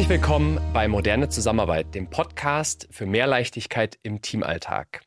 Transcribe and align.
Herzlich 0.00 0.18
willkommen 0.18 0.58
bei 0.72 0.88
Moderne 0.88 1.28
Zusammenarbeit, 1.28 1.94
dem 1.94 2.08
Podcast 2.08 2.88
für 2.90 3.04
mehr 3.04 3.26
Leichtigkeit 3.26 3.98
im 4.02 4.22
Teamalltag. 4.22 5.02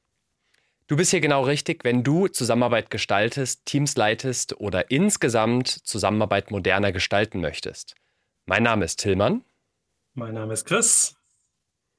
Du 0.86 0.96
bist 0.96 1.10
hier 1.10 1.20
genau 1.20 1.42
richtig, 1.42 1.84
wenn 1.84 2.04
du 2.04 2.28
Zusammenarbeit 2.28 2.92
gestaltest, 2.92 3.66
Teams 3.66 3.96
leitest 3.98 4.62
oder 4.62 4.92
insgesamt 4.92 5.68
Zusammenarbeit 5.68 6.52
moderner 6.52 6.92
gestalten 6.92 7.42
möchtest. 7.42 7.96
Mein 8.46 8.62
Name 8.62 8.86
ist 8.86 8.98
Tillmann. 9.00 9.44
Mein 10.14 10.36
Name 10.36 10.54
ist 10.54 10.66
Chris. 10.66 11.16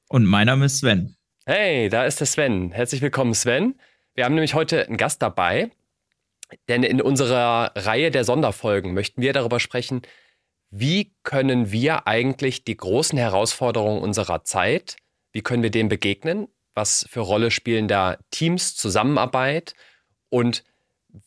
Und 0.07 0.23
mein 0.23 0.47
Name 0.47 0.63
ist 0.63 0.77
Sven. 0.77 1.17
Hey, 1.45 1.89
da 1.89 2.05
ist 2.05 2.21
der 2.21 2.27
Sven. 2.27 2.71
Herzlich 2.71 3.01
willkommen, 3.01 3.33
Sven. 3.33 3.77
Wir 4.13 4.23
haben 4.23 4.35
nämlich 4.35 4.53
heute 4.53 4.87
einen 4.87 4.95
Gast 4.95 5.21
dabei, 5.21 5.69
denn 6.69 6.83
in 6.83 7.01
unserer 7.01 7.73
Reihe 7.75 8.09
der 8.09 8.23
Sonderfolgen 8.23 8.93
möchten 8.93 9.21
wir 9.21 9.33
darüber 9.33 9.59
sprechen, 9.59 10.01
wie 10.77 11.13
können 11.23 11.71
wir 11.71 12.05
eigentlich 12.05 12.65
die 12.65 12.75
großen 12.75 13.17
Herausforderungen 13.17 14.01
unserer 14.01 14.43
Zeit, 14.43 14.97
wie 15.31 15.41
können 15.41 15.63
wir 15.63 15.71
dem 15.71 15.87
begegnen, 15.87 16.49
was 16.73 17.05
für 17.09 17.21
Rolle 17.21 17.49
spielen 17.49 17.87
da 17.87 18.17
Teams, 18.29 18.75
Zusammenarbeit? 18.75 19.73
Und 20.29 20.65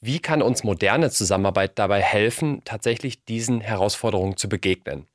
wie 0.01 0.19
kann 0.19 0.43
uns 0.43 0.65
moderne 0.65 1.11
Zusammenarbeit 1.11 1.79
dabei 1.79 2.03
helfen, 2.03 2.61
tatsächlich 2.67 3.25
diesen 3.25 3.63
Herausforderungen 3.63 4.37
zu 4.37 4.51
begegnen. 4.51 5.07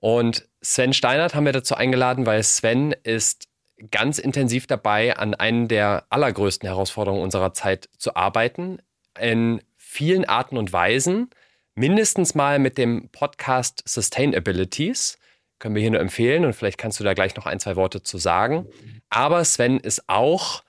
Und 0.00 0.46
Sven 0.60 0.92
Steinert 0.92 1.34
haben 1.34 1.46
wir 1.46 1.54
dazu 1.54 1.74
eingeladen, 1.74 2.26
weil 2.26 2.42
Sven 2.42 2.94
ist 3.04 3.48
ganz 3.90 4.18
intensiv 4.18 4.66
dabei, 4.66 5.16
an 5.16 5.34
einen 5.34 5.66
der 5.68 6.04
allergrößten 6.10 6.68
Herausforderungen 6.68 7.22
unserer 7.22 7.54
Zeit 7.54 7.88
zu 7.96 8.16
arbeiten, 8.16 8.82
in 9.18 9.62
vielen 9.78 10.26
Arten 10.26 10.58
und 10.58 10.74
Weisen 10.74 11.30
mindestens 11.74 12.34
mal 12.34 12.58
mit 12.58 12.78
dem 12.78 13.08
Podcast 13.10 13.82
Sustainabilities. 13.86 15.18
Können 15.58 15.74
wir 15.74 15.82
hier 15.82 15.92
nur 15.92 16.00
empfehlen 16.00 16.44
und 16.44 16.54
vielleicht 16.54 16.78
kannst 16.78 16.98
du 17.00 17.04
da 17.04 17.14
gleich 17.14 17.36
noch 17.36 17.46
ein, 17.46 17.60
zwei 17.60 17.76
Worte 17.76 18.02
zu 18.02 18.18
sagen. 18.18 18.66
Aber 19.10 19.44
Sven 19.44 19.78
ist 19.78 20.08
auch 20.08 20.64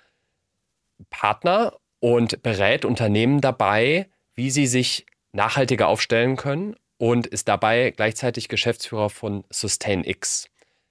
Partner 1.10 1.74
und 2.00 2.44
berät 2.44 2.86
Unternehmen 2.86 3.42
dabei, 3.42 4.10
wie 4.36 4.52
sie 4.52 4.68
sich 4.68 5.06
nachhaltiger 5.32 5.88
aufstellen 5.88 6.36
können 6.36 6.76
und 6.98 7.28
ist 7.28 7.48
dabei 7.48 7.92
gleichzeitig 7.92 8.48
Geschäftsführer 8.50 9.10
von 9.10 9.44
SustainX. 9.50 10.48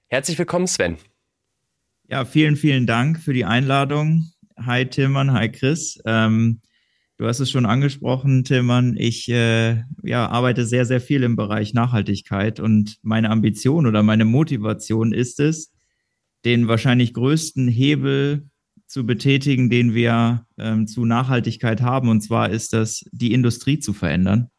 Herzlich 0.07 0.37
willkommen, 0.37 0.67
Sven. 0.67 0.97
Ja, 2.09 2.25
vielen, 2.25 2.55
vielen 2.55 2.85
Dank 2.85 3.19
für 3.19 3.33
die 3.33 3.45
Einladung. 3.45 4.31
Hi 4.57 4.85
Tillmann, 4.85 5.33
hi 5.33 5.49
Chris. 5.49 5.99
Ähm, 6.05 6.61
Du 7.17 7.27
hast 7.27 7.39
es 7.39 7.51
schon 7.51 7.67
angesprochen, 7.67 8.43
Tillmann. 8.43 8.95
Ich 8.97 9.29
äh, 9.29 9.83
ja, 10.03 10.27
arbeite 10.29 10.65
sehr, 10.65 10.85
sehr 10.85 10.99
viel 10.99 11.21
im 11.21 11.35
Bereich 11.35 11.73
Nachhaltigkeit 11.73 12.59
und 12.59 12.97
meine 13.03 13.29
Ambition 13.29 13.85
oder 13.85 14.01
meine 14.01 14.25
Motivation 14.25 15.13
ist 15.13 15.39
es, 15.39 15.71
den 16.43 16.67
wahrscheinlich 16.67 17.13
größten 17.13 17.67
Hebel 17.67 18.49
zu 18.87 19.05
betätigen, 19.05 19.69
den 19.69 19.93
wir 19.93 20.45
ähm, 20.57 20.87
zu 20.87 21.05
Nachhaltigkeit 21.05 21.81
haben. 21.81 22.09
Und 22.09 22.21
zwar 22.21 22.49
ist 22.49 22.73
das, 22.73 23.05
die 23.11 23.33
Industrie 23.33 23.79
zu 23.79 23.93
verändern. 23.93 24.49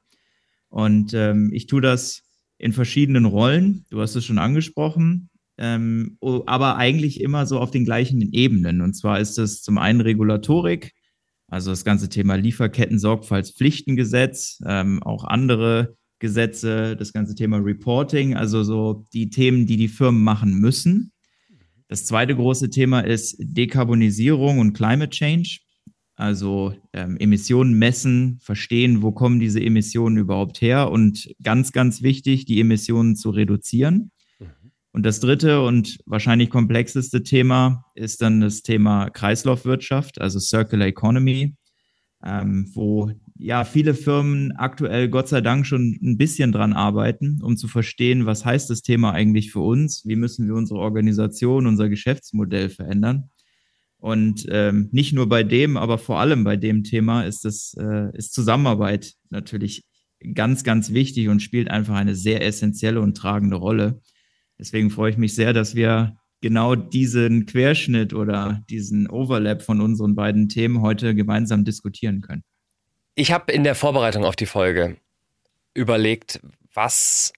Und 0.68 1.12
ähm, 1.12 1.50
ich 1.52 1.66
tue 1.66 1.80
das 1.80 2.22
in 2.58 2.72
verschiedenen 2.72 3.26
Rollen. 3.26 3.84
Du 3.90 4.00
hast 4.00 4.14
es 4.14 4.24
schon 4.24 4.38
angesprochen. 4.38 5.28
Ähm, 5.56 6.18
aber 6.20 6.76
eigentlich 6.76 7.20
immer 7.20 7.46
so 7.46 7.60
auf 7.60 7.70
den 7.70 7.84
gleichen 7.84 8.32
Ebenen. 8.32 8.80
Und 8.80 8.94
zwar 8.94 9.20
ist 9.20 9.38
es 9.38 9.62
zum 9.62 9.78
einen 9.78 10.00
Regulatorik, 10.00 10.93
also 11.54 11.70
das 11.70 11.84
ganze 11.84 12.08
Thema 12.08 12.34
Lieferketten-Sorgfaltspflichtengesetz, 12.34 14.60
ähm, 14.66 15.00
auch 15.04 15.22
andere 15.22 15.94
Gesetze, 16.18 16.96
das 16.96 17.12
ganze 17.12 17.36
Thema 17.36 17.58
Reporting, 17.58 18.34
also 18.34 18.64
so 18.64 19.04
die 19.12 19.30
Themen, 19.30 19.64
die 19.64 19.76
die 19.76 19.86
Firmen 19.86 20.24
machen 20.24 20.54
müssen. 20.54 21.12
Das 21.86 22.06
zweite 22.06 22.34
große 22.34 22.70
Thema 22.70 23.02
ist 23.02 23.36
Dekarbonisierung 23.38 24.58
und 24.58 24.72
Climate 24.72 25.10
Change. 25.10 25.60
Also 26.16 26.74
ähm, 26.92 27.16
Emissionen 27.18 27.78
messen, 27.78 28.40
verstehen, 28.40 29.02
wo 29.02 29.12
kommen 29.12 29.38
diese 29.38 29.60
Emissionen 29.60 30.16
überhaupt 30.16 30.60
her 30.60 30.90
und 30.90 31.32
ganz, 31.40 31.70
ganz 31.70 32.02
wichtig, 32.02 32.46
die 32.46 32.58
Emissionen 32.58 33.14
zu 33.14 33.30
reduzieren. 33.30 34.10
Und 34.94 35.04
das 35.04 35.18
dritte 35.18 35.60
und 35.60 35.98
wahrscheinlich 36.06 36.50
komplexeste 36.50 37.24
Thema 37.24 37.84
ist 37.96 38.22
dann 38.22 38.40
das 38.40 38.62
Thema 38.62 39.10
Kreislaufwirtschaft, 39.10 40.20
also 40.20 40.38
Circular 40.38 40.86
Economy, 40.86 41.56
ähm, 42.24 42.70
wo 42.74 43.10
ja 43.36 43.64
viele 43.64 43.94
Firmen 43.94 44.52
aktuell 44.52 45.08
Gott 45.08 45.26
sei 45.26 45.40
Dank 45.40 45.66
schon 45.66 45.98
ein 46.00 46.16
bisschen 46.16 46.52
dran 46.52 46.72
arbeiten, 46.72 47.40
um 47.42 47.56
zu 47.56 47.66
verstehen, 47.66 48.24
was 48.24 48.44
heißt 48.44 48.70
das 48.70 48.82
Thema 48.82 49.10
eigentlich 49.10 49.50
für 49.50 49.58
uns, 49.58 50.06
wie 50.06 50.14
müssen 50.14 50.46
wir 50.46 50.54
unsere 50.54 50.78
Organisation, 50.78 51.66
unser 51.66 51.88
Geschäftsmodell 51.88 52.70
verändern. 52.70 53.30
Und 53.98 54.46
ähm, 54.48 54.90
nicht 54.92 55.12
nur 55.12 55.28
bei 55.28 55.42
dem, 55.42 55.76
aber 55.76 55.98
vor 55.98 56.20
allem 56.20 56.44
bei 56.44 56.56
dem 56.56 56.84
Thema 56.84 57.24
ist 57.24 57.44
das 57.44 57.74
äh, 57.80 58.16
ist 58.16 58.32
Zusammenarbeit 58.32 59.14
natürlich 59.30 59.88
ganz, 60.34 60.62
ganz 60.62 60.92
wichtig 60.92 61.30
und 61.30 61.42
spielt 61.42 61.68
einfach 61.68 61.96
eine 61.96 62.14
sehr 62.14 62.46
essentielle 62.46 63.00
und 63.00 63.16
tragende 63.16 63.56
Rolle. 63.56 64.00
Deswegen 64.64 64.88
freue 64.88 65.10
ich 65.10 65.18
mich 65.18 65.34
sehr, 65.34 65.52
dass 65.52 65.74
wir 65.74 66.16
genau 66.40 66.74
diesen 66.74 67.44
Querschnitt 67.44 68.14
oder 68.14 68.64
diesen 68.70 69.10
Overlap 69.10 69.60
von 69.60 69.82
unseren 69.82 70.14
beiden 70.14 70.48
Themen 70.48 70.80
heute 70.80 71.14
gemeinsam 71.14 71.66
diskutieren 71.66 72.22
können. 72.22 72.44
Ich 73.14 73.30
habe 73.30 73.52
in 73.52 73.62
der 73.62 73.74
Vorbereitung 73.74 74.24
auf 74.24 74.36
die 74.36 74.46
Folge 74.46 74.96
überlegt, 75.74 76.40
was, 76.72 77.34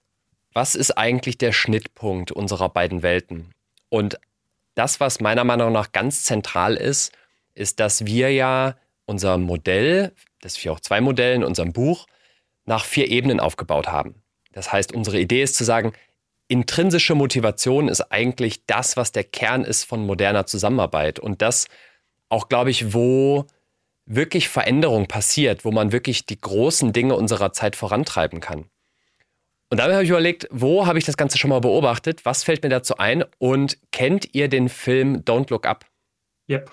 was 0.53 0.73
ist 0.73 0.91
eigentlich 0.91 1.37
der 1.37 1.51
Schnittpunkt 1.51 2.31
unserer 2.31 2.69
beiden 2.69 3.03
Welten? 3.03 3.51
Und 3.89 4.17
das, 4.75 5.01
was 5.01 5.19
meiner 5.19 5.43
Meinung 5.43 5.73
nach 5.73 5.91
ganz 5.91 6.23
zentral 6.23 6.75
ist, 6.75 7.11
ist, 7.55 7.81
dass 7.81 8.05
wir 8.05 8.31
ja 8.31 8.77
unser 9.05 9.37
Modell, 9.37 10.13
das 10.39 10.57
4-2-Modell 10.57 11.35
in 11.35 11.43
unserem 11.43 11.73
Buch, 11.73 12.07
nach 12.63 12.85
vier 12.85 13.09
Ebenen 13.09 13.41
aufgebaut 13.41 13.89
haben. 13.89 14.15
Das 14.53 14.71
heißt, 14.71 14.93
unsere 14.93 15.19
Idee 15.19 15.43
ist 15.43 15.55
zu 15.55 15.65
sagen, 15.65 15.91
intrinsische 16.47 17.15
Motivation 17.15 17.87
ist 17.87 18.01
eigentlich 18.11 18.65
das, 18.65 18.97
was 18.97 19.11
der 19.11 19.23
Kern 19.23 19.63
ist 19.63 19.83
von 19.83 20.05
moderner 20.05 20.45
Zusammenarbeit. 20.45 21.19
Und 21.19 21.41
das 21.41 21.67
auch, 22.29 22.49
glaube 22.49 22.71
ich, 22.71 22.93
wo 22.93 23.45
wirklich 24.05 24.47
Veränderung 24.47 25.07
passiert, 25.07 25.65
wo 25.65 25.71
man 25.71 25.91
wirklich 25.91 26.25
die 26.25 26.39
großen 26.39 26.93
Dinge 26.93 27.15
unserer 27.15 27.51
Zeit 27.51 27.75
vorantreiben 27.75 28.39
kann. 28.39 28.65
Und 29.69 29.79
damit 29.79 29.95
habe 29.95 30.03
ich 30.05 30.09
überlegt, 30.09 30.47
wo 30.49 30.87
habe 30.87 30.97
ich 30.97 31.03
das 31.03 31.17
Ganze 31.17 31.37
schon 31.37 31.49
mal 31.49 31.59
beobachtet? 31.59 32.23
Was 32.23 32.43
fällt 32.43 32.63
mir 32.63 32.69
dazu 32.69 32.97
ein? 32.97 33.25
Und 33.37 33.77
kennt 33.91 34.33
ihr 34.33 34.47
den 34.47 34.69
Film 34.69 35.23
Don't 35.25 35.49
Look 35.49 35.65
Up? 35.65 35.85
Yep. 36.49 36.71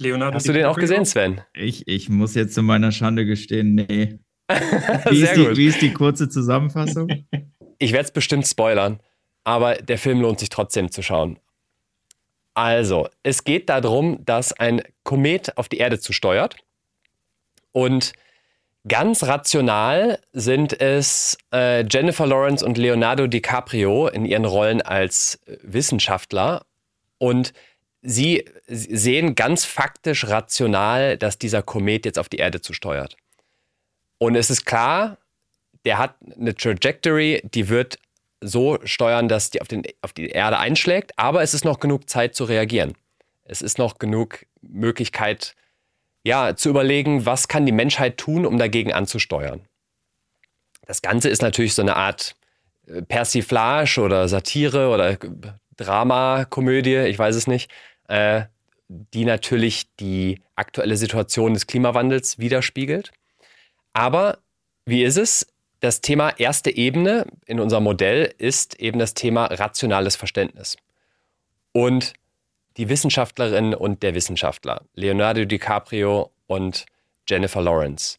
Leonardo 0.00 0.34
Hast 0.34 0.48
du 0.48 0.52
den 0.52 0.64
auch 0.64 0.76
gesehen, 0.76 1.04
Sven? 1.04 1.40
Ich, 1.54 1.86
ich 1.86 2.08
muss 2.08 2.34
jetzt 2.34 2.54
zu 2.54 2.62
meiner 2.62 2.90
Schande 2.90 3.24
gestehen, 3.26 3.74
nee. 3.74 4.18
Wie, 5.10 5.22
ist 5.22 5.36
die, 5.36 5.56
wie 5.56 5.66
ist 5.66 5.82
die 5.82 5.92
kurze 5.92 6.28
Zusammenfassung? 6.28 7.08
Ich 7.78 7.92
werde 7.92 8.06
es 8.06 8.12
bestimmt 8.12 8.46
spoilern, 8.46 9.00
aber 9.44 9.76
der 9.76 9.98
Film 9.98 10.20
lohnt 10.20 10.40
sich 10.40 10.48
trotzdem 10.48 10.90
zu 10.90 11.02
schauen. 11.02 11.38
Also, 12.54 13.08
es 13.22 13.44
geht 13.44 13.68
darum, 13.68 14.24
dass 14.24 14.52
ein 14.52 14.82
Komet 15.04 15.56
auf 15.56 15.68
die 15.68 15.78
Erde 15.78 16.00
zusteuert 16.00 16.56
und 17.72 18.12
ganz 18.88 19.22
rational 19.22 20.18
sind 20.32 20.80
es 20.80 21.38
äh, 21.52 21.84
Jennifer 21.88 22.26
Lawrence 22.26 22.64
und 22.64 22.78
Leonardo 22.78 23.26
DiCaprio 23.26 24.08
in 24.08 24.24
ihren 24.24 24.44
Rollen 24.44 24.82
als 24.82 25.38
Wissenschaftler 25.62 26.64
und 27.18 27.52
sie 28.02 28.44
sehen 28.66 29.34
ganz 29.34 29.64
faktisch 29.64 30.26
rational, 30.26 31.16
dass 31.16 31.38
dieser 31.38 31.62
Komet 31.62 32.06
jetzt 32.06 32.18
auf 32.18 32.28
die 32.28 32.38
Erde 32.38 32.60
zusteuert. 32.60 33.16
Und 34.18 34.34
es 34.34 34.50
ist 34.50 34.64
klar, 34.64 35.18
der 35.84 35.98
hat 35.98 36.16
eine 36.38 36.54
Trajectory, 36.54 37.42
die 37.44 37.68
wird 37.68 37.98
so 38.40 38.78
steuern, 38.84 39.28
dass 39.28 39.50
die 39.50 39.60
auf, 39.60 39.68
den, 39.68 39.82
auf 40.02 40.12
die 40.12 40.28
Erde 40.28 40.58
einschlägt, 40.58 41.12
aber 41.16 41.42
es 41.42 41.54
ist 41.54 41.64
noch 41.64 41.80
genug 41.80 42.08
Zeit 42.08 42.34
zu 42.34 42.44
reagieren. 42.44 42.94
Es 43.44 43.62
ist 43.62 43.78
noch 43.78 43.98
genug 43.98 44.46
Möglichkeit, 44.60 45.54
ja, 46.22 46.54
zu 46.54 46.68
überlegen, 46.68 47.26
was 47.26 47.48
kann 47.48 47.66
die 47.66 47.72
Menschheit 47.72 48.18
tun, 48.18 48.44
um 48.44 48.58
dagegen 48.58 48.92
anzusteuern. 48.92 49.62
Das 50.86 51.02
Ganze 51.02 51.28
ist 51.28 51.42
natürlich 51.42 51.74
so 51.74 51.82
eine 51.82 51.96
Art 51.96 52.34
äh, 52.86 53.02
Persiflage 53.02 54.00
oder 54.00 54.28
Satire 54.28 54.88
oder 54.88 55.18
Drama, 55.76 56.44
Komödie, 56.44 56.96
ich 57.06 57.18
weiß 57.18 57.36
es 57.36 57.46
nicht, 57.46 57.70
äh, 58.08 58.42
die 58.88 59.24
natürlich 59.24 59.94
die 59.96 60.40
aktuelle 60.56 60.96
Situation 60.96 61.54
des 61.54 61.66
Klimawandels 61.66 62.38
widerspiegelt. 62.38 63.12
Aber 63.92 64.38
wie 64.86 65.04
ist 65.04 65.18
es? 65.18 65.46
Das 65.80 66.00
Thema 66.00 66.30
erste 66.30 66.70
Ebene 66.70 67.26
in 67.46 67.60
unserem 67.60 67.84
Modell 67.84 68.34
ist 68.38 68.80
eben 68.80 68.98
das 68.98 69.14
Thema 69.14 69.46
rationales 69.46 70.16
Verständnis. 70.16 70.76
Und 71.72 72.14
die 72.76 72.88
Wissenschaftlerin 72.88 73.74
und 73.74 74.02
der 74.02 74.14
Wissenschaftler, 74.14 74.82
Leonardo 74.94 75.44
DiCaprio 75.44 76.30
und 76.46 76.86
Jennifer 77.28 77.62
Lawrence, 77.62 78.18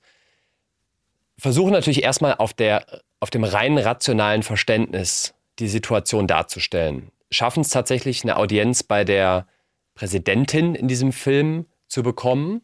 versuchen 1.38 1.72
natürlich 1.72 2.04
erstmal 2.04 2.36
auf, 2.36 2.54
der, 2.54 2.86
auf 3.20 3.30
dem 3.30 3.44
rein 3.44 3.78
rationalen 3.78 4.44
Verständnis 4.44 5.34
die 5.60 5.68
Situation 5.68 6.28
darzustellen. 6.28 7.12
Schaffen 7.32 7.62
es 7.62 7.70
tatsächlich, 7.70 8.24
eine 8.24 8.38
Audienz 8.38 8.84
bei 8.84 9.04
der 9.04 9.48
Präsidentin 9.96 10.76
in 10.76 10.88
diesem 10.88 11.12
Film 11.12 11.66
zu 11.88 12.04
bekommen, 12.04 12.62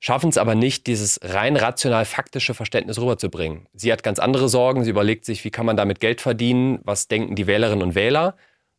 schaffen 0.00 0.30
es 0.30 0.38
aber 0.38 0.54
nicht, 0.54 0.86
dieses 0.86 1.20
rein 1.22 1.56
rational 1.56 2.04
faktische 2.04 2.54
Verständnis 2.54 2.98
rüberzubringen. 2.98 3.68
Sie 3.74 3.92
hat 3.92 4.02
ganz 4.02 4.18
andere 4.18 4.48
Sorgen, 4.48 4.82
sie 4.82 4.90
überlegt 4.90 5.24
sich, 5.24 5.44
wie 5.44 5.50
kann 5.50 5.66
man 5.66 5.76
damit 5.76 6.00
Geld 6.00 6.20
verdienen, 6.20 6.80
was 6.84 7.06
denken 7.06 7.36
die 7.36 7.46
Wählerinnen 7.46 7.82
und 7.82 7.94
Wähler, 7.94 8.36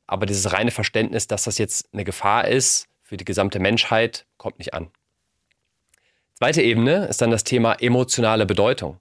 aber 0.07 0.25
dieses 0.25 0.51
reine 0.51 0.71
Verständnis, 0.71 1.27
dass 1.27 1.43
das 1.43 1.57
jetzt 1.57 1.87
eine 1.93 2.03
Gefahr 2.03 2.47
ist 2.47 2.87
für 3.03 3.17
die 3.17 3.25
gesamte 3.25 3.59
Menschheit, 3.59 4.25
kommt 4.37 4.57
nicht 4.57 4.73
an. 4.73 4.89
Zweite 6.33 6.63
Ebene 6.63 7.05
ist 7.05 7.21
dann 7.21 7.29
das 7.29 7.43
Thema 7.43 7.73
emotionale 7.73 8.47
Bedeutung. 8.47 8.97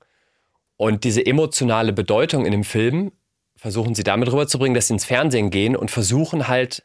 Und 0.76 1.04
diese 1.04 1.24
emotionale 1.24 1.92
Bedeutung 1.92 2.44
in 2.44 2.52
dem 2.52 2.64
Film 2.64 3.12
versuchen 3.56 3.94
sie 3.94 4.04
damit 4.04 4.30
rüberzubringen, 4.30 4.74
dass 4.74 4.88
sie 4.88 4.94
ins 4.94 5.04
Fernsehen 5.04 5.50
gehen 5.50 5.74
und 5.74 5.90
versuchen 5.90 6.48
halt 6.48 6.82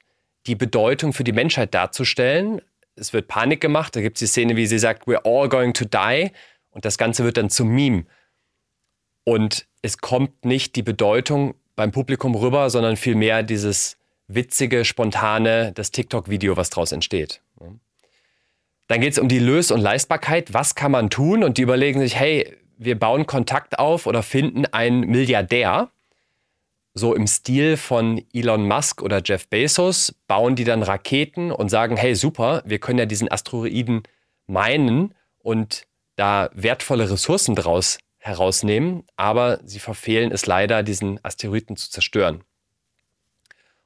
die 0.48 0.56
Bedeutung 0.56 1.14
für 1.14 1.24
die 1.24 1.32
Menschheit 1.32 1.74
darzustellen. 1.74 2.62
Es 2.95 3.13
wird 3.13 3.27
Panik 3.27 3.62
gemacht, 3.62 3.95
da 3.95 4.01
gibt 4.01 4.18
es 4.18 4.19
die 4.19 4.27
Szene, 4.27 4.56
wie 4.56 4.68
sie 4.68 4.80
sagt, 4.80 5.07
we're 5.07 5.25
all 5.25 5.50
going 5.50 5.74
to 5.74 5.86
die 5.86 6.31
und 6.71 6.86
das 6.86 6.97
Ganze 6.97 7.24
wird 7.24 7.38
dann 7.38 7.50
zum 7.50 7.69
Meme. 7.69 8.06
Und 9.24 9.68
es 9.81 9.97
kommt 9.97 10.45
nicht 10.45 10.75
die 10.75 10.83
Bedeutung 10.83 11.56
beim 11.75 11.92
Publikum 11.92 12.36
rüber, 12.36 12.69
sondern 12.69 12.95
vielmehr 12.95 13.44
dieses 13.44 13.97
witzige, 14.27 14.86
spontane, 14.86 15.71
das 15.74 15.92
TikTok-Video, 15.92 16.57
was 16.57 16.69
daraus 16.69 16.92
entsteht. 16.92 17.42
Dann 18.88 19.01
geht 19.01 19.13
es 19.13 19.19
um 19.19 19.27
die 19.27 19.39
Lös- 19.39 19.71
und 19.71 19.81
Leistbarkeit. 19.81 20.53
Was 20.53 20.75
kann 20.75 20.91
man 20.91 21.09
tun? 21.09 21.44
Und 21.44 21.57
die 21.57 21.63
überlegen 21.63 22.00
sich, 22.00 22.15
hey, 22.15 22.56
wir 22.77 23.00
bauen 23.00 23.25
Kontakt 23.25 23.80
auf 23.80 24.06
oder 24.06 24.21
finden 24.21 24.65
einen 24.65 25.01
Milliardär, 25.01 25.89
so 26.95 27.13
im 27.13 27.27
Stil 27.27 27.75
von 27.75 28.24
Elon 28.33 28.68
Musk 28.68 29.01
oder 29.01 29.21
Jeff 29.24 29.47
Bezos, 29.50 30.15
bauen 30.27 30.56
die 30.56 30.63
dann 30.63 30.81
Raketen 30.81 31.51
und 31.51 31.69
sagen, 31.69 31.97
hey 31.97 32.15
super, 32.15 32.63
wir 32.65 32.80
können 32.80 33.00
ja 33.00 33.06
diesen 33.06 33.30
Asteroiden 33.30 34.03
meinen 34.47 35.13
und 35.39 35.86
da 36.15 36.50
wertvolle 36.53 37.09
Ressourcen 37.12 37.53
draus 37.53 38.00
herausnehmen, 38.18 39.03
aber 39.18 39.59
sie 39.65 39.80
verfehlen 39.80 40.31
es 40.31 40.45
leider, 40.45 40.83
diesen 40.83 41.19
Asteroiden 41.24 41.75
zu 41.75 41.92
zerstören. 41.92 42.44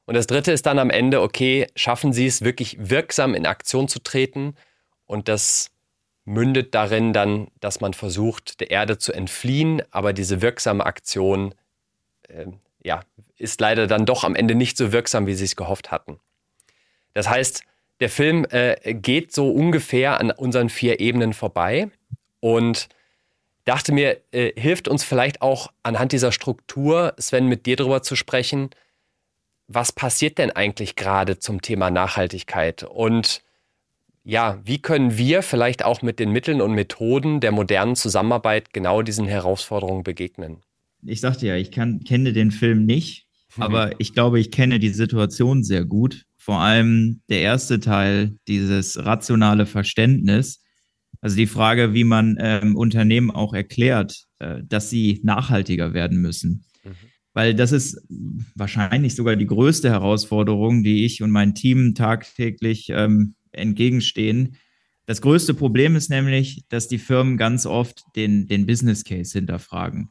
Und 0.06 0.14
das 0.14 0.28
Dritte 0.28 0.52
ist 0.52 0.66
dann 0.66 0.78
am 0.78 0.90
Ende, 0.90 1.20
okay, 1.20 1.66
schaffen 1.74 2.12
sie 2.12 2.26
es 2.26 2.42
wirklich 2.42 2.76
wirksam 2.78 3.34
in 3.34 3.44
Aktion 3.44 3.88
zu 3.88 3.98
treten 3.98 4.54
und 5.04 5.26
das 5.26 5.72
mündet 6.24 6.76
darin 6.76 7.12
dann, 7.12 7.48
dass 7.58 7.80
man 7.80 7.92
versucht, 7.92 8.60
der 8.60 8.70
Erde 8.70 8.98
zu 8.98 9.12
entfliehen, 9.12 9.82
aber 9.90 10.12
diese 10.12 10.40
wirksame 10.40 10.86
Aktion 10.86 11.54
äh, 12.28 12.46
ja, 12.82 13.00
ist 13.36 13.60
leider 13.60 13.86
dann 13.86 14.06
doch 14.06 14.24
am 14.24 14.34
Ende 14.34 14.54
nicht 14.54 14.76
so 14.76 14.92
wirksam, 14.92 15.26
wie 15.26 15.34
sie 15.34 15.44
es 15.44 15.56
gehofft 15.56 15.90
hatten. 15.90 16.18
Das 17.14 17.28
heißt, 17.28 17.64
der 18.00 18.08
Film 18.08 18.46
äh, 18.50 18.94
geht 18.94 19.32
so 19.32 19.50
ungefähr 19.50 20.20
an 20.20 20.30
unseren 20.30 20.68
vier 20.68 21.00
Ebenen 21.00 21.32
vorbei 21.34 21.90
und 22.40 22.88
dachte 23.64 23.92
mir, 23.92 24.20
äh, 24.32 24.52
hilft 24.58 24.88
uns 24.88 25.04
vielleicht 25.04 25.42
auch 25.42 25.68
anhand 25.82 26.12
dieser 26.12 26.32
Struktur, 26.32 27.14
Sven, 27.18 27.46
mit 27.46 27.66
dir 27.66 27.76
darüber 27.76 28.02
zu 28.02 28.16
sprechen, 28.16 28.70
was 29.68 29.92
passiert 29.92 30.38
denn 30.38 30.50
eigentlich 30.50 30.96
gerade 30.96 31.38
zum 31.38 31.62
Thema 31.62 31.90
Nachhaltigkeit 31.90 32.82
und 32.82 33.42
ja, 34.22 34.58
wie 34.64 34.80
können 34.82 35.16
wir 35.16 35.42
vielleicht 35.42 35.84
auch 35.84 36.02
mit 36.02 36.18
den 36.18 36.30
Mitteln 36.30 36.60
und 36.60 36.72
Methoden 36.72 37.40
der 37.40 37.52
modernen 37.52 37.96
Zusammenarbeit 37.96 38.72
genau 38.72 39.02
diesen 39.02 39.26
Herausforderungen 39.26 40.02
begegnen? 40.02 40.62
Ich 41.04 41.20
sagte 41.20 41.46
ja, 41.46 41.56
ich 41.56 41.70
kann, 41.70 42.00
kenne 42.04 42.32
den 42.32 42.50
Film 42.50 42.84
nicht, 42.84 43.26
mhm. 43.56 43.62
aber 43.62 44.00
ich 44.00 44.12
glaube, 44.12 44.40
ich 44.40 44.50
kenne 44.50 44.78
die 44.78 44.90
Situation 44.90 45.62
sehr 45.62 45.84
gut. 45.84 46.24
Vor 46.36 46.60
allem 46.60 47.20
der 47.28 47.40
erste 47.40 47.80
Teil, 47.80 48.36
dieses 48.48 49.04
rationale 49.04 49.66
Verständnis. 49.66 50.62
Also 51.20 51.36
die 51.36 51.46
Frage, 51.46 51.92
wie 51.92 52.04
man 52.04 52.38
ähm, 52.40 52.76
Unternehmen 52.76 53.30
auch 53.30 53.52
erklärt, 53.52 54.24
äh, 54.38 54.62
dass 54.66 54.88
sie 54.88 55.20
nachhaltiger 55.22 55.92
werden 55.92 56.20
müssen. 56.20 56.64
Mhm. 56.82 56.94
Weil 57.34 57.54
das 57.54 57.72
ist 57.72 58.02
wahrscheinlich 58.54 59.14
sogar 59.14 59.36
die 59.36 59.46
größte 59.46 59.90
Herausforderung, 59.90 60.82
die 60.82 61.04
ich 61.04 61.22
und 61.22 61.30
mein 61.30 61.54
Team 61.54 61.94
tagtäglich 61.94 62.88
ähm, 62.90 63.34
entgegenstehen. 63.52 64.56
Das 65.06 65.20
größte 65.20 65.54
Problem 65.54 65.96
ist 65.96 66.08
nämlich, 66.08 66.64
dass 66.68 66.88
die 66.88 66.98
Firmen 66.98 67.36
ganz 67.36 67.66
oft 67.66 68.02
den, 68.16 68.46
den 68.46 68.66
Business 68.66 69.04
Case 69.04 69.36
hinterfragen. 69.36 70.10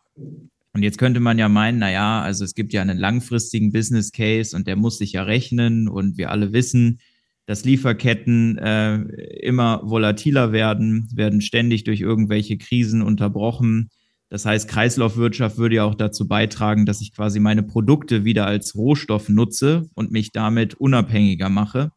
Und 0.80 0.84
jetzt 0.84 0.98
könnte 0.98 1.20
man 1.20 1.38
ja 1.38 1.50
meinen, 1.50 1.80
naja, 1.80 2.22
also 2.22 2.46
es 2.46 2.56
gibt 2.56 2.72
ja 2.72 2.82
einen 2.82 2.98
langfristigen 2.98 3.74
Business 3.74 4.14
Case 4.14 4.56
und 4.56 4.66
der 4.66 4.78
muss 4.78 4.98
sich 4.98 5.12
ja 5.12 5.24
rechnen 5.24 5.90
und 5.90 6.18
wir 6.18 6.32
alle 6.32 6.54
wissen, 6.54 7.02
dass 7.46 7.66
Lieferketten 7.66 8.58
äh, 8.60 8.96
immer 9.42 9.82
volatiler 9.84 10.54
werden, 10.54 11.10
werden 11.14 11.42
ständig 11.42 11.84
durch 11.84 12.00
irgendwelche 12.00 12.58
Krisen 12.58 13.02
unterbrochen. 13.02 13.90
Das 14.30 14.46
heißt, 14.46 14.70
Kreislaufwirtschaft 14.70 15.58
würde 15.58 15.76
ja 15.76 15.84
auch 15.84 15.96
dazu 15.96 16.30
beitragen, 16.30 16.86
dass 16.86 17.02
ich 17.02 17.14
quasi 17.14 17.42
meine 17.42 17.64
Produkte 17.64 18.24
wieder 18.24 18.48
als 18.48 18.74
Rohstoff 18.74 19.28
nutze 19.28 19.90
und 19.96 20.14
mich 20.14 20.32
damit 20.32 20.76
unabhängiger 20.76 21.50
mache. 21.50 21.92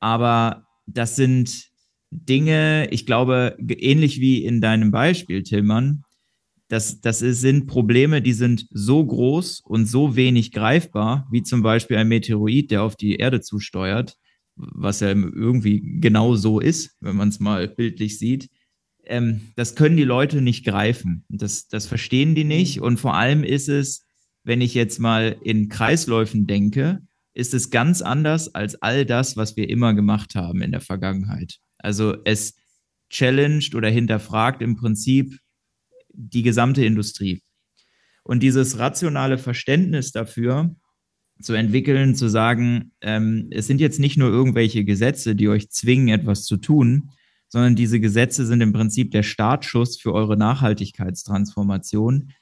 Aber 0.00 0.66
das 0.86 1.16
sind 1.16 1.70
Dinge, 2.10 2.88
ich 2.90 3.06
glaube, 3.06 3.56
ähnlich 3.58 4.20
wie 4.20 4.44
in 4.44 4.60
deinem 4.60 4.90
Beispiel, 4.90 5.44
Tillmann, 5.44 6.02
das, 6.68 7.00
das 7.00 7.20
sind 7.20 7.66
Probleme, 7.66 8.22
die 8.22 8.32
sind 8.32 8.66
so 8.70 9.04
groß 9.04 9.60
und 9.60 9.86
so 9.86 10.16
wenig 10.16 10.52
greifbar, 10.52 11.28
wie 11.30 11.42
zum 11.42 11.62
Beispiel 11.62 11.96
ein 11.96 12.08
Meteorit, 12.08 12.70
der 12.70 12.82
auf 12.82 12.96
die 12.96 13.16
Erde 13.16 13.40
zusteuert, 13.40 14.16
was 14.56 15.00
ja 15.00 15.10
irgendwie 15.10 16.00
genau 16.00 16.34
so 16.34 16.60
ist, 16.60 16.96
wenn 17.00 17.16
man 17.16 17.28
es 17.28 17.40
mal 17.40 17.68
bildlich 17.68 18.18
sieht. 18.18 18.48
Ähm, 19.04 19.52
das 19.54 19.76
können 19.76 19.96
die 19.96 20.04
Leute 20.04 20.40
nicht 20.40 20.64
greifen. 20.64 21.24
Das, 21.28 21.68
das 21.68 21.86
verstehen 21.86 22.34
die 22.34 22.44
nicht. 22.44 22.80
Und 22.80 22.98
vor 22.98 23.14
allem 23.14 23.44
ist 23.44 23.68
es, 23.68 24.04
wenn 24.42 24.60
ich 24.60 24.74
jetzt 24.74 24.98
mal 24.98 25.36
in 25.44 25.68
Kreisläufen 25.68 26.46
denke, 26.46 27.00
ist 27.34 27.54
es 27.54 27.70
ganz 27.70 28.02
anders 28.02 28.54
als 28.54 28.80
all 28.82 29.04
das, 29.04 29.36
was 29.36 29.56
wir 29.56 29.68
immer 29.68 29.94
gemacht 29.94 30.34
haben 30.34 30.62
in 30.62 30.72
der 30.72 30.80
Vergangenheit. 30.80 31.58
Also 31.78 32.16
es 32.24 32.54
challenged 33.10 33.74
oder 33.74 33.88
hinterfragt 33.88 34.62
im 34.62 34.74
Prinzip 34.76 35.38
die 36.16 36.42
gesamte 36.42 36.84
Industrie. 36.84 37.42
Und 38.24 38.42
dieses 38.42 38.78
rationale 38.78 39.38
Verständnis 39.38 40.12
dafür 40.12 40.74
zu 41.40 41.52
entwickeln, 41.52 42.14
zu 42.14 42.28
sagen, 42.28 42.92
ähm, 43.00 43.48
es 43.50 43.66
sind 43.66 43.80
jetzt 43.80 44.00
nicht 44.00 44.16
nur 44.16 44.30
irgendwelche 44.30 44.84
Gesetze, 44.84 45.36
die 45.36 45.48
euch 45.48 45.70
zwingen, 45.70 46.08
etwas 46.08 46.44
zu 46.44 46.56
tun, 46.56 47.10
sondern 47.48 47.76
diese 47.76 48.00
Gesetze 48.00 48.46
sind 48.46 48.60
im 48.62 48.72
Prinzip 48.72 49.10
der 49.12 49.22
Startschuss 49.22 49.98
für 50.00 50.12
eure 50.12 50.36
Nachhaltigkeitstransformation. 50.36 52.32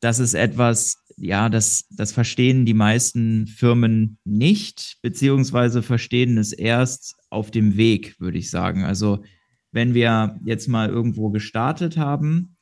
Das 0.00 0.18
ist 0.18 0.34
etwas, 0.34 0.96
ja, 1.16 1.48
das, 1.48 1.86
das 1.90 2.12
verstehen 2.12 2.66
die 2.66 2.74
meisten 2.74 3.46
Firmen 3.46 4.18
nicht, 4.24 4.98
beziehungsweise 5.02 5.82
verstehen 5.82 6.36
es 6.38 6.52
erst 6.52 7.16
auf 7.30 7.50
dem 7.50 7.76
Weg, 7.76 8.18
würde 8.18 8.38
ich 8.38 8.50
sagen. 8.50 8.84
Also 8.84 9.22
wenn 9.72 9.94
wir 9.94 10.38
jetzt 10.44 10.68
mal 10.68 10.88
irgendwo 10.88 11.30
gestartet 11.30 11.96
haben 11.96 12.56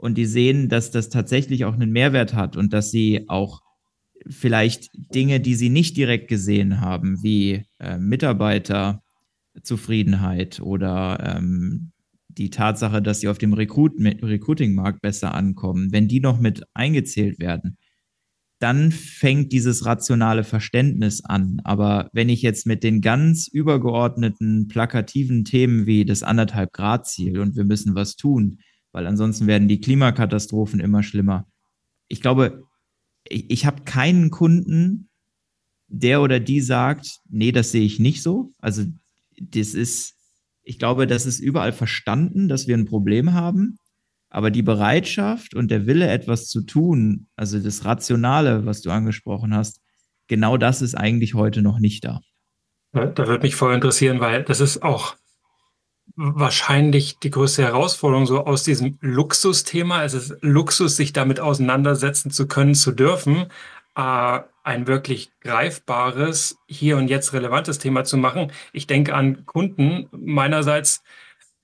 und 0.00 0.16
die 0.16 0.24
sehen, 0.24 0.68
dass 0.68 0.90
das 0.90 1.10
tatsächlich 1.10 1.66
auch 1.66 1.74
einen 1.74 1.92
Mehrwert 1.92 2.34
hat 2.34 2.56
und 2.56 2.72
dass 2.72 2.90
sie 2.90 3.28
auch 3.28 3.60
vielleicht 4.26 4.88
Dinge, 4.94 5.38
die 5.40 5.54
sie 5.54 5.68
nicht 5.68 5.96
direkt 5.96 6.26
gesehen 6.28 6.80
haben, 6.80 7.22
wie 7.22 7.64
äh, 7.78 7.98
Mitarbeiterzufriedenheit 7.98 10.60
oder 10.60 11.36
ähm, 11.36 11.92
die 12.28 12.50
Tatsache, 12.50 13.02
dass 13.02 13.20
sie 13.20 13.28
auf 13.28 13.38
dem 13.38 13.52
Recruit 13.52 13.92
Recruiting-Markt 13.98 15.02
besser 15.02 15.34
ankommen, 15.34 15.92
wenn 15.92 16.08
die 16.08 16.20
noch 16.20 16.40
mit 16.40 16.62
eingezählt 16.74 17.38
werden, 17.38 17.76
dann 18.58 18.90
fängt 18.92 19.52
dieses 19.52 19.84
rationale 19.84 20.44
Verständnis 20.44 21.22
an. 21.24 21.60
Aber 21.64 22.08
wenn 22.12 22.28
ich 22.28 22.42
jetzt 22.42 22.66
mit 22.66 22.84
den 22.84 23.00
ganz 23.00 23.48
übergeordneten, 23.48 24.68
plakativen 24.68 25.44
Themen 25.44 25.86
wie 25.86 26.04
das 26.04 26.22
anderthalb 26.22 26.72
Grad 26.72 27.06
Ziel 27.06 27.40
und 27.40 27.56
wir 27.56 27.64
müssen 27.64 27.94
was 27.94 28.16
tun, 28.16 28.58
weil 28.92 29.06
ansonsten 29.06 29.46
werden 29.46 29.68
die 29.68 29.80
Klimakatastrophen 29.80 30.80
immer 30.80 31.02
schlimmer. 31.02 31.46
Ich 32.08 32.20
glaube, 32.20 32.64
ich, 33.24 33.50
ich 33.50 33.66
habe 33.66 33.82
keinen 33.82 34.30
Kunden, 34.30 35.08
der 35.88 36.22
oder 36.22 36.40
die 36.40 36.60
sagt, 36.60 37.18
nee, 37.28 37.52
das 37.52 37.72
sehe 37.72 37.84
ich 37.84 37.98
nicht 37.98 38.22
so. 38.22 38.52
Also 38.58 38.84
das 39.40 39.74
ist, 39.74 40.14
ich 40.62 40.78
glaube, 40.78 41.06
das 41.06 41.26
ist 41.26 41.40
überall 41.40 41.72
verstanden, 41.72 42.48
dass 42.48 42.66
wir 42.66 42.76
ein 42.76 42.86
Problem 42.86 43.32
haben. 43.32 43.76
Aber 44.28 44.52
die 44.52 44.62
Bereitschaft 44.62 45.54
und 45.54 45.72
der 45.72 45.86
Wille, 45.86 46.08
etwas 46.08 46.46
zu 46.46 46.62
tun, 46.62 47.26
also 47.34 47.58
das 47.58 47.84
Rationale, 47.84 48.64
was 48.64 48.80
du 48.80 48.90
angesprochen 48.90 49.52
hast, 49.54 49.80
genau 50.28 50.56
das 50.56 50.82
ist 50.82 50.94
eigentlich 50.94 51.34
heute 51.34 51.62
noch 51.62 51.80
nicht 51.80 52.04
da. 52.04 52.20
Da 52.92 53.26
würde 53.26 53.42
mich 53.42 53.56
voll 53.56 53.74
interessieren, 53.74 54.20
weil 54.20 54.44
das 54.44 54.60
ist 54.60 54.82
auch 54.82 55.16
wahrscheinlich 56.16 57.18
die 57.18 57.30
größte 57.30 57.62
Herausforderung 57.62 58.26
so 58.26 58.44
aus 58.46 58.62
diesem 58.64 58.98
Luxusthema. 59.00 60.04
Es 60.04 60.14
ist 60.14 60.36
Luxus, 60.42 60.96
sich 60.96 61.12
damit 61.12 61.40
auseinandersetzen 61.40 62.30
zu 62.30 62.46
können, 62.48 62.74
zu 62.74 62.92
dürfen. 62.92 63.46
äh, 63.96 64.40
ein 64.62 64.86
wirklich 64.86 65.32
greifbares, 65.40 66.58
hier 66.68 66.96
und 66.98 67.08
jetzt 67.08 67.32
relevantes 67.32 67.78
Thema 67.78 68.04
zu 68.04 68.16
machen. 68.18 68.52
Ich 68.72 68.86
denke 68.86 69.14
an 69.14 69.46
Kunden 69.46 70.08
meinerseits, 70.12 71.02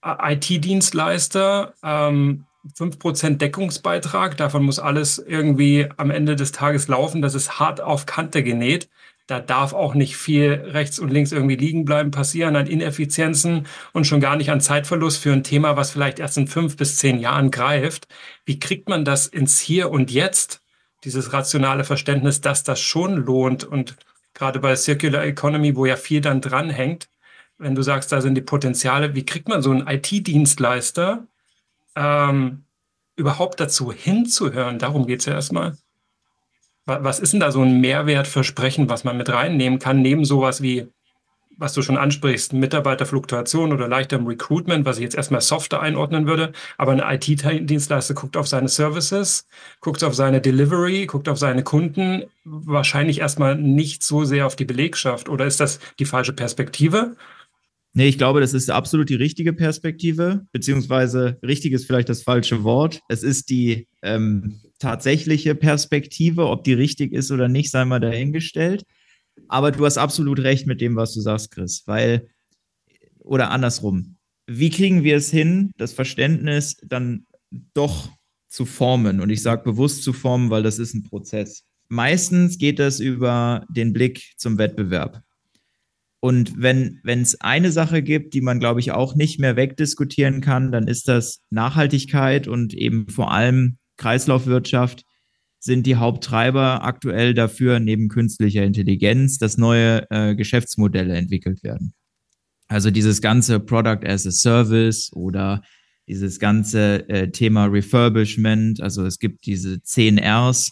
äh, 0.03 0.35
IT-Dienstleister, 0.35 1.75
ähm, 1.85 2.47
5% 2.75 3.41
Deckungsbeitrag, 3.43 4.37
davon 4.37 4.65
muss 4.65 4.79
alles 4.81 5.19
irgendwie 5.19 5.89
am 5.99 6.11
Ende 6.11 6.37
des 6.37 6.53
Tages 6.53 6.89
laufen, 6.89 7.23
das 7.23 7.35
ist 7.35 7.61
hart 7.61 7.81
auf 7.81 8.07
Kante 8.07 8.43
genäht. 8.43 8.89
Da 9.27 9.41
darf 9.41 9.73
auch 9.73 9.95
nicht 9.95 10.17
viel 10.17 10.53
rechts 10.53 11.01
und 11.01 11.11
links 11.11 11.33
irgendwie 11.33 11.57
liegen 11.57 11.85
bleiben, 11.85 12.13
passieren 12.13 12.55
an 12.55 12.69
Ineffizienzen 12.69 13.67
und 13.93 14.07
schon 14.07 14.21
gar 14.21 14.37
nicht 14.37 14.51
an 14.51 14.61
Zeitverlust 14.61 15.21
für 15.21 15.33
ein 15.33 15.43
Thema, 15.43 15.77
was 15.77 15.91
vielleicht 15.91 16.21
erst 16.21 16.39
in 16.39 16.47
fünf 16.47 16.77
bis 16.77 16.97
zehn 16.99 17.19
Jahren 17.19 17.51
greift. 17.51 18.07
Wie 18.45 18.61
kriegt 18.61 18.89
man 18.89 19.05
das 19.05 19.27
ins 19.27 19.59
Hier 19.61 19.91
und 19.91 20.13
Jetzt? 20.13 20.63
Dieses 21.05 21.33
rationale 21.33 21.85
Verständnis, 21.85 22.41
dass 22.41 22.63
das 22.63 22.81
schon 22.81 23.17
lohnt 23.17 23.65
und 23.65 23.97
gerade 24.35 24.61
bei 24.61 24.77
Circular 24.77 25.25
Economy, 25.25 25.75
wo 25.77 25.87
ja 25.87 25.97
viel 25.97 26.21
dann 26.21 26.41
dranhängt, 26.41 27.09
wenn 27.59 27.75
du 27.75 27.83
sagst, 27.83 28.13
da 28.13 28.21
sind 28.21 28.35
die 28.37 28.43
Potenziale, 28.43 29.15
wie 29.15 29.25
kriegt 29.25 29.49
man 29.49 29.63
so 29.63 29.71
einen 29.71 29.87
IT-Dienstleister 29.89 31.27
ähm, 31.97 32.65
überhaupt 33.17 33.61
dazu 33.61 33.93
hinzuhören? 33.93 34.79
Darum 34.79 35.07
geht 35.07 35.21
es 35.21 35.27
ja 35.27 35.35
erstmal. 35.35 35.77
Was 36.87 37.19
ist 37.19 37.33
denn 37.33 37.41
da 37.41 37.51
so 37.51 37.63
ein 37.63 37.81
Mehrwertversprechen, 37.81 38.89
was 38.89 39.03
man 39.03 39.17
mit 39.17 39.29
reinnehmen 39.29 39.81
kann, 39.81 40.03
neben 40.03 40.25
sowas 40.25 40.63
wie, 40.63 40.87
was 41.59 41.73
du 41.73 41.83
schon 41.83 41.97
ansprichst, 41.97 42.53
Mitarbeiterfluktuation 42.53 43.73
oder 43.73 43.89
leichterem 43.89 44.25
Recruitment, 44.27 44.87
was 44.87 44.99
ich 44.99 45.03
jetzt 45.03 45.17
erstmal 45.17 45.41
softer 45.41 45.83
einordnen 45.83 46.29
würde. 46.29 46.53
Aber 46.79 46.93
ein 46.93 47.01
IT-Dienstleister 47.01 48.15
guckt 48.15 48.37
auf 48.37 48.47
seine 48.47 48.69
Services, 48.69 49.49
guckt 49.81 50.05
auf 50.05 50.15
seine 50.15 50.41
Delivery, 50.41 51.07
guckt 51.07 51.29
auf 51.29 51.39
seine 51.39 51.65
Kunden, 51.65 52.23
wahrscheinlich 52.45 53.19
erstmal 53.19 53.57
nicht 53.57 54.05
so 54.05 54.25
sehr 54.25 54.47
auf 54.47 54.55
die 54.55 54.65
Belegschaft. 54.65 55.29
Oder 55.29 55.47
ist 55.47 55.59
das 55.59 55.81
die 55.99 56.05
falsche 56.05 56.35
Perspektive? 56.35 57.17
Nee, 57.95 58.09
ich 58.09 58.19
glaube, 58.19 58.41
das 58.41 58.53
ist 58.53 58.71
absolut 58.71 59.09
die 59.09 59.15
richtige 59.15 59.55
Perspektive, 59.55 60.47
beziehungsweise 60.53 61.39
richtig 61.43 61.73
ist 61.73 61.87
vielleicht 61.87 62.11
das 62.11 62.23
falsche 62.23 62.63
Wort. 62.63 63.01
Es 63.09 63.23
ist 63.23 63.49
die 63.49 63.89
ähm, 64.03 64.61
tatsächliche 64.79 65.55
Perspektive, 65.55 66.49
ob 66.49 66.65
die 66.65 66.75
richtig 66.75 67.13
ist 67.13 67.31
oder 67.31 67.49
nicht, 67.49 67.71
sei 67.71 67.85
mal 67.85 68.01
dahingestellt. 68.01 68.85
Aber 69.49 69.71
du 69.71 69.85
hast 69.85 69.99
absolut 69.99 70.41
recht 70.41 70.67
mit 70.67 70.81
dem, 70.81 70.97
was 70.97 71.15
du 71.15 71.21
sagst, 71.21 71.51
Chris, 71.51 71.83
weil, 71.87 72.29
oder 73.21 73.51
andersrum, 73.51 74.17
wie 74.47 74.71
kriegen 74.71 75.03
wir 75.03 75.17
es 75.17 75.31
hin, 75.31 75.73
das 75.77 75.93
Verständnis 75.93 76.77
dann 76.87 77.27
doch 77.75 78.11
zu 78.49 78.65
formen? 78.65 79.21
Und 79.21 79.31
ich 79.31 79.43
sage 79.43 79.63
bewusst 79.65 80.03
zu 80.03 80.13
formen, 80.13 80.51
weil 80.51 80.63
das 80.63 80.79
ist 80.79 80.95
ein 80.95 81.03
Prozess. 81.03 81.65
Meistens 81.89 82.59
geht 82.59 82.79
das 82.79 83.01
über 83.01 83.65
den 83.69 83.93
Blick 83.93 84.33
zum 84.37 84.59
Wettbewerb. 84.59 85.23
Und 86.21 86.61
wenn 86.61 87.01
es 87.05 87.41
eine 87.41 87.71
Sache 87.71 88.03
gibt, 88.03 88.35
die 88.35 88.41
man, 88.41 88.59
glaube 88.59 88.81
ich, 88.81 88.91
auch 88.91 89.15
nicht 89.15 89.39
mehr 89.39 89.55
wegdiskutieren 89.55 90.41
kann, 90.41 90.73
dann 90.73 90.89
ist 90.89 91.09
das 91.09 91.41
Nachhaltigkeit 91.51 92.49
und 92.49 92.75
eben 92.75 93.09
vor 93.09 93.33
allem 93.33 93.79
Kreislaufwirtschaft 93.97 95.05
sind 95.59 95.87
die 95.87 95.97
Haupttreiber 95.97 96.85
aktuell 96.85 97.35
dafür, 97.35 97.81
neben 97.81 98.09
künstlicher 98.09 98.63
Intelligenz, 98.63 99.39
dass 99.39 99.57
neue 99.57 100.09
äh, 100.11 100.35
Geschäftsmodelle 100.35 101.15
entwickelt 101.15 101.63
werden. 101.63 101.95
Also 102.69 102.91
dieses 102.91 103.21
ganze 103.21 103.61
Product 103.61 104.05
as 104.05 104.27
a 104.27 104.31
Service 104.31 105.11
oder 105.13 105.63
dieses 106.09 106.39
ganze 106.39 107.09
äh, 107.09 107.31
Thema 107.31 107.67
Refurbishment. 107.67 108.81
Also 108.81 109.05
es 109.07 109.19
gibt 109.19 109.47
diese 109.47 109.83
10 109.83 110.19
Rs, 110.19 110.71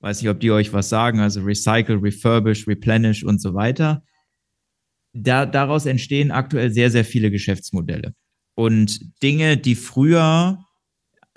weiß 0.00 0.20
nicht, 0.22 0.30
ob 0.30 0.40
die 0.40 0.50
euch 0.50 0.72
was 0.72 0.88
sagen, 0.88 1.20
also 1.20 1.42
Recycle, 1.42 1.96
Refurbish, 1.96 2.66
Replenish 2.66 3.24
und 3.24 3.40
so 3.40 3.54
weiter 3.54 4.02
da, 5.14 5.46
daraus 5.46 5.86
entstehen 5.86 6.30
aktuell 6.30 6.70
sehr, 6.70 6.90
sehr 6.90 7.04
viele 7.04 7.30
Geschäftsmodelle. 7.30 8.14
Und 8.54 9.22
Dinge, 9.22 9.56
die 9.56 9.74
früher 9.74 10.63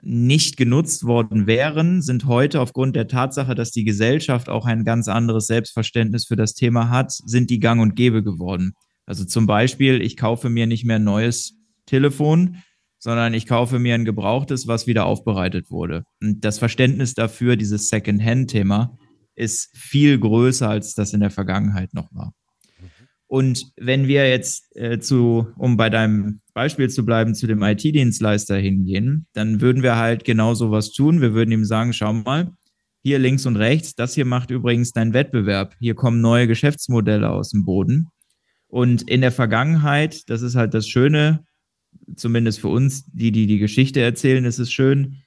nicht 0.04 0.58
genutzt 0.58 1.06
worden 1.06 1.48
wären, 1.48 2.02
sind 2.02 2.26
heute 2.26 2.62
aufgrund 2.62 2.96
der 2.96 3.08
Tatsache, 3.08 3.56
dass 3.56 3.72
die 3.72 3.84
Gesellschaft 3.84 4.50
auch 4.50 4.66
ein 4.66 4.84
ganz 4.84 5.08
anderes 5.08 5.48
Selbstverständnis 5.48 6.26
für 6.26 6.36
das 6.36 6.54
Thema 6.54 6.90
hat, 6.90 7.12
sind 7.12 7.50
die 7.50 7.60
gang 7.60 7.82
und 7.82 7.96
gäbe 7.96 8.24
geworden. 8.24 8.74
Also 9.06 9.26
zum 9.26 9.48
Beispiel, 9.48 10.02
ich 10.02 10.18
kaufe 10.18 10.50
mir 10.50 10.68
nicht 10.68 10.86
mehr 10.86 10.98
ein 10.98 11.04
neues 11.04 11.56
Telefon, 11.86 12.58
sondern 13.00 13.34
ich 13.34 13.46
kaufe 13.46 13.80
mir 13.80 13.96
ein 13.96 14.06
gebrauchtes, 14.06 14.68
was 14.68 14.88
wieder 14.88 15.06
aufbereitet 15.06 15.70
wurde. 15.70 16.04
Und 16.22 16.44
das 16.44 16.60
Verständnis 16.60 17.14
dafür, 17.14 17.56
dieses 17.56 17.90
Second-Hand-Thema, 17.90 18.98
ist 19.36 19.70
viel 19.78 20.20
größer, 20.20 20.68
als 20.68 20.96
das 20.96 21.14
in 21.14 21.20
der 21.20 21.30
Vergangenheit 21.30 21.94
noch 21.94 22.12
war. 22.12 22.34
Und 23.28 23.72
wenn 23.76 24.08
wir 24.08 24.30
jetzt 24.30 24.76
äh, 24.76 25.00
zu, 25.00 25.48
um 25.58 25.78
bei 25.78 25.90
deinem 25.90 26.40
Beispiel 26.58 26.90
zu 26.90 27.06
bleiben, 27.06 27.36
zu 27.36 27.46
dem 27.46 27.62
IT-Dienstleister 27.62 28.58
hingehen, 28.58 29.28
dann 29.34 29.62
würden 29.62 29.84
wir 29.84 29.98
halt 29.98 30.24
genau 30.24 30.56
sowas 30.56 30.92
tun. 30.92 31.22
Wir 31.22 31.36
würden 31.36 31.52
ihm 31.52 31.66
sagen, 31.66 31.94
schau 31.94 32.12
mal, 32.14 32.52
hier 33.04 33.20
links 33.20 33.46
und 33.46 33.58
rechts, 33.58 33.94
das 33.94 34.16
hier 34.16 34.26
macht 34.26 34.50
übrigens 34.50 34.92
dein 34.92 35.14
Wettbewerb. 35.14 35.76
Hier 35.80 35.94
kommen 35.94 36.20
neue 36.20 36.48
Geschäftsmodelle 36.48 37.30
aus 37.30 37.52
dem 37.52 37.64
Boden. 37.64 38.08
Und 38.66 39.08
in 39.08 39.22
der 39.22 39.32
Vergangenheit, 39.32 40.28
das 40.32 40.42
ist 40.42 40.56
halt 40.56 40.74
das 40.74 40.88
Schöne, 40.88 41.44
zumindest 42.16 42.60
für 42.60 42.70
uns, 42.70 43.06
die, 43.06 43.32
die 43.32 43.46
die 43.46 43.60
Geschichte 43.60 44.02
erzählen, 44.02 44.44
ist 44.44 44.58
es 44.58 44.72
schön, 44.72 45.18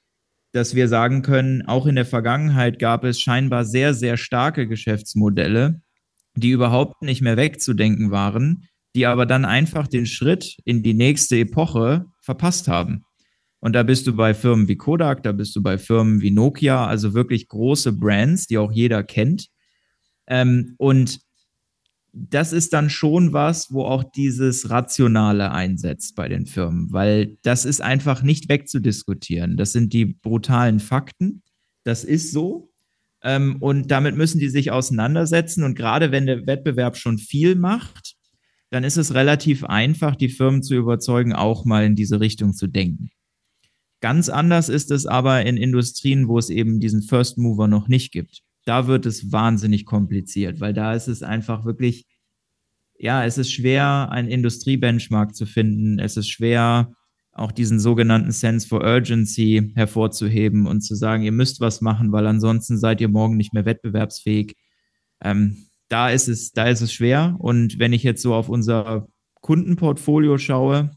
dass 0.51 0.75
wir 0.75 0.89
sagen 0.89 1.21
können, 1.21 1.61
auch 1.61 1.85
in 1.85 1.95
der 1.95 2.05
Vergangenheit 2.05 2.77
gab 2.77 3.05
es 3.05 3.21
scheinbar 3.21 3.63
sehr, 3.63 3.93
sehr 3.93 4.17
starke 4.17 4.67
Geschäftsmodelle, 4.67 5.79
die 6.35 6.49
überhaupt 6.49 7.01
nicht 7.01 7.21
mehr 7.21 7.37
wegzudenken 7.37 8.11
waren, 8.11 8.67
die 8.95 9.05
aber 9.05 9.25
dann 9.25 9.45
einfach 9.45 9.87
den 9.87 10.05
Schritt 10.05 10.57
in 10.65 10.83
die 10.83 10.93
nächste 10.93 11.37
Epoche 11.37 12.05
verpasst 12.19 12.67
haben. 12.67 13.05
Und 13.59 13.73
da 13.73 13.83
bist 13.83 14.07
du 14.07 14.15
bei 14.15 14.33
Firmen 14.33 14.67
wie 14.67 14.75
Kodak, 14.75 15.23
da 15.23 15.31
bist 15.31 15.55
du 15.55 15.61
bei 15.61 15.77
Firmen 15.77 16.21
wie 16.21 16.31
Nokia, 16.31 16.85
also 16.87 17.13
wirklich 17.13 17.47
große 17.47 17.93
Brands, 17.93 18.47
die 18.47 18.57
auch 18.57 18.71
jeder 18.71 19.03
kennt. 19.03 19.47
Ähm, 20.27 20.73
und 20.77 21.19
das 22.13 22.51
ist 22.53 22.73
dann 22.73 22.89
schon 22.89 23.33
was, 23.33 23.71
wo 23.71 23.83
auch 23.83 24.03
dieses 24.03 24.69
Rationale 24.69 25.51
einsetzt 25.51 26.15
bei 26.15 26.27
den 26.27 26.45
Firmen, 26.45 26.91
weil 26.91 27.37
das 27.43 27.63
ist 27.63 27.81
einfach 27.81 28.21
nicht 28.21 28.49
wegzudiskutieren. 28.49 29.55
Das 29.55 29.71
sind 29.71 29.93
die 29.93 30.05
brutalen 30.05 30.79
Fakten. 30.79 31.41
Das 31.83 32.03
ist 32.03 32.31
so. 32.31 32.71
Ähm, 33.23 33.57
und 33.59 33.91
damit 33.91 34.17
müssen 34.17 34.39
die 34.39 34.49
sich 34.49 34.71
auseinandersetzen. 34.71 35.63
Und 35.63 35.75
gerade 35.75 36.11
wenn 36.11 36.25
der 36.25 36.47
Wettbewerb 36.47 36.97
schon 36.97 37.17
viel 37.17 37.55
macht, 37.55 38.15
dann 38.71 38.85
ist 38.85 38.97
es 38.97 39.13
relativ 39.13 39.65
einfach, 39.65 40.15
die 40.15 40.29
Firmen 40.29 40.63
zu 40.63 40.75
überzeugen, 40.75 41.33
auch 41.33 41.65
mal 41.65 41.85
in 41.85 41.95
diese 41.95 42.19
Richtung 42.19 42.53
zu 42.53 42.67
denken. 42.67 43.11
Ganz 43.99 44.29
anders 44.29 44.69
ist 44.69 44.89
es 44.89 45.05
aber 45.05 45.45
in 45.45 45.57
Industrien, 45.57 46.27
wo 46.27 46.39
es 46.39 46.49
eben 46.49 46.79
diesen 46.79 47.03
First 47.03 47.37
Mover 47.37 47.67
noch 47.67 47.87
nicht 47.87 48.11
gibt. 48.11 48.41
Da 48.65 48.87
wird 48.87 49.05
es 49.05 49.31
wahnsinnig 49.31 49.85
kompliziert, 49.85 50.59
weil 50.59 50.73
da 50.73 50.93
ist 50.93 51.07
es 51.07 51.21
einfach 51.21 51.65
wirklich, 51.65 52.05
ja, 52.97 53.25
es 53.25 53.37
ist 53.37 53.51
schwer, 53.51 54.09
einen 54.09 54.29
Industriebenchmark 54.29 55.35
zu 55.35 55.45
finden. 55.45 55.99
Es 55.99 56.15
ist 56.15 56.29
schwer, 56.29 56.93
auch 57.33 57.51
diesen 57.51 57.79
sogenannten 57.79 58.31
Sense 58.31 58.67
for 58.67 58.83
Urgency 58.83 59.71
hervorzuheben 59.75 60.65
und 60.65 60.81
zu 60.81 60.95
sagen, 60.95 61.23
ihr 61.23 61.31
müsst 61.31 61.59
was 61.59 61.81
machen, 61.81 62.11
weil 62.11 62.25
ansonsten 62.25 62.77
seid 62.77 63.01
ihr 63.01 63.09
morgen 63.09 63.37
nicht 63.37 63.53
mehr 63.53 63.65
wettbewerbsfähig. 63.65 64.55
Ähm, 65.23 65.67
da 65.91 66.09
ist 66.09 66.27
es, 66.27 66.51
da 66.51 66.67
ist 66.67 66.81
es 66.81 66.93
schwer. 66.93 67.35
Und 67.39 67.79
wenn 67.79 67.93
ich 67.93 68.03
jetzt 68.03 68.21
so 68.21 68.33
auf 68.33 68.49
unser 68.49 69.07
Kundenportfolio 69.41 70.37
schaue, 70.37 70.91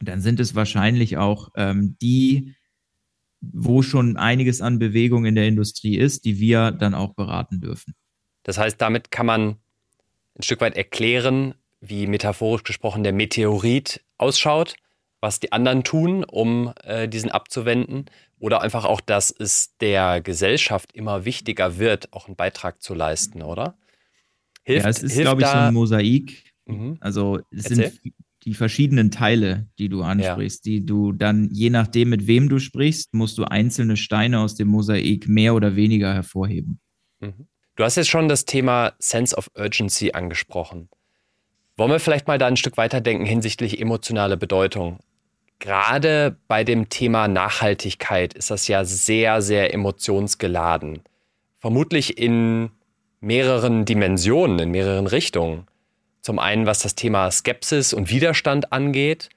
dann 0.00 0.20
sind 0.20 0.40
es 0.40 0.54
wahrscheinlich 0.54 1.16
auch 1.16 1.50
ähm, 1.56 1.96
die, 2.00 2.54
wo 3.40 3.82
schon 3.82 4.16
einiges 4.16 4.60
an 4.60 4.78
Bewegung 4.78 5.24
in 5.24 5.34
der 5.34 5.46
Industrie 5.46 5.96
ist, 5.96 6.24
die 6.24 6.38
wir 6.38 6.70
dann 6.72 6.94
auch 6.94 7.14
beraten 7.14 7.60
dürfen. 7.60 7.94
Das 8.42 8.58
heißt, 8.58 8.80
damit 8.80 9.10
kann 9.10 9.26
man 9.26 9.56
ein 10.36 10.42
Stück 10.42 10.60
weit 10.60 10.76
erklären, 10.76 11.54
wie 11.80 12.06
metaphorisch 12.06 12.62
gesprochen 12.62 13.02
der 13.02 13.12
Meteorit 13.12 14.04
ausschaut 14.18 14.76
was 15.22 15.38
die 15.38 15.52
anderen 15.52 15.84
tun, 15.84 16.24
um 16.24 16.74
äh, 16.82 17.08
diesen 17.08 17.30
abzuwenden. 17.30 18.06
Oder 18.40 18.60
einfach 18.60 18.84
auch, 18.84 19.00
dass 19.00 19.30
es 19.30 19.76
der 19.78 20.20
Gesellschaft 20.20 20.92
immer 20.92 21.24
wichtiger 21.24 21.78
wird, 21.78 22.12
auch 22.12 22.26
einen 22.26 22.34
Beitrag 22.34 22.82
zu 22.82 22.92
leisten, 22.92 23.40
oder? 23.40 23.78
Hilft, 24.64 24.84
ja, 24.84 24.90
es 24.90 25.02
ist, 25.02 25.18
glaube 25.18 25.42
ich, 25.42 25.48
so 25.48 25.54
ein 25.54 25.74
Mosaik. 25.74 26.52
Mhm. 26.66 26.96
Also 27.00 27.40
es 27.50 27.64
Erzähl. 27.64 27.90
sind 27.90 28.14
die 28.44 28.54
verschiedenen 28.54 29.10
Teile, 29.10 29.68
die 29.78 29.88
du 29.88 30.02
ansprichst, 30.02 30.66
ja. 30.66 30.70
die 30.70 30.86
du 30.86 31.12
dann, 31.12 31.48
je 31.52 31.70
nachdem, 31.70 32.08
mit 32.10 32.26
wem 32.26 32.48
du 32.48 32.58
sprichst, 32.58 33.14
musst 33.14 33.38
du 33.38 33.44
einzelne 33.44 33.96
Steine 33.96 34.40
aus 34.40 34.54
dem 34.54 34.68
Mosaik 34.68 35.28
mehr 35.28 35.54
oder 35.54 35.76
weniger 35.76 36.12
hervorheben. 36.12 36.80
Mhm. 37.20 37.46
Du 37.76 37.84
hast 37.84 37.96
jetzt 37.96 38.10
schon 38.10 38.28
das 38.28 38.44
Thema 38.44 38.92
Sense 38.98 39.36
of 39.36 39.50
Urgency 39.56 40.12
angesprochen. 40.12 40.88
Wollen 41.76 41.90
wir 41.90 42.00
vielleicht 42.00 42.26
mal 42.26 42.38
da 42.38 42.46
ein 42.46 42.56
Stück 42.56 42.76
weiterdenken 42.76 43.24
hinsichtlich 43.24 43.80
emotionale 43.80 44.36
Bedeutung? 44.36 44.98
gerade 45.62 46.36
bei 46.48 46.64
dem 46.64 46.88
Thema 46.88 47.28
Nachhaltigkeit 47.28 48.34
ist 48.34 48.50
das 48.50 48.66
ja 48.68 48.84
sehr, 48.84 49.40
sehr 49.40 49.72
emotionsgeladen. 49.72 51.02
vermutlich 51.60 52.18
in 52.18 52.72
mehreren 53.22 53.84
Dimensionen, 53.86 54.58
in 54.58 54.70
mehreren 54.72 55.06
Richtungen. 55.06 55.66
Zum 56.20 56.38
einen, 56.38 56.66
was 56.66 56.80
das 56.80 56.94
Thema 56.94 57.30
Skepsis 57.30 57.94
und 57.94 58.10
Widerstand 58.10 58.72
angeht, 58.72 59.30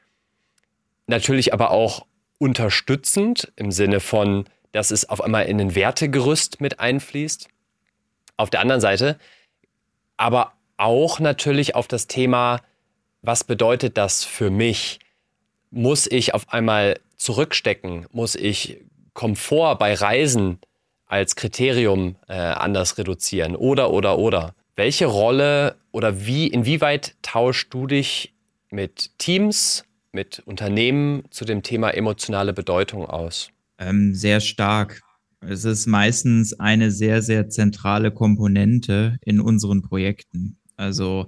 natürlich 1.08 1.54
aber 1.54 1.72
auch 1.72 2.06
unterstützend 2.38 3.54
im 3.56 3.72
Sinne 3.72 4.00
von, 4.00 4.46
dass 4.72 4.92
es 4.92 5.08
auf 5.08 5.22
einmal 5.22 5.46
in 5.46 5.62
ein 5.62 5.76
Wertegerüst 5.76 6.60
mit 6.60 6.80
einfließt. 6.80 7.48
Auf 8.38 8.50
der 8.50 8.60
anderen 8.60 8.82
Seite 8.82 9.18
aber 10.18 10.54
auch 10.78 11.20
natürlich 11.20 11.76
auf 11.76 11.88
das 11.88 12.08
Thema, 12.08 12.62
was 13.22 13.44
bedeutet 13.44 13.98
das 13.98 14.24
für 14.24 14.50
mich? 14.50 15.00
Muss 15.72 16.08
ich 16.08 16.34
auf 16.34 16.52
einmal 16.52 17.00
zurückstecken? 17.18 18.08
Muss 18.12 18.36
ich 18.36 18.82
Komfort 19.14 19.76
bei 19.78 19.94
Reisen 19.94 20.60
als 21.08 21.36
Kriterium 21.36 22.16
äh, 22.28 22.34
anders 22.34 22.98
reduzieren? 22.98 23.56
Oder, 23.56 23.92
oder, 23.92 24.18
oder. 24.18 24.56
Welche 24.76 25.06
Rolle 25.06 25.76
oder 25.92 26.26
wie, 26.26 26.48
inwieweit 26.48 27.16
tauschst 27.22 27.74
du 27.74 27.88
dich 27.88 28.34
mit 28.72 29.12
Teams, 29.18 29.86
mit 30.12 30.40
Unternehmen 30.46 31.24
zu 31.30 31.46
dem 31.46 31.64
Thema 31.64 31.92
emotionale 31.92 32.54
Bedeutung 32.54 33.06
aus? 33.06 33.50
Ähm, 33.78 34.14
sehr 34.14 34.40
stark. 34.42 35.02
Es 35.42 35.64
ist 35.64 35.86
meistens 35.86 36.60
eine 36.60 36.92
sehr, 36.92 37.22
sehr 37.22 37.50
zentrale 37.50 38.12
Komponente 38.12 39.18
in 39.22 39.40
unseren 39.40 39.82
Projekten. 39.82 40.58
Also 40.76 41.28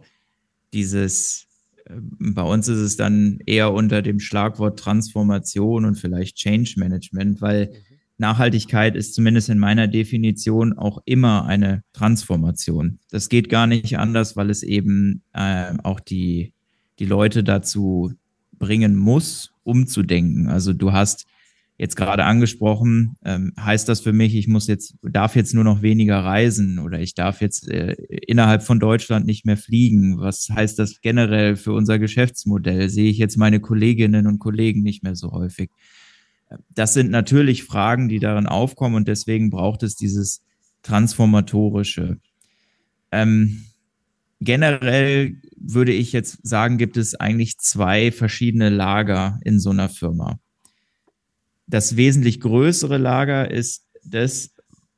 dieses, 0.74 1.48
äh, 1.86 1.94
bei 2.00 2.42
uns 2.42 2.68
ist 2.68 2.80
es 2.80 2.98
dann 2.98 3.40
eher 3.46 3.72
unter 3.72 4.02
dem 4.02 4.20
Schlagwort 4.20 4.80
Transformation 4.80 5.86
und 5.86 5.96
vielleicht 5.96 6.36
Change 6.38 6.74
Management, 6.78 7.42
weil 7.42 7.68
mhm. 7.68 7.87
Nachhaltigkeit 8.18 8.96
ist 8.96 9.14
zumindest 9.14 9.50
in 9.50 9.60
meiner 9.60 9.88
Definition 9.88 10.74
auch 10.74 11.02
immer 11.06 11.46
eine 11.46 11.84
Transformation. 11.94 13.00
Das 13.12 13.30
geht 13.30 13.50
gar 13.50 13.68
nicht 13.68 13.98
anders, 14.00 14.36
weil 14.36 14.50
es 14.50 14.64
eben 14.64 15.22
äh, 15.34 15.74
auch 15.84 16.00
die, 16.00 16.54
die 17.00 17.06
Leute 17.06 17.44
dazu 17.44 18.14
bringen 18.58 18.96
muss, 18.96 19.52
umzudenken. 19.64 20.48
Also 20.50 20.74
du 20.74 20.94
hast 20.94 21.28
jetzt 21.78 21.96
gerade 21.96 22.26
angesprochen, 22.26 23.18
ähm, 23.24 23.54
heißt 23.60 23.88
das 23.88 24.02
für 24.02 24.14
mich, 24.14 24.36
ich 24.36 24.48
muss 24.48 24.66
jetzt, 24.66 24.96
darf 25.04 25.36
jetzt 25.36 25.54
nur 25.54 25.64
noch 25.64 25.84
weniger 25.84 26.18
reisen 26.18 26.80
oder 26.80 27.00
ich 27.00 27.14
darf 27.14 27.40
jetzt 27.40 27.70
äh, 27.70 27.94
innerhalb 28.26 28.64
von 28.64 28.80
Deutschland 28.80 29.28
nicht 29.28 29.46
mehr 29.46 29.58
fliegen? 29.58 30.18
Was 30.20 30.50
heißt 30.50 30.80
das 30.80 31.02
generell 31.02 31.56
für 31.56 31.74
unser 31.74 32.00
Geschäftsmodell? 32.00 32.90
Sehe 32.90 33.12
ich 33.12 33.20
jetzt 33.20 33.38
meine 33.38 33.60
Kolleginnen 33.60 34.26
und 34.26 34.40
Kollegen 34.40 34.82
nicht 34.82 35.04
mehr 35.04 35.16
so 35.16 35.32
häufig? 35.32 35.70
Das 36.70 36.94
sind 36.94 37.12
natürlich 37.12 37.64
Fragen, 37.64 38.10
die 38.10 38.20
darin 38.20 38.48
aufkommen 38.48 38.96
und 38.96 39.08
deswegen 39.08 39.50
braucht 39.50 39.84
es 39.84 39.96
dieses 39.96 40.42
Transformatorische. 40.82 42.18
Ähm, 43.12 43.66
generell 44.40 45.36
würde 45.58 45.92
ich 45.92 46.14
jetzt 46.14 46.46
sagen, 46.48 46.78
gibt 46.78 46.98
es 46.98 47.16
eigentlich 47.16 47.58
zwei 47.58 48.12
verschiedene 48.12 48.70
Lager 48.70 49.40
in 49.44 49.60
so 49.60 49.72
einer 49.72 49.90
Firma. 49.90 50.40
Das 51.68 51.98
wesentlich 51.98 52.40
größere 52.40 52.98
Lager 52.98 53.52
ist 53.52 53.86
das, 54.04 54.52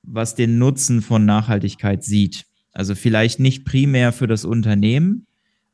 was 0.04 0.36
den 0.36 0.60
Nutzen 0.60 1.02
von 1.02 1.26
Nachhaltigkeit 1.26 2.04
sieht. 2.04 2.46
Also 2.72 2.94
vielleicht 2.94 3.40
nicht 3.40 3.66
primär 3.66 4.12
für 4.12 4.28
das 4.28 4.46
Unternehmen, 4.46 5.26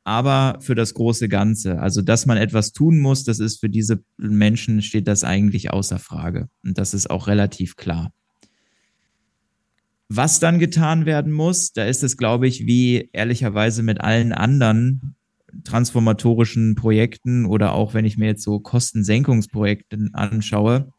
aber 0.06 0.60
für 0.62 0.76
das 0.76 0.94
große 0.94 1.28
Ganze. 1.28 1.80
Also, 1.80 2.02
dass 2.02 2.28
man 2.28 2.38
etwas 2.38 2.72
tun 2.72 3.00
muss, 3.00 3.24
das 3.24 3.40
ist 3.40 3.60
für 3.60 3.70
diese 3.70 4.04
Menschen, 4.18 4.82
steht 4.82 5.08
das 5.08 5.24
eigentlich 5.24 5.72
außer 5.72 6.00
Frage. 6.00 6.48
Und 6.64 6.78
das 6.78 6.94
ist 6.94 7.10
auch 7.10 7.28
relativ 7.28 7.76
klar. 7.76 8.12
Was 10.08 10.40
dann 10.40 10.60
getan 10.60 11.08
werden 11.08 11.32
muss, 11.34 11.74
da 11.74 11.86
ist 11.86 12.04
es, 12.04 12.18
glaube 12.18 12.48
ich, 12.48 12.68
wie 12.68 13.10
ehrlicherweise 13.14 13.82
mit 13.82 14.00
allen 14.02 14.32
anderen 14.32 15.16
transformatorischen 15.64 16.76
Projekten 16.76 17.46
oder 17.48 17.74
auch 17.74 17.96
wenn 17.96 18.06
ich 18.06 18.18
mir 18.18 18.28
jetzt 18.28 18.44
so 18.44 18.60
Kostensenkungsprojekte 18.60 20.10
anschaue, 20.14 20.92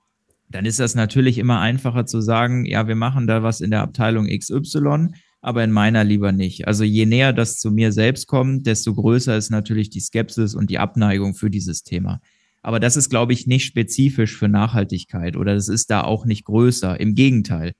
dann 0.48 0.64
ist 0.64 0.80
das 0.80 0.96
natürlich 0.96 1.38
immer 1.38 1.60
einfacher 1.60 2.06
zu 2.06 2.20
sagen, 2.20 2.64
ja, 2.64 2.88
wir 2.88 2.96
machen 2.96 3.28
da 3.28 3.44
was 3.44 3.60
in 3.60 3.70
der 3.70 3.82
Abteilung 3.82 4.26
XY 4.26 5.10
aber 5.46 5.62
in 5.62 5.70
meiner 5.70 6.02
lieber 6.02 6.32
nicht. 6.32 6.66
Also 6.66 6.82
je 6.82 7.06
näher 7.06 7.32
das 7.32 7.60
zu 7.60 7.70
mir 7.70 7.92
selbst 7.92 8.26
kommt, 8.26 8.66
desto 8.66 8.92
größer 8.92 9.36
ist 9.36 9.50
natürlich 9.50 9.90
die 9.90 10.00
Skepsis 10.00 10.56
und 10.56 10.70
die 10.70 10.80
Abneigung 10.80 11.34
für 11.34 11.50
dieses 11.50 11.84
Thema. 11.84 12.20
Aber 12.62 12.80
das 12.80 12.96
ist, 12.96 13.10
glaube 13.10 13.32
ich, 13.32 13.46
nicht 13.46 13.64
spezifisch 13.64 14.36
für 14.36 14.48
Nachhaltigkeit 14.48 15.36
oder 15.36 15.54
das 15.54 15.68
ist 15.68 15.88
da 15.88 16.02
auch 16.02 16.26
nicht 16.26 16.46
größer. 16.46 16.98
Im 16.98 17.14
Gegenteil. 17.14 17.74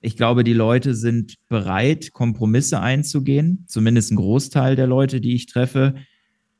Ich 0.00 0.16
glaube, 0.16 0.42
die 0.42 0.54
Leute 0.54 0.96
sind 0.96 1.36
bereit, 1.48 2.12
Kompromisse 2.12 2.80
einzugehen, 2.80 3.62
zumindest 3.68 4.10
ein 4.10 4.16
Großteil 4.16 4.74
der 4.74 4.88
Leute, 4.88 5.20
die 5.20 5.36
ich 5.36 5.46
treffe, 5.46 5.94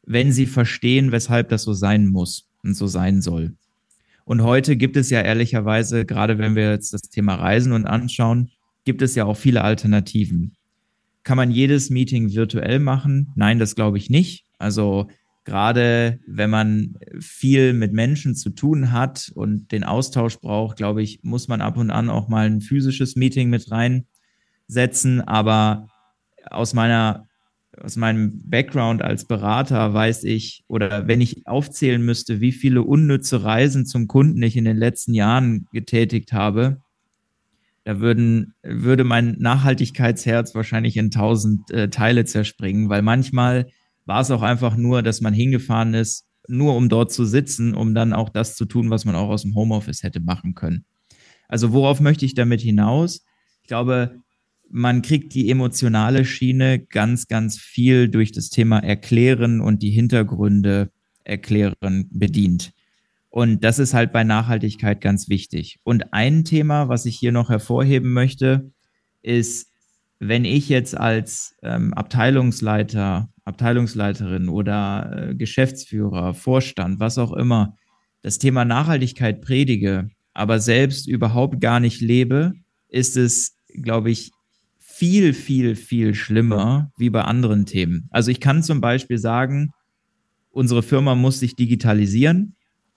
wenn 0.07 0.31
sie 0.31 0.47
verstehen, 0.47 1.11
weshalb 1.11 1.49
das 1.49 1.65
so 1.65 1.73
sein 1.73 2.07
muss 2.07 2.49
und 2.63 2.77
so 2.77 2.87
sein 2.87 3.23
soll. 3.23 3.57
Und 4.25 4.45
heute 4.45 4.77
gibt 4.77 4.97
es 4.97 5.11
ja 5.11 5.21
ehrlicherweise, 5.21 6.07
gerade 6.07 6.39
wenn 6.39 6.55
wir 6.55 6.71
jetzt 6.71 6.95
das 6.95 7.03
Thema 7.03 7.35
Reisen 7.35 7.73
und 7.73 7.87
anschauen, 7.87 8.53
gibt 8.85 9.03
es 9.03 9.15
ja 9.15 9.25
auch 9.25 9.37
viele 9.37 9.63
Alternativen. 9.63 10.57
Kann 11.23 11.37
man 11.37 11.51
jedes 11.51 11.91
Meeting 11.91 12.33
virtuell 12.33 12.79
machen? 12.79 13.33
Nein, 13.35 13.59
das 13.59 13.75
glaube 13.75 13.99
ich 13.99 14.11
nicht. 14.11 14.45
Also 14.59 15.09
gerade 15.45 16.21
wenn 16.27 16.51
man 16.51 16.95
viel 17.19 17.73
mit 17.73 17.93
Menschen 17.93 18.35
zu 18.35 18.51
tun 18.51 18.93
hat 18.93 19.31
und 19.35 19.73
den 19.73 19.85
Austausch 19.85 20.39
braucht, 20.39 20.77
glaube 20.77 21.03
ich, 21.03 21.21
muss 21.23 21.49
man 21.49 21.61
ab 21.61 21.77
und 21.77 21.91
an 21.91 22.11
auch 22.11 22.29
mal 22.29 22.47
ein 22.47 22.61
physisches 22.61 23.17
Meeting 23.17 23.51
mit 23.51 23.71
reinsetzen. 23.71 25.21
Aber 25.23 25.89
aus 26.51 26.75
meiner 26.75 27.27
aus 27.83 27.97
meinem 27.97 28.41
Background 28.45 29.03
als 29.03 29.25
Berater 29.25 29.93
weiß 29.93 30.25
ich, 30.25 30.65
oder 30.69 31.09
wenn 31.09 31.21
ich 31.21 31.47
aufzählen 31.47 32.01
müsste, 32.05 32.41
wie 32.41 32.53
viele 32.53 32.83
unnütze 32.83 33.43
Reisen 33.43 33.85
zum 33.85 34.07
Kunden 34.07 34.43
ich 34.43 34.57
in 34.57 34.65
den 34.65 34.77
letzten 34.77 35.15
Jahren 35.15 35.67
getätigt 35.73 36.33
habe, 36.33 36.81
da 37.85 38.01
würden, 38.01 38.55
würde 38.63 39.05
mein 39.05 39.37
Nachhaltigkeitsherz 39.39 40.55
wahrscheinlich 40.55 40.97
in 40.97 41.11
tausend 41.11 41.71
äh, 41.71 41.91
Teile 41.91 42.25
zerspringen, 42.25 42.89
weil 42.89 43.03
manchmal 43.03 43.67
war 44.07 44.21
es 44.21 44.31
auch 44.31 44.43
einfach 44.43 44.77
nur, 44.77 45.03
dass 45.03 45.21
man 45.21 45.35
hingefahren 45.35 45.95
ist, 45.95 46.27
nur 46.49 46.77
um 46.77 46.89
dort 46.89 47.13
zu 47.13 47.25
sitzen, 47.25 47.75
um 47.75 47.95
dann 47.95 48.13
auch 48.13 48.29
das 48.29 48.55
zu 48.55 48.65
tun, 48.65 48.91
was 48.91 49.05
man 49.05 49.15
auch 49.15 49.29
aus 49.29 49.43
dem 49.43 49.55
Homeoffice 49.55 50.03
hätte 50.03 50.21
machen 50.21 50.55
können. 50.55 50.85
Also 51.49 51.73
worauf 51.73 52.01
möchte 52.01 52.25
ich 52.25 52.35
damit 52.35 52.61
hinaus? 52.61 53.25
Ich 53.63 53.69
glaube, 53.69 54.17
man 54.71 55.03
kriegt 55.03 55.35
die 55.35 55.51
emotionale 55.51 56.25
Schiene 56.25 56.81
ganz, 56.81 57.29
ganz 57.29 57.59
viel 57.59 58.09
durch 58.09 58.33
das 58.33 58.51
Thema 58.51 58.79
Erklären 58.79 59.61
und 59.61 59.83
die 59.83 59.91
Hintergründe 59.91 60.91
erklären 61.23 62.09
bedient. 62.11 62.73
Und 63.35 63.65
das 63.65 63.81
ist 63.81 63.95
halt 63.95 64.13
bei 64.13 64.23
Nachhaltigkeit 64.23 65.01
ganz 65.01 65.29
wichtig. 65.29 65.81
Und 65.83 66.13
ein 66.13 66.45
Thema, 66.45 66.89
was 66.89 67.05
ich 67.05 67.17
hier 67.17 67.33
noch 67.33 67.51
hervorheben 67.51 68.13
möchte, 68.13 68.71
ist, 69.23 69.73
wenn 70.21 70.45
ich 70.45 70.69
jetzt 70.69 70.97
als 70.97 71.57
ähm, 71.65 71.93
Abteilungsleiter, 71.95 73.29
Abteilungsleiterin 73.45 74.49
oder 74.49 75.31
äh, 75.31 75.35
Geschäftsführer, 75.35 76.33
Vorstand, 76.35 77.01
was 77.01 77.19
auch 77.19 77.33
immer, 77.33 77.75
das 78.23 78.39
Thema 78.39 78.65
Nachhaltigkeit 78.65 79.41
predige, 79.41 80.11
aber 80.33 80.61
selbst 80.61 81.09
überhaupt 81.09 81.61
gar 81.61 81.81
nicht 81.81 82.01
lebe, 82.01 82.53
ist 82.89 83.17
es, 83.17 83.57
glaube 83.67 84.13
ich, 84.13 84.31
viel, 84.79 85.35
viel, 85.35 85.75
viel 85.75 86.15
schlimmer 86.15 86.93
wie 86.97 87.11
bei 87.11 87.23
anderen 87.23 87.67
Themen. 87.67 88.07
Also 88.11 88.31
ich 88.31 88.39
kann 88.39 88.63
zum 88.63 88.81
Beispiel 88.81 89.19
sagen, 89.19 89.73
unsere 90.53 90.85
Firma 90.85 91.17
muss 91.17 91.41
sich 91.41 91.57
digitalisieren. 91.57 92.55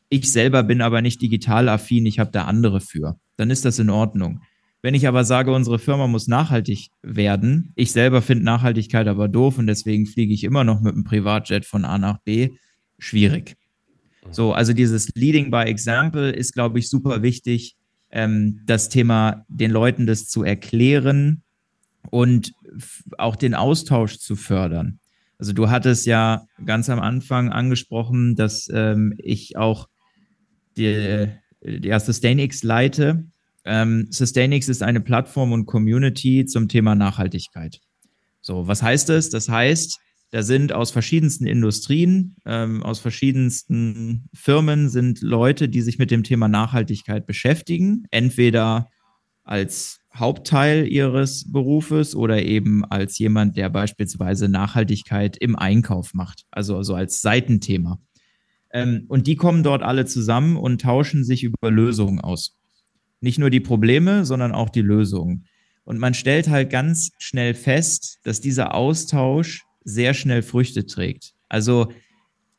Ich 0.09 0.31
selber 0.31 0.63
bin 0.63 0.81
aber 0.81 1.01
nicht 1.01 1.21
digital 1.21 1.69
affin, 1.69 2.05
ich 2.05 2.19
habe 2.19 2.31
da 2.31 2.45
andere 2.45 2.79
für. 2.79 3.19
Dann 3.35 3.49
ist 3.49 3.65
das 3.65 3.79
in 3.79 3.89
Ordnung. 3.89 4.41
Wenn 4.81 4.93
ich 4.93 5.07
aber 5.07 5.25
sage, 5.25 5.51
unsere 5.53 5.79
Firma 5.79 6.07
muss 6.07 6.27
nachhaltig 6.27 6.89
werden, 7.01 7.73
ich 7.75 7.91
selber 7.91 8.21
finde 8.21 8.45
Nachhaltigkeit 8.45 9.07
aber 9.07 9.27
doof 9.27 9.57
und 9.57 9.67
deswegen 9.67 10.05
fliege 10.05 10.33
ich 10.33 10.43
immer 10.43 10.63
noch 10.63 10.81
mit 10.81 10.93
einem 10.93 11.03
Privatjet 11.03 11.65
von 11.65 11.83
A 11.83 11.97
nach 11.97 12.19
B, 12.19 12.51
schwierig. 12.99 13.57
So, 14.31 14.53
also 14.53 14.73
dieses 14.73 15.09
Leading 15.15 15.51
by 15.51 15.63
Example 15.63 16.29
ist, 16.29 16.53
glaube 16.53 16.79
ich, 16.79 16.89
super 16.89 17.21
wichtig, 17.21 17.75
ähm, 18.11 18.61
das 18.65 18.89
Thema 18.89 19.45
den 19.47 19.71
Leuten 19.71 20.05
das 20.05 20.27
zu 20.27 20.43
erklären 20.43 21.43
und 22.09 22.53
auch 23.17 23.35
den 23.35 23.55
Austausch 23.55 24.19
zu 24.19 24.35
fördern. 24.35 24.99
Also 25.39 25.53
du 25.53 25.69
hattest 25.69 26.05
ja 26.05 26.45
ganz 26.65 26.89
am 26.89 26.99
Anfang 26.99 27.51
angesprochen, 27.51 28.35
dass 28.35 28.69
ähm, 28.73 29.13
ich 29.17 29.57
auch 29.57 29.87
die, 30.77 31.27
ja, 31.61 31.99
SustainX 31.99 32.63
leite. 32.63 33.25
Ähm, 33.65 34.07
SustainX 34.11 34.69
ist 34.69 34.83
eine 34.83 35.01
Plattform 35.01 35.51
und 35.51 35.65
Community 35.65 36.45
zum 36.45 36.69
Thema 36.69 36.95
Nachhaltigkeit. 36.95 37.79
So, 38.41 38.67
was 38.67 38.81
heißt 38.81 39.09
das? 39.09 39.29
Das 39.29 39.49
heißt, 39.49 39.99
da 40.31 40.43
sind 40.43 40.73
aus 40.73 40.91
verschiedensten 40.91 41.47
Industrien, 41.47 42.35
ähm, 42.45 42.83
aus 42.83 42.99
verschiedensten 42.99 44.29
Firmen 44.33 44.89
sind 44.89 45.21
Leute, 45.21 45.69
die 45.69 45.81
sich 45.81 45.99
mit 45.99 46.11
dem 46.11 46.23
Thema 46.23 46.47
Nachhaltigkeit 46.47 47.25
beschäftigen. 47.25 48.05
Entweder 48.11 48.89
als 49.43 49.99
Hauptteil 50.13 50.87
ihres 50.87 51.49
Berufes 51.51 52.15
oder 52.15 52.43
eben 52.43 52.83
als 52.85 53.17
jemand, 53.19 53.55
der 53.55 53.69
beispielsweise 53.69 54.49
Nachhaltigkeit 54.49 55.37
im 55.37 55.55
Einkauf 55.55 56.13
macht, 56.13 56.43
also, 56.51 56.75
also 56.75 56.95
als 56.95 57.21
Seitenthema. 57.21 57.99
Ähm, 58.71 59.05
und 59.07 59.27
die 59.27 59.35
kommen 59.35 59.63
dort 59.63 59.83
alle 59.83 60.05
zusammen 60.05 60.57
und 60.57 60.81
tauschen 60.81 61.23
sich 61.23 61.43
über 61.43 61.71
Lösungen 61.71 62.19
aus. 62.19 62.57
Nicht 63.21 63.39
nur 63.39 63.49
die 63.49 63.59
Probleme, 63.59 64.25
sondern 64.25 64.51
auch 64.51 64.69
die 64.69 64.81
Lösungen. 64.81 65.45
Und 65.83 65.99
man 65.99 66.13
stellt 66.13 66.49
halt 66.49 66.69
ganz 66.69 67.11
schnell 67.17 67.53
fest, 67.53 68.19
dass 68.23 68.41
dieser 68.41 68.75
Austausch 68.75 69.63
sehr 69.83 70.13
schnell 70.13 70.41
Früchte 70.41 70.85
trägt. 70.85 71.33
Also 71.47 71.91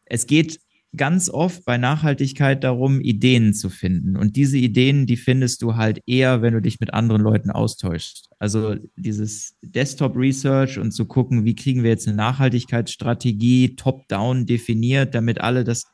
es 0.06 0.26
geht 0.26 0.60
ganz 0.96 1.28
oft 1.28 1.64
bei 1.64 1.76
Nachhaltigkeit 1.76 2.64
darum, 2.64 3.00
Ideen 3.00 3.52
zu 3.52 3.68
finden. 3.68 4.16
Und 4.16 4.36
diese 4.36 4.56
Ideen, 4.56 5.06
die 5.06 5.18
findest 5.18 5.60
du 5.62 5.76
halt 5.76 6.00
eher, 6.06 6.40
wenn 6.40 6.54
du 6.54 6.62
dich 6.62 6.80
mit 6.80 6.94
anderen 6.94 7.20
Leuten 7.20 7.50
austauschst. 7.50 8.30
Also 8.38 8.76
dieses 8.96 9.56
Desktop-Research 9.62 10.78
und 10.78 10.92
zu 10.92 11.04
gucken, 11.04 11.44
wie 11.44 11.54
kriegen 11.54 11.82
wir 11.82 11.90
jetzt 11.90 12.08
eine 12.08 12.16
Nachhaltigkeitsstrategie 12.16 13.76
top-down 13.76 14.46
definiert, 14.46 15.14
damit 15.14 15.40
alle 15.40 15.64
das 15.64 15.84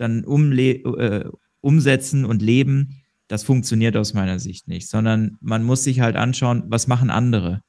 dann 0.00 0.24
äh, 0.24 1.24
umsetzen 1.60 2.24
und 2.24 2.42
leben. 2.42 3.02
Das 3.28 3.44
funktioniert 3.44 3.96
aus 3.96 4.14
meiner 4.14 4.38
Sicht 4.38 4.66
nicht, 4.66 4.88
sondern 4.88 5.36
man 5.40 5.62
muss 5.62 5.84
sich 5.84 6.00
halt 6.00 6.16
anschauen, 6.16 6.64
was 6.66 6.86
machen 6.86 7.10
andere. 7.10 7.62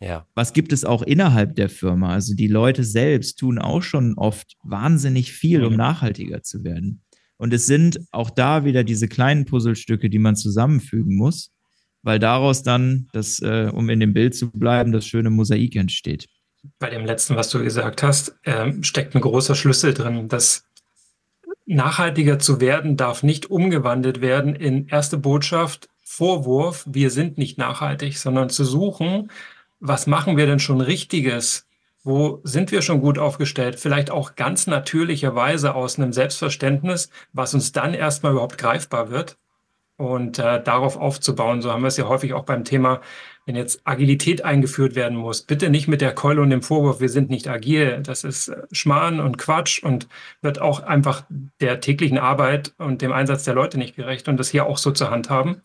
Ja. 0.00 0.26
Was 0.34 0.52
gibt 0.52 0.72
es 0.72 0.84
auch 0.84 1.02
innerhalb 1.02 1.54
der 1.54 1.68
Firma? 1.68 2.12
Also 2.12 2.34
die 2.34 2.48
Leute 2.48 2.82
selbst 2.82 3.38
tun 3.38 3.58
auch 3.58 3.82
schon 3.82 4.14
oft 4.14 4.56
wahnsinnig 4.64 5.32
viel, 5.32 5.64
um 5.64 5.76
nachhaltiger 5.76 6.42
zu 6.42 6.64
werden. 6.64 7.02
Und 7.36 7.52
es 7.52 7.66
sind 7.66 8.00
auch 8.10 8.30
da 8.30 8.64
wieder 8.64 8.84
diese 8.84 9.06
kleinen 9.06 9.44
Puzzlestücke, 9.44 10.10
die 10.10 10.18
man 10.18 10.34
zusammenfügen 10.34 11.16
muss, 11.16 11.52
weil 12.02 12.18
daraus 12.18 12.62
dann, 12.62 13.08
das, 13.12 13.38
äh, 13.40 13.70
um 13.72 13.90
in 13.90 14.00
dem 14.00 14.12
Bild 14.12 14.34
zu 14.34 14.50
bleiben, 14.50 14.92
das 14.92 15.06
schöne 15.06 15.30
Mosaik 15.30 15.76
entsteht. 15.76 16.26
Bei 16.78 16.90
dem 16.90 17.04
letzten, 17.04 17.36
was 17.36 17.48
du 17.50 17.62
gesagt 17.62 18.02
hast, 18.02 18.36
äh, 18.42 18.72
steckt 18.82 19.14
ein 19.14 19.20
großer 19.20 19.54
Schlüssel 19.54 19.94
drin. 19.94 20.28
Das 20.28 20.64
nachhaltiger 21.66 22.38
zu 22.38 22.60
werden 22.60 22.96
darf 22.96 23.22
nicht 23.22 23.50
umgewandelt 23.50 24.20
werden 24.20 24.54
in 24.54 24.88
erste 24.88 25.18
Botschaft, 25.18 25.88
Vorwurf, 26.04 26.84
wir 26.86 27.10
sind 27.10 27.38
nicht 27.38 27.56
nachhaltig, 27.56 28.18
sondern 28.18 28.50
zu 28.50 28.64
suchen, 28.64 29.30
was 29.80 30.06
machen 30.06 30.36
wir 30.36 30.46
denn 30.46 30.58
schon 30.58 30.80
Richtiges? 30.80 31.66
Wo 32.04 32.40
sind 32.44 32.70
wir 32.70 32.82
schon 32.82 33.00
gut 33.00 33.18
aufgestellt? 33.18 33.80
Vielleicht 33.80 34.10
auch 34.10 34.34
ganz 34.34 34.66
natürlicherweise 34.66 35.74
aus 35.74 35.98
einem 35.98 36.12
Selbstverständnis, 36.12 37.10
was 37.32 37.54
uns 37.54 37.72
dann 37.72 37.94
erstmal 37.94 38.32
überhaupt 38.32 38.58
greifbar 38.58 39.10
wird 39.10 39.38
und 39.96 40.38
äh, 40.38 40.62
darauf 40.62 40.96
aufzubauen. 40.96 41.62
So 41.62 41.72
haben 41.72 41.82
wir 41.82 41.88
es 41.88 41.96
ja 41.96 42.08
häufig 42.08 42.34
auch 42.34 42.44
beim 42.44 42.64
Thema, 42.64 43.00
wenn 43.46 43.56
jetzt 43.56 43.80
Agilität 43.84 44.44
eingeführt 44.44 44.94
werden 44.94 45.18
muss. 45.18 45.42
Bitte 45.42 45.70
nicht 45.70 45.88
mit 45.88 46.00
der 46.00 46.14
Keule 46.14 46.40
und 46.40 46.50
dem 46.50 46.62
Vorwurf, 46.62 47.00
wir 47.00 47.08
sind 47.08 47.30
nicht 47.30 47.48
agil. 47.48 48.00
Das 48.02 48.24
ist 48.24 48.48
äh, 48.48 48.62
Schmarrn 48.72 49.20
und 49.20 49.38
Quatsch 49.38 49.82
und 49.82 50.08
wird 50.42 50.60
auch 50.60 50.82
einfach 50.82 51.24
der 51.60 51.80
täglichen 51.80 52.18
Arbeit 52.18 52.74
und 52.78 53.02
dem 53.02 53.12
Einsatz 53.12 53.44
der 53.44 53.54
Leute 53.54 53.78
nicht 53.78 53.96
gerecht 53.96 54.28
und 54.28 54.36
das 54.38 54.50
hier 54.50 54.66
auch 54.66 54.78
so 54.78 54.90
zur 54.92 55.10
Hand 55.10 55.30
haben 55.30 55.62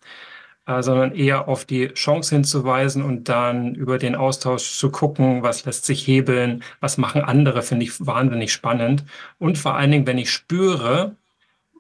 äh, 0.67 0.83
sondern 0.83 1.15
eher 1.15 1.47
auf 1.47 1.65
die 1.65 1.87
Chance 1.93 2.35
hinzuweisen 2.35 3.03
und 3.03 3.29
dann 3.29 3.73
über 3.75 3.97
den 3.97 4.15
Austausch 4.15 4.77
zu 4.77 4.91
gucken, 4.91 5.43
was 5.43 5.65
lässt 5.65 5.85
sich 5.85 6.05
hebeln, 6.05 6.63
was 6.81 6.97
machen 6.97 7.21
andere, 7.21 7.61
finde 7.63 7.85
ich 7.85 8.05
wahnsinnig 8.05 8.51
spannend. 8.51 9.05
Und 9.39 9.57
vor 9.57 9.75
allen 9.75 9.91
Dingen, 9.91 10.07
wenn 10.07 10.17
ich 10.17 10.31
spüre, 10.31 11.15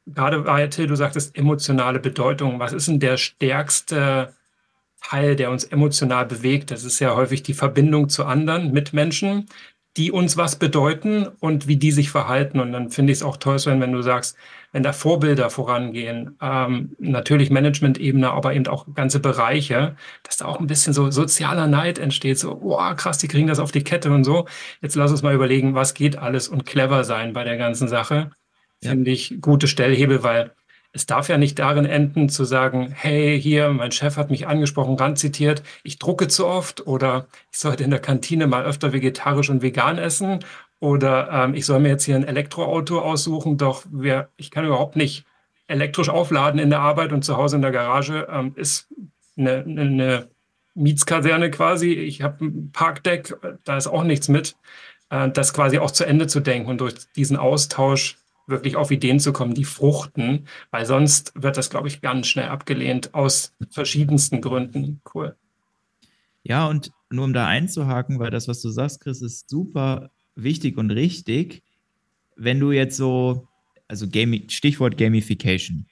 gerade 0.05 0.45
weil 0.45 0.69
Till, 0.69 0.87
du 0.87 0.95
sagtest 0.95 1.37
emotionale 1.37 1.99
Bedeutung, 1.99 2.59
was 2.59 2.73
ist 2.73 2.87
denn 2.87 2.99
der 2.99 3.17
stärkste 3.17 4.33
Teil, 5.01 5.35
der 5.35 5.51
uns 5.51 5.63
emotional 5.63 6.25
bewegt? 6.25 6.71
Das 6.71 6.83
ist 6.83 6.99
ja 6.99 7.15
häufig 7.15 7.43
die 7.43 7.53
Verbindung 7.53 8.09
zu 8.09 8.25
anderen 8.25 8.71
Mitmenschen, 8.71 9.47
die 9.97 10.11
uns 10.11 10.37
was 10.37 10.57
bedeuten 10.57 11.27
und 11.39 11.67
wie 11.67 11.77
die 11.77 11.91
sich 11.91 12.11
verhalten. 12.11 12.59
Und 12.59 12.71
dann 12.71 12.91
finde 12.91 13.11
ich 13.11 13.19
es 13.19 13.23
auch 13.23 13.37
toll, 13.37 13.57
Sven, 13.57 13.81
wenn 13.81 13.91
du 13.91 14.03
sagst, 14.03 14.37
wenn 14.71 14.83
da 14.83 14.93
Vorbilder 14.93 15.49
vorangehen, 15.49 16.37
ähm, 16.39 16.95
natürlich 16.99 17.49
Management-Ebene, 17.49 18.29
aber 18.29 18.53
eben 18.53 18.67
auch 18.67 18.85
ganze 18.93 19.19
Bereiche, 19.19 19.95
dass 20.21 20.37
da 20.37 20.45
auch 20.45 20.59
ein 20.59 20.67
bisschen 20.67 20.93
so 20.93 21.09
sozialer 21.09 21.67
Neid 21.67 21.97
entsteht, 21.97 22.37
so, 22.37 22.59
wow, 22.61 22.95
krass, 22.95 23.17
die 23.17 23.27
kriegen 23.27 23.47
das 23.47 23.59
auf 23.59 23.71
die 23.71 23.83
Kette 23.83 24.11
und 24.11 24.23
so. 24.23 24.45
Jetzt 24.81 24.95
lass 24.95 25.09
uns 25.09 25.23
mal 25.23 25.33
überlegen, 25.33 25.73
was 25.73 25.95
geht 25.95 26.17
alles 26.17 26.47
und 26.47 26.65
clever 26.65 27.03
sein 27.03 27.33
bei 27.33 27.43
der 27.43 27.57
ganzen 27.57 27.87
Sache. 27.87 28.31
Ja. 28.83 28.91
Finde 28.91 29.09
ich 29.09 29.41
gute 29.41 29.67
Stellhebel, 29.67 30.21
weil 30.21 30.51
es 30.97 31.05
darf 31.05 31.29
ja 31.29 31.37
nicht 31.37 31.59
darin 31.59 31.85
enden, 31.85 32.27
zu 32.27 32.43
sagen, 32.43 32.91
hey, 32.91 33.39
hier, 33.39 33.69
mein 33.69 33.91
Chef 33.91 34.17
hat 34.17 34.31
mich 34.31 34.47
angesprochen, 34.47 34.97
ranzitiert, 34.97 35.61
ich 35.83 35.99
drucke 35.99 36.27
zu 36.27 36.47
oft 36.47 36.87
oder 36.87 37.27
ich 37.51 37.59
sollte 37.59 37.83
in 37.83 37.91
der 37.91 37.99
Kantine 37.99 38.47
mal 38.47 38.65
öfter 38.65 38.93
vegetarisch 38.93 39.51
und 39.51 39.61
vegan 39.61 39.99
essen 39.99 40.39
oder 40.79 41.29
ähm, 41.31 41.53
ich 41.53 41.67
soll 41.67 41.79
mir 41.79 41.89
jetzt 41.89 42.05
hier 42.05 42.15
ein 42.15 42.23
Elektroauto 42.23 42.99
aussuchen, 42.99 43.57
doch 43.57 43.83
wer, 43.91 44.29
ich 44.37 44.49
kann 44.49 44.65
überhaupt 44.65 44.95
nicht 44.95 45.25
elektrisch 45.67 46.09
aufladen 46.09 46.59
in 46.59 46.71
der 46.71 46.79
Arbeit 46.79 47.13
und 47.13 47.23
zu 47.23 47.37
Hause 47.37 47.57
in 47.57 47.61
der 47.61 47.71
Garage 47.71 48.27
ähm, 48.31 48.53
ist 48.55 48.87
eine, 49.37 49.57
eine 49.57 50.29
Mietskaserne 50.73 51.51
quasi. 51.51 51.91
Ich 51.93 52.23
habe 52.23 52.43
ein 52.45 52.71
Parkdeck, 52.71 53.35
da 53.65 53.77
ist 53.77 53.87
auch 53.87 54.03
nichts 54.03 54.29
mit. 54.29 54.55
Äh, 55.09 55.29
das 55.29 55.53
quasi 55.53 55.77
auch 55.77 55.91
zu 55.91 56.05
Ende 56.05 56.27
zu 56.27 56.39
denken 56.39 56.69
und 56.69 56.81
durch 56.81 56.95
diesen 57.15 57.37
Austausch 57.37 58.17
wirklich 58.47 58.75
auf 58.75 58.91
Ideen 58.91 59.19
zu 59.19 59.33
kommen, 59.33 59.53
die 59.53 59.65
fruchten, 59.65 60.47
weil 60.71 60.85
sonst 60.85 61.33
wird 61.35 61.57
das, 61.57 61.69
glaube 61.69 61.87
ich, 61.87 62.01
ganz 62.01 62.27
schnell 62.27 62.47
abgelehnt 62.47 63.13
aus 63.13 63.53
verschiedensten 63.69 64.41
Gründen. 64.41 65.01
Cool. 65.13 65.35
Ja, 66.43 66.67
und 66.67 66.91
nur 67.09 67.25
um 67.25 67.33
da 67.33 67.45
einzuhaken, 67.45 68.19
weil 68.19 68.31
das, 68.31 68.47
was 68.47 68.61
du 68.61 68.69
sagst, 68.69 69.01
Chris, 69.01 69.21
ist 69.21 69.49
super 69.49 70.11
wichtig 70.35 70.77
und 70.77 70.91
richtig. 70.91 71.63
Wenn 72.35 72.59
du 72.59 72.71
jetzt 72.71 72.97
so, 72.97 73.47
also 73.87 74.07
Gami 74.07 74.45
Stichwort 74.49 74.97
Gamification, 74.97 75.85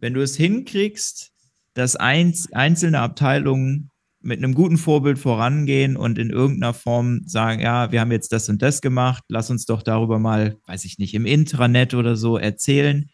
wenn 0.00 0.14
du 0.14 0.22
es 0.22 0.36
hinkriegst, 0.36 1.32
dass 1.74 1.96
einzelne 1.96 3.00
Abteilungen 3.00 3.90
mit 4.28 4.38
einem 4.38 4.54
guten 4.54 4.76
Vorbild 4.76 5.18
vorangehen 5.18 5.96
und 5.96 6.18
in 6.18 6.30
irgendeiner 6.30 6.74
Form 6.74 7.22
sagen, 7.26 7.60
ja, 7.60 7.90
wir 7.90 8.00
haben 8.00 8.12
jetzt 8.12 8.32
das 8.32 8.48
und 8.48 8.62
das 8.62 8.80
gemacht, 8.80 9.24
lass 9.28 9.50
uns 9.50 9.64
doch 9.64 9.82
darüber 9.82 10.18
mal, 10.18 10.56
weiß 10.66 10.84
ich 10.84 10.98
nicht, 10.98 11.14
im 11.14 11.26
Intranet 11.26 11.94
oder 11.94 12.14
so 12.14 12.36
erzählen, 12.36 13.08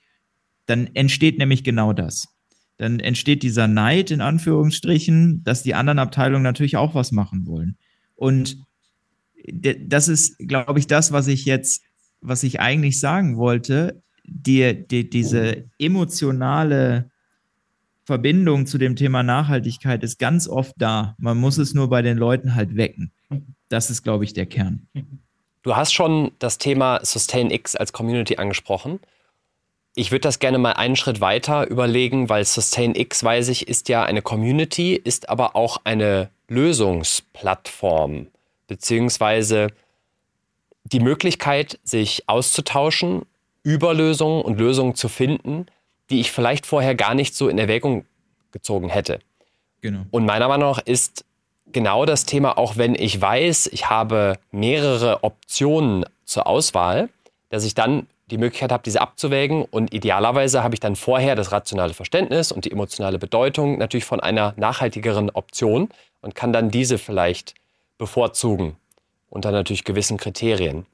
dann 0.67 0.89
entsteht 0.95 1.39
nämlich 1.39 1.65
genau 1.65 1.93
das. 1.93 2.29
Dann 2.77 2.99
entsteht 2.99 3.43
dieser 3.43 3.69
Neid 3.69 4.11
in 4.11 4.21
Anführungsstrichen, 4.21 5.45
dass 5.45 5.63
die 5.63 5.75
anderen 5.75 6.01
Abteilungen 6.01 6.43
natürlich 6.43 6.77
auch 6.77 6.95
was 6.95 7.13
machen 7.13 7.47
wollen. 7.47 7.79
Und 8.17 8.59
das 9.53 10.09
ist, 10.09 10.39
glaube 10.39 10.79
ich, 10.79 10.87
das, 10.87 11.13
was 11.13 11.29
ich 11.29 11.45
jetzt, 11.45 11.83
was 12.21 12.43
ich 12.43 12.61
eigentlich 12.61 12.99
sagen 12.99 13.37
wollte, 13.37 14.03
die, 14.25 14.87
die, 14.89 15.09
diese 15.09 15.65
emotionale 15.79 17.11
Verbindung 18.05 18.67
zu 18.67 18.79
dem 18.79 18.97
Thema 18.97 19.23
Nachhaltigkeit 19.23 20.03
ist 20.03 20.19
ganz 20.19 20.47
oft 20.47 20.75
da. 20.77 21.15
Man 21.19 21.39
muss 21.39 21.59
es 21.59 21.75
nur 21.75 21.89
bei 21.89 22.03
den 22.03 22.19
Leuten 22.19 22.55
halt 22.55 22.77
wecken. 22.77 23.13
Das 23.69 23.91
ist, 23.91 24.03
glaube 24.03 24.25
ich, 24.25 24.35
der 24.35 24.47
Kern. 24.47 24.87
Du 25.63 25.75
hast 25.75 25.95
schon 25.95 26.33
das 26.39 26.59
Thema 26.59 27.01
SustainX 27.03 27.75
als 27.75 27.93
Community 27.93 28.37
angesprochen. 28.37 29.01
Ich 29.97 30.11
würde 30.11 30.21
das 30.21 30.39
gerne 30.39 30.59
mal 30.59 30.73
einen 30.73 30.97
Schritt 30.97 31.21
weiter 31.21 31.67
überlegen, 31.69 32.29
weil 32.29 32.45
SustainX, 32.45 33.25
weiß 33.25 33.49
ich, 33.49 33.69
ist 33.69 33.89
ja 33.89 34.05
eine 34.05 34.21
Community, 34.21 34.95
ist 34.95 35.29
aber 35.29 35.57
auch 35.57 35.79
eine 35.85 36.29
Lösungsplattform, 36.49 38.27
beziehungsweise 38.67 39.69
die 40.85 41.01
Möglichkeit, 41.01 41.79
sich 41.85 42.29
auszutauschen 42.29 43.23
über 43.63 43.95
Lösungen 43.95 44.43
und 44.43 44.59
Lösungen 44.59 44.95
zu 44.95 45.09
finden, 45.09 45.67
die 46.11 46.21
ich 46.21 46.33
vielleicht 46.33 46.67
vorher 46.67 46.95
gar 46.95 47.15
nicht 47.15 47.35
so 47.35 47.49
in 47.49 47.59
Erwägung 47.59 48.05
gezogen 48.53 48.89
hätte. 48.89 49.21
Genau. 49.81 50.01
Und 50.11 50.25
meiner 50.27 50.49
Meinung 50.49 50.71
nach 50.71 50.79
ist 50.79 51.25
genau 51.67 52.05
das 52.07 52.25
Thema, 52.25 52.57
auch 52.57 52.77
wenn 52.77 52.95
ich 52.95 53.21
weiß, 53.21 53.69
ich 53.69 53.91
habe 53.91 54.39
mehrere 54.51 55.25
Optionen 55.25 56.07
zur 56.25 56.47
Auswahl, 56.47 57.09
dass 57.51 57.65
ich 57.65 57.75
dann 57.75 58.07
die 58.31 58.39
Möglichkeit 58.39 58.73
habe, 58.73 58.83
diese 58.83 59.01
abzuwägen. 59.01 59.65
Und 59.65 59.93
idealerweise 59.93 60.63
habe 60.63 60.75
ich 60.75 60.81
dann 60.81 60.97
vorher 60.97 61.37
das 61.37 61.53
rationale 61.53 61.93
Verständnis 61.93 62.53
und 62.53 62.65
die 62.65 62.73
emotionale 62.73 63.19
Bedeutung 63.19 63.79
natürlich 63.79 64.05
von 64.05 64.21
einer 64.21 64.55
nachhaltigeren 64.57 65.31
Option 65.31 65.91
und 66.23 66.35
kann 66.35 66.53
dann 66.53 66.71
diese 66.71 66.99
vielleicht 66.99 67.55
bevorzugen 67.99 68.77
unter 69.29 69.51
natürlich 69.51 69.85
gewissen 69.85 70.17
Kriterien. 70.17 70.87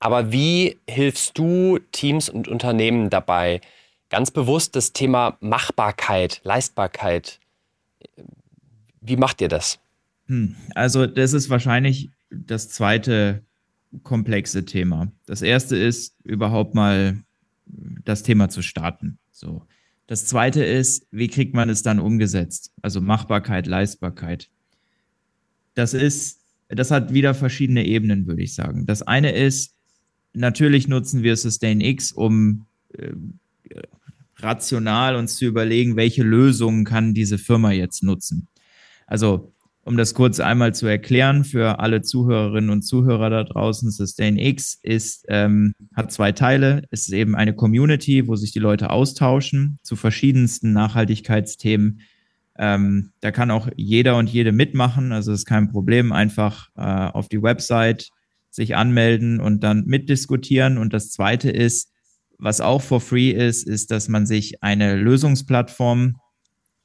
Aber 0.00 0.32
wie 0.32 0.78
hilfst 0.88 1.36
du 1.36 1.78
Teams 1.92 2.28
und 2.28 2.48
Unternehmen 2.48 3.10
dabei, 3.10 3.60
ganz 4.10 4.30
bewusst 4.30 4.76
das 4.76 4.92
Thema 4.92 5.36
Machbarkeit, 5.40 6.40
Leistbarkeit. 6.44 7.40
Wie 9.00 9.16
macht 9.16 9.40
ihr 9.40 9.48
das? 9.48 9.78
Hm, 10.26 10.56
also 10.74 11.06
das 11.06 11.32
ist 11.32 11.50
wahrscheinlich 11.50 12.10
das 12.30 12.68
zweite 12.68 13.42
komplexe 14.02 14.64
Thema. 14.64 15.10
Das 15.26 15.42
erste 15.42 15.76
ist 15.76 16.14
überhaupt 16.24 16.74
mal 16.74 17.22
das 18.04 18.22
Thema 18.22 18.48
zu 18.48 18.62
starten. 18.62 19.18
So. 19.32 19.62
Das 20.06 20.26
zweite 20.26 20.64
ist, 20.64 21.06
wie 21.10 21.28
kriegt 21.28 21.54
man 21.54 21.68
es 21.68 21.82
dann 21.82 21.98
umgesetzt? 21.98 22.72
Also 22.82 23.00
Machbarkeit, 23.00 23.66
Leistbarkeit. 23.66 24.48
Das 25.74 25.94
ist, 25.94 26.40
das 26.68 26.90
hat 26.90 27.12
wieder 27.12 27.34
verschiedene 27.34 27.86
Ebenen, 27.86 28.26
würde 28.26 28.42
ich 28.42 28.54
sagen. 28.54 28.86
Das 28.86 29.02
eine 29.02 29.32
ist, 29.32 29.74
natürlich 30.32 30.88
nutzen 30.88 31.22
wir 31.22 31.36
SustainX, 31.36 32.12
um 32.12 32.66
äh, 32.94 33.12
rational 34.40 35.16
uns 35.16 35.36
zu 35.36 35.46
überlegen, 35.46 35.96
welche 35.96 36.22
Lösungen 36.22 36.84
kann 36.84 37.14
diese 37.14 37.38
Firma 37.38 37.72
jetzt 37.72 38.02
nutzen. 38.02 38.48
Also 39.06 39.52
um 39.88 39.96
das 39.96 40.12
kurz 40.12 40.38
einmal 40.38 40.74
zu 40.74 40.86
erklären 40.86 41.44
für 41.44 41.80
alle 41.80 42.02
Zuhörerinnen 42.02 42.68
und 42.68 42.82
Zuhörer 42.82 43.30
da 43.30 43.44
draußen, 43.44 43.90
SustainX 43.90 44.78
ist, 44.82 45.24
ähm, 45.28 45.72
hat 45.96 46.12
zwei 46.12 46.32
Teile. 46.32 46.82
Es 46.90 47.08
ist 47.08 47.14
eben 47.14 47.34
eine 47.34 47.54
Community, 47.54 48.28
wo 48.28 48.36
sich 48.36 48.52
die 48.52 48.58
Leute 48.58 48.90
austauschen 48.90 49.78
zu 49.82 49.96
verschiedensten 49.96 50.74
Nachhaltigkeitsthemen. 50.74 52.02
Ähm, 52.58 53.12
da 53.20 53.30
kann 53.30 53.50
auch 53.50 53.70
jeder 53.76 54.18
und 54.18 54.28
jede 54.28 54.52
mitmachen, 54.52 55.10
also 55.12 55.32
ist 55.32 55.46
kein 55.46 55.70
Problem. 55.70 56.12
Einfach 56.12 56.68
äh, 56.76 56.82
auf 56.82 57.30
die 57.30 57.42
Website 57.42 58.10
sich 58.50 58.76
anmelden 58.76 59.40
und 59.40 59.64
dann 59.64 59.86
mitdiskutieren. 59.86 60.76
Und 60.76 60.92
das 60.92 61.10
zweite 61.12 61.50
ist, 61.50 61.90
was 62.38 62.60
auch 62.60 62.82
for 62.82 63.00
free 63.00 63.30
ist, 63.30 63.66
ist, 63.66 63.90
dass 63.90 64.08
man 64.08 64.26
sich 64.26 64.62
eine 64.62 64.96
Lösungsplattform 64.96 66.16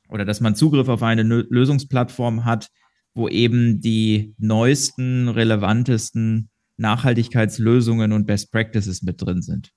oder 0.10 0.26
dass 0.26 0.42
man 0.42 0.56
Zugriff 0.56 0.90
auf 0.90 1.04
eine 1.04 1.24
Lösungsplattform 1.24 2.46
hat, 2.46 2.70
wo 3.14 3.28
eben 3.28 3.80
die 3.82 4.34
neuesten, 4.38 5.30
relevantesten 5.30 6.50
Nachhaltigkeitslösungen 6.78 8.12
und 8.12 8.26
Best 8.26 8.52
Practices 8.52 9.04
mit 9.04 9.22
drin 9.22 9.42
sind. 9.42 9.72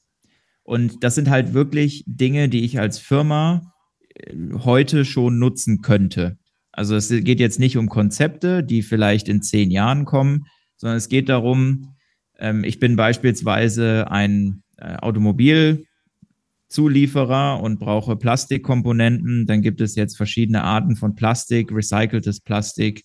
Und 0.63 1.05
das 1.05 1.15
sind 1.15 1.31
halt 1.31 1.55
wirklich 1.55 2.03
Dinge, 2.07 2.49
die 2.49 2.65
ich 2.65 2.81
als 2.81 2.99
Firma 2.99 3.73
äh, 4.15 4.35
heute 4.65 5.05
schon 5.05 5.39
nutzen 5.39 5.83
könnte. 5.83 6.39
Also 6.73 6.97
es 6.97 7.09
geht 7.09 7.41
jetzt 7.41 7.61
nicht 7.61 7.77
um 7.77 7.89
Konzepte, 7.89 8.65
die 8.65 8.83
vielleicht 8.83 9.29
in 9.29 9.43
zehn 9.43 9.71
Jahren 9.71 10.05
kommen, 10.05 10.47
sondern 10.77 10.99
es 10.99 11.09
geht 11.09 11.29
darum, 11.29 11.95
ähm, 12.39 12.65
ich 12.65 12.81
bin 12.81 12.97
beispielsweise 12.97 14.11
ein 14.11 14.63
äh, 14.77 14.97
Automobilzulieferer 14.97 17.63
und 17.63 17.79
brauche 17.79 18.17
Plastikkomponenten, 18.17 19.47
dann 19.47 19.63
gibt 19.63 19.81
es 19.81 19.95
jetzt 19.95 20.17
verschiedene 20.17 20.63
Arten 20.63 20.97
von 20.97 21.15
Plastik, 21.15 21.73
recyceltes 21.73 22.41
Plastik, 22.41 23.05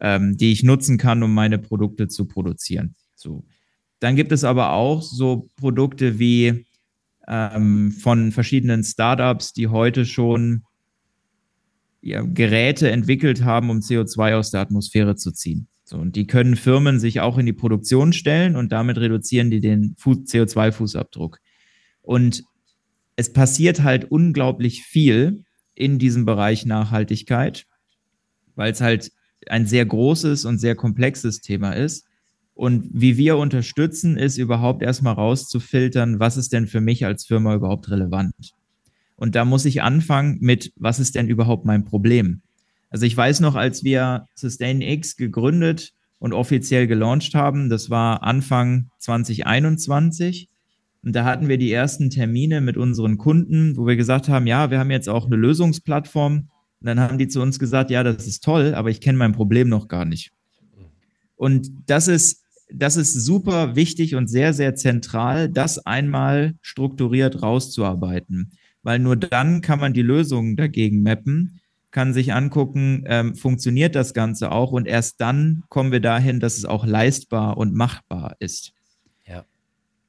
ähm, 0.00 0.36
die 0.36 0.52
ich 0.52 0.62
nutzen 0.62 0.98
kann, 0.98 1.22
um 1.22 1.34
meine 1.34 1.58
Produkte 1.58 2.08
zu 2.08 2.26
produzieren. 2.26 2.94
So. 3.14 3.44
Dann 4.00 4.16
gibt 4.16 4.32
es 4.32 4.42
aber 4.42 4.72
auch 4.72 5.02
so 5.02 5.48
Produkte 5.56 6.18
wie 6.18 6.66
ähm, 7.28 7.92
von 7.92 8.32
verschiedenen 8.32 8.82
Startups, 8.82 9.52
die 9.52 9.68
heute 9.68 10.04
schon 10.04 10.64
ja, 12.00 12.22
Geräte 12.22 12.90
entwickelt 12.90 13.44
haben, 13.44 13.70
um 13.70 13.78
CO2 13.78 14.34
aus 14.34 14.50
der 14.50 14.60
Atmosphäre 14.60 15.14
zu 15.14 15.30
ziehen. 15.30 15.68
So, 15.92 15.98
und 15.98 16.16
die 16.16 16.26
können 16.26 16.56
Firmen 16.56 16.98
sich 16.98 17.20
auch 17.20 17.36
in 17.36 17.44
die 17.44 17.52
Produktion 17.52 18.14
stellen 18.14 18.56
und 18.56 18.72
damit 18.72 18.96
reduzieren 18.96 19.50
die 19.50 19.60
den 19.60 19.94
CO2-Fußabdruck. 19.96 21.36
Und 22.00 22.44
es 23.16 23.34
passiert 23.34 23.82
halt 23.82 24.10
unglaublich 24.10 24.84
viel 24.84 25.44
in 25.74 25.98
diesem 25.98 26.24
Bereich 26.24 26.64
Nachhaltigkeit, 26.64 27.66
weil 28.54 28.72
es 28.72 28.80
halt 28.80 29.12
ein 29.48 29.66
sehr 29.66 29.84
großes 29.84 30.46
und 30.46 30.56
sehr 30.56 30.76
komplexes 30.76 31.42
Thema 31.42 31.72
ist. 31.72 32.06
Und 32.54 32.88
wie 32.94 33.18
wir 33.18 33.36
unterstützen, 33.36 34.16
ist 34.16 34.38
überhaupt 34.38 34.82
erstmal 34.82 35.14
rauszufiltern, 35.14 36.18
was 36.18 36.38
ist 36.38 36.54
denn 36.54 36.68
für 36.68 36.80
mich 36.80 37.04
als 37.04 37.26
Firma 37.26 37.54
überhaupt 37.54 37.90
relevant. 37.90 38.54
Und 39.16 39.34
da 39.34 39.44
muss 39.44 39.66
ich 39.66 39.82
anfangen 39.82 40.38
mit, 40.40 40.72
was 40.76 41.00
ist 41.00 41.16
denn 41.16 41.28
überhaupt 41.28 41.66
mein 41.66 41.84
Problem? 41.84 42.40
Also 42.92 43.06
ich 43.06 43.16
weiß 43.16 43.40
noch, 43.40 43.54
als 43.54 43.84
wir 43.84 44.26
SustainX 44.34 45.16
gegründet 45.16 45.94
und 46.18 46.34
offiziell 46.34 46.86
gelauncht 46.86 47.34
haben, 47.34 47.70
das 47.70 47.88
war 47.88 48.22
Anfang 48.22 48.90
2021. 48.98 50.50
Und 51.02 51.16
da 51.16 51.24
hatten 51.24 51.48
wir 51.48 51.56
die 51.56 51.72
ersten 51.72 52.10
Termine 52.10 52.60
mit 52.60 52.76
unseren 52.76 53.16
Kunden, 53.16 53.76
wo 53.78 53.86
wir 53.86 53.96
gesagt 53.96 54.28
haben, 54.28 54.46
ja, 54.46 54.70
wir 54.70 54.78
haben 54.78 54.90
jetzt 54.90 55.08
auch 55.08 55.26
eine 55.26 55.36
Lösungsplattform, 55.36 56.48
und 56.82 56.86
dann 56.86 57.00
haben 57.00 57.16
die 57.16 57.28
zu 57.28 57.40
uns 57.40 57.58
gesagt, 57.58 57.90
ja, 57.90 58.02
das 58.02 58.26
ist 58.26 58.44
toll, 58.44 58.74
aber 58.74 58.90
ich 58.90 59.00
kenne 59.00 59.16
mein 59.16 59.32
Problem 59.32 59.68
noch 59.68 59.88
gar 59.88 60.04
nicht. 60.04 60.32
Und 61.36 61.70
das 61.86 62.08
ist, 62.08 62.42
das 62.70 62.96
ist 62.96 63.14
super 63.14 63.74
wichtig 63.74 64.16
und 64.16 64.28
sehr, 64.28 64.52
sehr 64.52 64.74
zentral, 64.74 65.48
das 65.48 65.78
einmal 65.78 66.54
strukturiert 66.60 67.40
rauszuarbeiten. 67.40 68.50
Weil 68.82 68.98
nur 68.98 69.16
dann 69.16 69.60
kann 69.60 69.78
man 69.78 69.92
die 69.92 70.02
Lösungen 70.02 70.56
dagegen 70.56 71.02
mappen, 71.02 71.60
kann 71.92 72.12
sich 72.12 72.32
angucken, 72.32 73.04
ähm, 73.06 73.36
funktioniert 73.36 73.94
das 73.94 74.14
Ganze 74.14 74.50
auch 74.50 74.72
und 74.72 74.88
erst 74.88 75.20
dann 75.20 75.62
kommen 75.68 75.92
wir 75.92 76.00
dahin, 76.00 76.40
dass 76.40 76.56
es 76.56 76.64
auch 76.64 76.84
leistbar 76.84 77.56
und 77.58 77.74
machbar 77.74 78.36
ist. 78.40 78.72
Ja. 79.26 79.44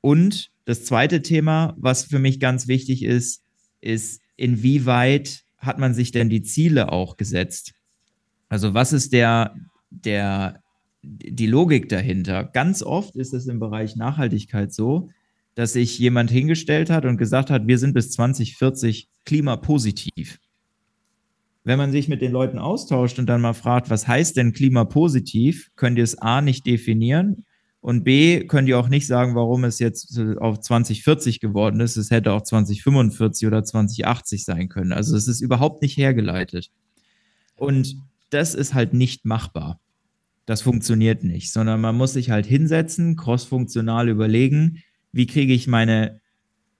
Und 0.02 0.50
das 0.66 0.86
zweite 0.86 1.22
Thema, 1.22 1.76
was 1.78 2.06
für 2.06 2.20
mich 2.20 2.40
ganz 2.40 2.68
wichtig 2.68 3.04
ist, 3.04 3.44
ist, 3.82 4.22
inwieweit 4.38 5.44
hat 5.58 5.78
man 5.78 5.94
sich 5.94 6.12
denn 6.12 6.30
die 6.30 6.42
Ziele 6.42 6.92
auch 6.92 7.18
gesetzt? 7.18 7.74
Also 8.50 8.74
was 8.74 8.94
ist 8.94 9.14
der, 9.14 9.56
der, 9.90 10.62
die 11.02 11.48
Logik 11.48 11.90
dahinter? 11.90 12.46
Ganz 12.46 12.82
oft 12.82 13.16
ist 13.16 13.34
es 13.34 13.48
im 13.48 13.60
Bereich 13.60 13.96
Nachhaltigkeit 13.96 14.74
so, 14.74 15.10
dass 15.56 15.74
sich 15.74 16.00
jemand 16.00 16.32
hingestellt 16.32 16.90
hat 16.90 17.06
und 17.06 17.18
gesagt 17.18 17.50
hat, 17.50 17.68
wir 17.68 17.78
sind 17.78 17.94
bis 17.94 18.12
2040 18.12 19.10
klimapositiv. 19.26 20.40
Wenn 21.64 21.78
man 21.78 21.92
sich 21.92 22.10
mit 22.10 22.22
den 22.22 22.32
Leuten 22.32 22.60
austauscht 22.60 23.20
und 23.20 23.28
dann 23.28 23.42
mal 23.42 23.54
fragt, 23.54 23.90
was 23.90 24.08
heißt 24.08 24.36
denn 24.36 24.52
klimapositiv, 24.52 25.70
könnt 25.76 25.98
ihr 25.98 26.04
es 26.04 26.18
A 26.18 26.42
nicht 26.42 26.66
definieren 26.66 27.46
und 27.80 28.04
B, 28.04 28.46
könnt 28.46 28.68
ihr 28.68 28.80
auch 28.80 28.90
nicht 28.90 29.08
sagen, 29.08 29.36
warum 29.36 29.64
es 29.64 29.80
jetzt 29.80 30.20
auf 30.40 30.60
2040 30.60 31.40
geworden 31.40 31.80
ist. 31.80 31.96
Es 31.96 32.12
hätte 32.12 32.34
auch 32.34 32.42
2045 32.42 33.48
oder 33.48 33.64
2080 33.64 34.44
sein 34.44 34.70
können. 34.70 34.92
Also 34.92 35.16
es 35.16 35.28
ist 35.28 35.42
überhaupt 35.42 35.82
nicht 35.82 35.98
hergeleitet. 35.98 36.70
Und 37.56 37.98
das 38.30 38.56
ist 38.56 38.74
halt 38.74 38.94
nicht 38.94 39.26
machbar. 39.26 39.80
Das 40.46 40.62
funktioniert 40.62 41.24
nicht, 41.24 41.54
sondern 41.54 41.80
man 41.80 41.96
muss 41.96 42.14
sich 42.14 42.30
halt 42.30 42.46
hinsetzen, 42.46 43.16
crossfunktional 43.16 44.10
überlegen, 44.10 44.84
wie 45.14 45.28
kriege 45.28 45.54
ich 45.54 45.68
meine, 45.68 46.20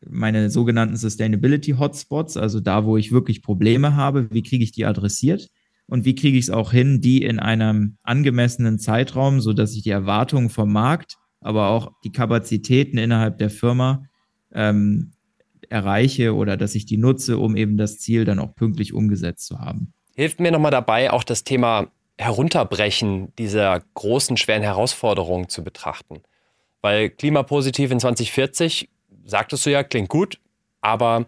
meine 0.10 0.50
sogenannten 0.50 0.96
Sustainability 0.96 1.72
Hotspots, 1.72 2.38
also 2.38 2.60
da, 2.60 2.86
wo 2.86 2.98
ich 2.98 3.12
wirklich 3.12 3.42
Probleme 3.42 3.96
habe, 3.96 4.30
wie 4.32 4.44
kriege 4.44 4.64
ich 4.64 4.72
die 4.72 4.86
adressiert? 4.86 5.50
und 5.88 6.06
wie 6.06 6.16
kriege 6.16 6.38
ich 6.38 6.46
es 6.46 6.50
auch 6.50 6.72
hin, 6.72 7.02
die 7.02 7.24
in 7.24 7.40
einem 7.40 7.98
angemessenen 8.04 8.80
Zeitraum, 8.80 9.42
so 9.42 9.54
dass 9.54 9.76
ich 9.76 9.84
die 9.84 9.90
Erwartungen 9.90 10.50
vom 10.50 10.72
Markt, 10.72 11.18
aber 11.42 11.70
auch 11.70 11.92
die 12.04 12.12
Kapazitäten 12.12 12.98
innerhalb 12.98 13.38
der 13.38 13.50
Firma 13.50 14.06
ähm, 14.54 15.12
erreiche 15.70 16.36
oder 16.36 16.58
dass 16.58 16.76
ich 16.76 16.86
die 16.86 16.98
nutze, 16.98 17.38
um 17.38 17.56
eben 17.56 17.78
das 17.78 18.00
Ziel 18.00 18.26
dann 18.26 18.40
auch 18.40 18.56
pünktlich 18.56 18.94
umgesetzt 18.94 19.46
zu 19.46 19.60
haben. 19.60 19.94
Hilft 20.16 20.40
mir 20.40 20.52
nochmal 20.52 20.72
dabei, 20.72 21.12
auch 21.12 21.24
das 21.24 21.44
Thema 21.44 21.88
Herunterbrechen 22.18 23.34
dieser 23.38 23.82
großen, 23.96 24.38
schweren 24.38 24.62
Herausforderungen 24.62 25.50
zu 25.50 25.64
betrachten. 25.64 26.22
Weil 26.82 27.10
klimapositiv 27.10 27.92
in 27.92 28.00
2040, 28.00 28.90
sagtest 29.26 29.66
du 29.66 29.72
ja, 29.72 29.84
klingt 29.84 30.10
gut, 30.10 30.40
aber 30.82 31.26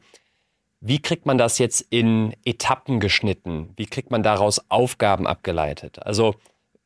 wie 0.82 1.02
kriegt 1.02 1.26
man 1.26 1.38
das 1.38 1.58
jetzt 1.58 1.82
in 1.90 2.36
Etappen 2.46 3.00
geschnitten? 3.00 3.74
Wie 3.76 3.88
kriegt 3.88 4.12
man 4.12 4.22
daraus 4.22 4.70
Aufgaben 4.70 5.26
abgeleitet? 5.26 6.00
Also 6.06 6.36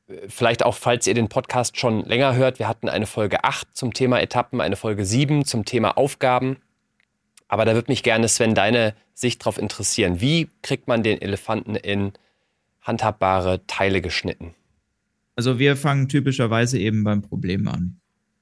äh, 0.07 0.29
vielleicht 0.29 0.63
auch, 0.63 0.75
falls 0.75 1.07
ihr 1.07 1.13
den 1.13 1.29
Podcast 1.29 1.77
schon 1.77 2.05
länger 2.05 2.35
hört, 2.35 2.59
wir 2.59 2.67
hatten 2.67 2.87
eine 2.87 3.05
Folge 3.05 3.43
8 3.43 3.75
zum 3.75 3.93
Thema 3.93 4.21
Etappen, 4.21 4.61
eine 4.61 4.75
Folge 4.75 5.05
7 5.05 5.43
zum 5.45 5.65
Thema 5.65 5.97
Aufgaben. 5.97 6.57
Aber 7.47 7.65
da 7.65 7.73
würde 7.73 7.91
mich 7.91 8.03
gerne, 8.03 8.27
Sven, 8.29 8.55
deine 8.55 8.93
Sicht 9.13 9.41
darauf 9.41 9.57
interessieren. 9.57 10.21
Wie 10.21 10.49
kriegt 10.61 10.87
man 10.87 11.03
den 11.03 11.21
Elefanten 11.21 11.75
in 11.75 12.13
handhabbare 12.81 13.65
Teile 13.67 14.01
geschnitten? 14.01 14.53
Also 15.35 15.59
wir 15.59 15.75
fangen 15.75 16.07
typischerweise 16.07 16.79
eben 16.79 17.03
beim 17.03 17.21
Problem 17.21 17.67
an 17.67 17.99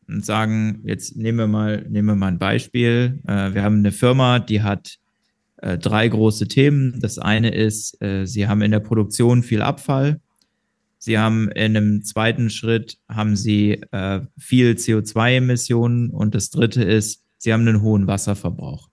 und 0.07 0.25
sagen, 0.25 0.81
jetzt 0.83 1.15
nehmen 1.15 1.37
wir 1.37 1.47
mal, 1.47 1.85
nehmen 1.89 2.07
wir 2.07 2.15
mal 2.15 2.27
ein 2.27 2.39
Beispiel. 2.39 3.19
Äh, 3.27 3.53
wir 3.53 3.63
haben 3.63 3.79
eine 3.79 3.91
Firma, 3.91 4.39
die 4.39 4.61
hat 4.61 4.97
äh, 5.57 5.77
drei 5.77 6.07
große 6.07 6.47
Themen. 6.47 6.99
Das 6.99 7.17
eine 7.17 7.53
ist, 7.53 8.01
äh, 8.01 8.25
sie 8.25 8.47
haben 8.47 8.61
in 8.61 8.71
der 8.71 8.79
Produktion 8.79 9.43
viel 9.43 9.61
Abfall. 9.61 10.19
Sie 10.97 11.19
haben 11.19 11.49
in 11.51 11.77
einem 11.77 12.03
zweiten 12.03 12.49
Schritt 12.49 12.97
haben 13.07 13.35
sie 13.35 13.81
äh, 13.91 14.21
viel 14.37 14.71
CO2-Emissionen 14.71 16.09
und 16.09 16.33
das 16.33 16.49
dritte 16.49 16.83
ist, 16.83 17.23
sie 17.37 17.53
haben 17.53 17.67
einen 17.67 17.81
hohen 17.81 18.07
Wasserverbrauch. 18.07 18.89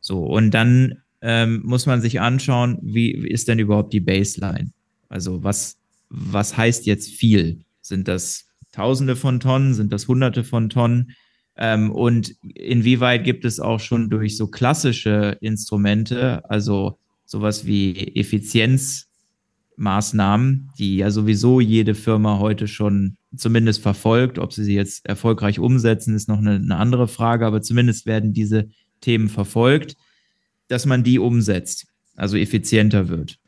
So, 0.00 0.24
und 0.24 0.52
dann 0.52 1.02
ähm, 1.22 1.62
muss 1.64 1.86
man 1.86 2.00
sich 2.00 2.20
anschauen, 2.20 2.78
wie, 2.82 3.22
wie 3.22 3.28
ist 3.28 3.48
denn 3.48 3.58
überhaupt 3.58 3.92
die 3.92 4.00
Baseline? 4.00 4.70
Also 5.08 5.42
was, 5.42 5.78
was 6.08 6.56
heißt 6.56 6.86
jetzt 6.86 7.10
viel? 7.10 7.60
Sind 7.80 8.06
das 8.06 8.47
Tausende 8.72 9.16
von 9.16 9.40
Tonnen? 9.40 9.74
Sind 9.74 9.92
das 9.92 10.08
Hunderte 10.08 10.44
von 10.44 10.68
Tonnen? 10.68 11.12
Ähm, 11.56 11.90
und 11.90 12.34
inwieweit 12.54 13.24
gibt 13.24 13.44
es 13.44 13.58
auch 13.58 13.80
schon 13.80 14.10
durch 14.10 14.36
so 14.36 14.46
klassische 14.46 15.36
Instrumente, 15.40 16.48
also 16.48 17.00
sowas 17.24 17.66
wie 17.66 18.14
Effizienzmaßnahmen, 18.16 20.70
die 20.78 20.98
ja 20.98 21.10
sowieso 21.10 21.60
jede 21.60 21.94
Firma 21.94 22.38
heute 22.38 22.68
schon 22.68 23.16
zumindest 23.36 23.82
verfolgt. 23.82 24.38
Ob 24.38 24.52
sie 24.52 24.62
sie 24.64 24.76
jetzt 24.76 25.04
erfolgreich 25.04 25.58
umsetzen, 25.58 26.14
ist 26.14 26.28
noch 26.28 26.38
eine, 26.38 26.54
eine 26.54 26.76
andere 26.76 27.08
Frage, 27.08 27.44
aber 27.44 27.60
zumindest 27.60 28.06
werden 28.06 28.32
diese 28.32 28.68
Themen 29.00 29.28
verfolgt, 29.28 29.96
dass 30.68 30.86
man 30.86 31.02
die 31.02 31.18
umsetzt, 31.18 31.88
also 32.16 32.36
effizienter 32.36 33.08
wird. 33.08 33.40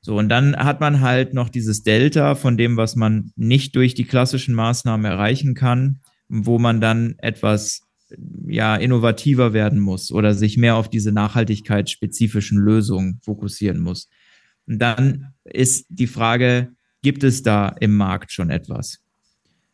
So, 0.00 0.16
und 0.16 0.28
dann 0.28 0.56
hat 0.56 0.80
man 0.80 1.00
halt 1.00 1.34
noch 1.34 1.48
dieses 1.48 1.82
Delta 1.82 2.34
von 2.34 2.56
dem, 2.56 2.76
was 2.76 2.96
man 2.96 3.32
nicht 3.36 3.74
durch 3.76 3.94
die 3.94 4.04
klassischen 4.04 4.54
Maßnahmen 4.54 5.04
erreichen 5.04 5.54
kann, 5.54 6.00
wo 6.28 6.58
man 6.58 6.80
dann 6.80 7.16
etwas 7.18 7.82
ja, 8.46 8.76
innovativer 8.76 9.52
werden 9.52 9.80
muss 9.80 10.10
oder 10.10 10.34
sich 10.34 10.56
mehr 10.56 10.76
auf 10.76 10.88
diese 10.88 11.12
nachhaltigkeitsspezifischen 11.12 12.58
Lösungen 12.58 13.20
fokussieren 13.22 13.80
muss. 13.80 14.08
Und 14.66 14.78
dann 14.78 15.34
ist 15.44 15.86
die 15.88 16.06
Frage, 16.06 16.72
gibt 17.02 17.24
es 17.24 17.42
da 17.42 17.68
im 17.68 17.96
Markt 17.96 18.32
schon 18.32 18.50
etwas? 18.50 18.98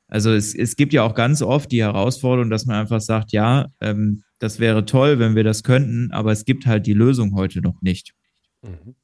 Also 0.09 0.33
es, 0.33 0.55
es 0.55 0.77
gibt 0.77 0.93
ja 0.93 1.03
auch 1.03 1.15
ganz 1.15 1.43
oft 1.43 1.73
die 1.73 1.83
Herausforderung, 1.83 2.51
dass 2.51 2.67
man 2.67 2.77
einfach 2.77 3.01
sagt, 3.01 3.33
ja, 3.33 3.69
ähm, 3.81 4.23
das 4.39 4.61
wäre 4.61 4.85
toll, 4.85 5.19
wenn 5.19 5.35
wir 5.35 5.45
das 5.45 5.63
könnten, 5.63 6.11
aber 6.13 6.33
es 6.33 6.45
gibt 6.45 6.67
halt 6.67 6.87
die 6.87 6.93
Lösung 6.93 7.35
heute 7.35 7.61
noch 7.61 7.81
nicht. 7.83 8.15
Mhm. 8.63 8.95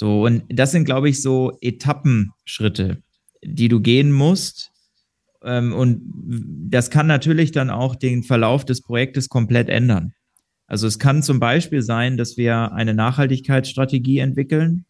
So, 0.00 0.24
und 0.24 0.44
das 0.48 0.72
sind, 0.72 0.86
glaube 0.86 1.10
ich, 1.10 1.20
so 1.20 1.58
Etappenschritte, 1.60 3.02
die 3.44 3.68
du 3.68 3.80
gehen 3.80 4.12
musst. 4.12 4.72
Ähm, 5.44 5.74
und 5.74 6.00
das 6.70 6.88
kann 6.88 7.06
natürlich 7.06 7.52
dann 7.52 7.68
auch 7.68 7.94
den 7.94 8.22
Verlauf 8.22 8.64
des 8.64 8.80
Projektes 8.80 9.28
komplett 9.28 9.68
ändern. 9.68 10.14
Also 10.66 10.86
es 10.86 10.98
kann 10.98 11.22
zum 11.22 11.38
Beispiel 11.38 11.82
sein, 11.82 12.16
dass 12.16 12.38
wir 12.38 12.72
eine 12.72 12.94
Nachhaltigkeitsstrategie 12.94 14.20
entwickeln. 14.20 14.86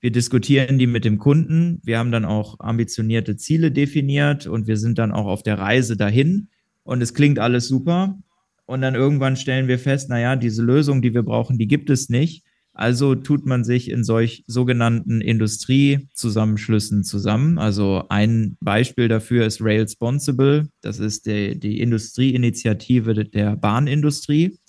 Wir 0.00 0.10
diskutieren 0.10 0.76
die 0.76 0.88
mit 0.88 1.04
dem 1.04 1.18
Kunden. 1.18 1.80
Wir 1.84 2.00
haben 2.00 2.10
dann 2.10 2.24
auch 2.24 2.56
ambitionierte 2.58 3.36
Ziele 3.36 3.70
definiert 3.70 4.48
und 4.48 4.66
wir 4.66 4.76
sind 4.76 4.98
dann 4.98 5.12
auch 5.12 5.26
auf 5.26 5.44
der 5.44 5.60
Reise 5.60 5.96
dahin. 5.96 6.48
Und 6.82 7.00
es 7.00 7.14
klingt 7.14 7.38
alles 7.38 7.68
super. 7.68 8.18
Und 8.66 8.80
dann 8.80 8.96
irgendwann 8.96 9.36
stellen 9.36 9.68
wir 9.68 9.78
fest, 9.78 10.08
naja, 10.08 10.34
diese 10.34 10.64
Lösung, 10.64 11.00
die 11.00 11.14
wir 11.14 11.22
brauchen, 11.22 11.58
die 11.58 11.68
gibt 11.68 11.90
es 11.90 12.08
nicht. 12.08 12.42
Also 12.78 13.16
tut 13.16 13.44
man 13.44 13.64
sich 13.64 13.90
in 13.90 14.04
solch 14.04 14.44
sogenannten 14.46 15.20
Industriezusammenschlüssen 15.20 17.02
zusammen. 17.02 17.58
Also 17.58 18.04
ein 18.08 18.56
Beispiel 18.60 19.08
dafür 19.08 19.46
ist 19.46 19.60
Railsponsible. 19.60 20.68
Das 20.80 21.00
ist 21.00 21.26
die, 21.26 21.58
die 21.58 21.80
Industrieinitiative 21.80 23.24
der 23.24 23.56
Bahnindustrie. 23.56 24.60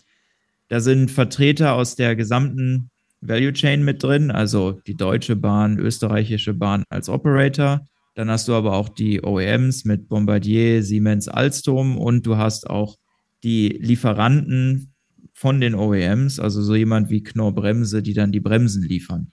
Da 0.69 0.80
sind 0.80 1.12
Vertreter 1.12 1.76
aus 1.76 1.95
der 1.95 2.15
gesamten 2.15 2.89
Value 3.22 3.54
Chain 3.54 3.86
mit 3.86 4.02
drin, 4.02 4.32
also 4.32 4.82
die 4.88 4.95
Deutsche 4.95 5.36
Bahn, 5.36 5.78
österreichische 5.78 6.56
Bahn 6.56 6.86
als 6.89 7.10
Operator. 7.10 7.86
Dann 8.15 8.32
hast 8.32 8.48
du 8.48 8.54
aber 8.54 8.74
auch 8.74 8.89
die 8.89 9.22
OEMs 9.24 9.86
mit 9.86 10.10
Bombardier, 10.10 10.82
Siemens, 10.82 11.28
Alstom 11.28 11.95
und 11.95 12.26
du 12.26 12.38
hast 12.38 12.67
auch 12.72 12.95
die 13.43 13.69
Lieferanten 13.69 14.93
von 15.39 15.62
den 15.62 15.73
OEMs, 15.73 16.38
also 16.38 16.62
so 16.62 16.75
jemand 16.75 17.10
wie 17.10 17.23
Knorr 17.23 17.56
Bremse, 17.56 18.04
die 18.04 18.13
dann 18.13 18.34
die 18.34 18.41
Bremsen 18.41 18.84
liefern. 18.84 19.32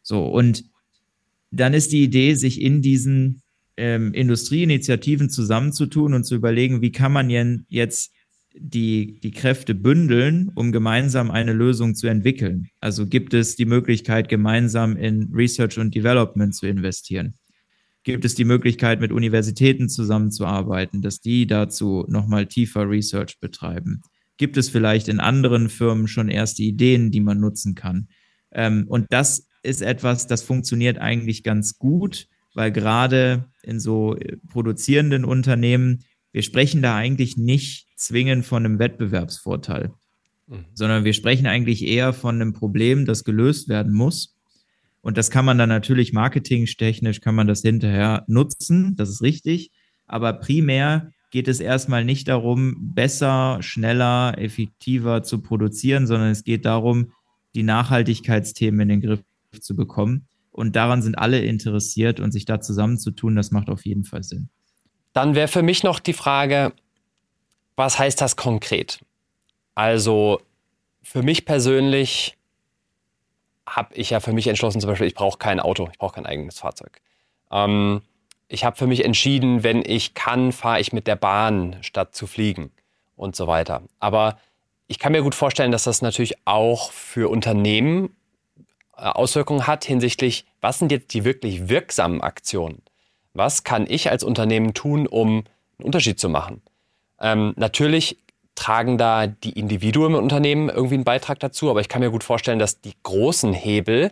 So, 0.00 0.24
und 0.24 0.64
dann 1.50 1.74
ist 1.74 1.92
die 1.92 2.02
Idee, 2.02 2.32
sich 2.32 2.58
in 2.58 2.80
diesen 2.80 3.42
ähm, 3.76 4.14
Industrieinitiativen 4.14 5.28
zusammenzutun 5.28 6.14
und 6.14 6.24
zu 6.24 6.36
überlegen, 6.36 6.80
wie 6.80 6.90
kann 6.90 7.12
man 7.12 7.28
jetzt 7.68 8.14
die, 8.54 9.20
die 9.20 9.30
Kräfte 9.32 9.74
bündeln, 9.74 10.52
um 10.54 10.72
gemeinsam 10.72 11.30
eine 11.30 11.52
Lösung 11.52 11.94
zu 11.94 12.06
entwickeln. 12.06 12.70
Also 12.80 13.06
gibt 13.06 13.34
es 13.34 13.56
die 13.56 13.66
Möglichkeit, 13.66 14.30
gemeinsam 14.30 14.96
in 14.96 15.30
Research 15.34 15.78
und 15.78 15.94
Development 15.94 16.54
zu 16.54 16.66
investieren 16.66 17.34
gibt 18.02 18.24
es 18.24 18.34
die 18.34 18.46
Möglichkeit, 18.46 18.98
mit 18.98 19.12
Universitäten 19.12 19.90
zusammenzuarbeiten, 19.90 21.02
dass 21.02 21.20
die 21.20 21.46
dazu 21.46 22.06
nochmal 22.08 22.46
tiefer 22.46 22.88
Research 22.88 23.38
betreiben? 23.40 24.00
Gibt 24.40 24.56
es 24.56 24.70
vielleicht 24.70 25.08
in 25.08 25.20
anderen 25.20 25.68
Firmen 25.68 26.08
schon 26.08 26.30
erste 26.30 26.62
Ideen, 26.62 27.10
die 27.10 27.20
man 27.20 27.40
nutzen 27.40 27.74
kann? 27.74 28.08
Ähm, 28.52 28.86
und 28.88 29.04
das 29.10 29.46
ist 29.62 29.82
etwas, 29.82 30.26
das 30.26 30.42
funktioniert 30.42 30.96
eigentlich 30.96 31.42
ganz 31.42 31.76
gut, 31.76 32.26
weil 32.54 32.72
gerade 32.72 33.50
in 33.62 33.80
so 33.80 34.16
äh, 34.16 34.38
produzierenden 34.48 35.26
Unternehmen, 35.26 36.04
wir 36.32 36.40
sprechen 36.40 36.80
da 36.80 36.96
eigentlich 36.96 37.36
nicht 37.36 37.88
zwingend 37.96 38.46
von 38.46 38.64
einem 38.64 38.78
Wettbewerbsvorteil, 38.78 39.90
mhm. 40.46 40.64
sondern 40.72 41.04
wir 41.04 41.12
sprechen 41.12 41.46
eigentlich 41.46 41.86
eher 41.86 42.14
von 42.14 42.36
einem 42.36 42.54
Problem, 42.54 43.04
das 43.04 43.24
gelöst 43.24 43.68
werden 43.68 43.92
muss 43.92 44.38
und 45.02 45.18
das 45.18 45.30
kann 45.30 45.44
man 45.44 45.58
dann 45.58 45.68
natürlich 45.68 46.14
marketingtechnisch, 46.14 47.20
kann 47.20 47.34
man 47.34 47.46
das 47.46 47.60
hinterher 47.60 48.24
nutzen, 48.26 48.96
das 48.96 49.10
ist 49.10 49.20
richtig. 49.20 49.70
Aber 50.06 50.32
primär 50.32 51.10
geht 51.30 51.48
es 51.48 51.60
erstmal 51.60 52.04
nicht 52.04 52.28
darum, 52.28 52.76
besser, 52.94 53.58
schneller, 53.60 54.34
effektiver 54.36 55.22
zu 55.22 55.40
produzieren, 55.40 56.06
sondern 56.06 56.30
es 56.30 56.44
geht 56.44 56.64
darum, 56.64 57.12
die 57.54 57.62
Nachhaltigkeitsthemen 57.62 58.80
in 58.80 58.88
den 58.88 59.00
Griff 59.00 59.20
zu 59.60 59.76
bekommen. 59.76 60.26
Und 60.50 60.76
daran 60.76 61.02
sind 61.02 61.16
alle 61.16 61.40
interessiert 61.40 62.20
und 62.20 62.32
sich 62.32 62.44
da 62.44 62.60
zusammenzutun, 62.60 63.36
das 63.36 63.50
macht 63.50 63.70
auf 63.70 63.86
jeden 63.86 64.04
Fall 64.04 64.22
Sinn. 64.22 64.48
Dann 65.12 65.34
wäre 65.34 65.48
für 65.48 65.62
mich 65.62 65.82
noch 65.82 66.00
die 66.00 66.12
Frage, 66.12 66.72
was 67.76 67.98
heißt 67.98 68.20
das 68.20 68.36
konkret? 68.36 69.00
Also 69.74 70.40
für 71.02 71.22
mich 71.22 71.44
persönlich 71.44 72.36
habe 73.66 73.94
ich 73.94 74.10
ja 74.10 74.20
für 74.20 74.32
mich 74.32 74.48
entschlossen, 74.48 74.80
zum 74.80 74.90
Beispiel, 74.90 75.06
ich 75.06 75.14
brauche 75.14 75.38
kein 75.38 75.60
Auto, 75.60 75.88
ich 75.90 75.98
brauche 75.98 76.14
kein 76.14 76.26
eigenes 76.26 76.58
Fahrzeug. 76.58 77.00
Ähm, 77.50 78.02
ich 78.50 78.64
habe 78.64 78.76
für 78.76 78.86
mich 78.86 79.04
entschieden, 79.04 79.62
wenn 79.62 79.82
ich 79.84 80.14
kann, 80.14 80.52
fahre 80.52 80.80
ich 80.80 80.92
mit 80.92 81.06
der 81.06 81.16
Bahn 81.16 81.76
statt 81.82 82.14
zu 82.14 82.26
fliegen 82.26 82.72
und 83.16 83.36
so 83.36 83.46
weiter. 83.46 83.82
Aber 84.00 84.38
ich 84.88 84.98
kann 84.98 85.12
mir 85.12 85.22
gut 85.22 85.36
vorstellen, 85.36 85.70
dass 85.70 85.84
das 85.84 86.02
natürlich 86.02 86.34
auch 86.46 86.90
für 86.90 87.30
Unternehmen 87.30 88.10
äh, 88.96 89.02
Auswirkungen 89.02 89.68
hat 89.68 89.84
hinsichtlich, 89.84 90.46
was 90.60 90.80
sind 90.80 90.90
jetzt 90.90 91.14
die 91.14 91.24
wirklich 91.24 91.68
wirksamen 91.68 92.20
Aktionen? 92.20 92.82
Was 93.34 93.62
kann 93.62 93.86
ich 93.88 94.10
als 94.10 94.24
Unternehmen 94.24 94.74
tun, 94.74 95.06
um 95.06 95.44
einen 95.78 95.86
Unterschied 95.86 96.18
zu 96.18 96.28
machen? 96.28 96.60
Ähm, 97.20 97.54
natürlich 97.56 98.18
tragen 98.56 98.98
da 98.98 99.28
die 99.28 99.52
Individuen 99.52 100.14
im 100.14 100.22
Unternehmen 100.22 100.68
irgendwie 100.68 100.96
einen 100.96 101.04
Beitrag 101.04 101.38
dazu, 101.38 101.70
aber 101.70 101.80
ich 101.80 101.88
kann 101.88 102.00
mir 102.00 102.10
gut 102.10 102.24
vorstellen, 102.24 102.58
dass 102.58 102.80
die 102.80 102.94
großen 103.04 103.52
Hebel, 103.52 104.10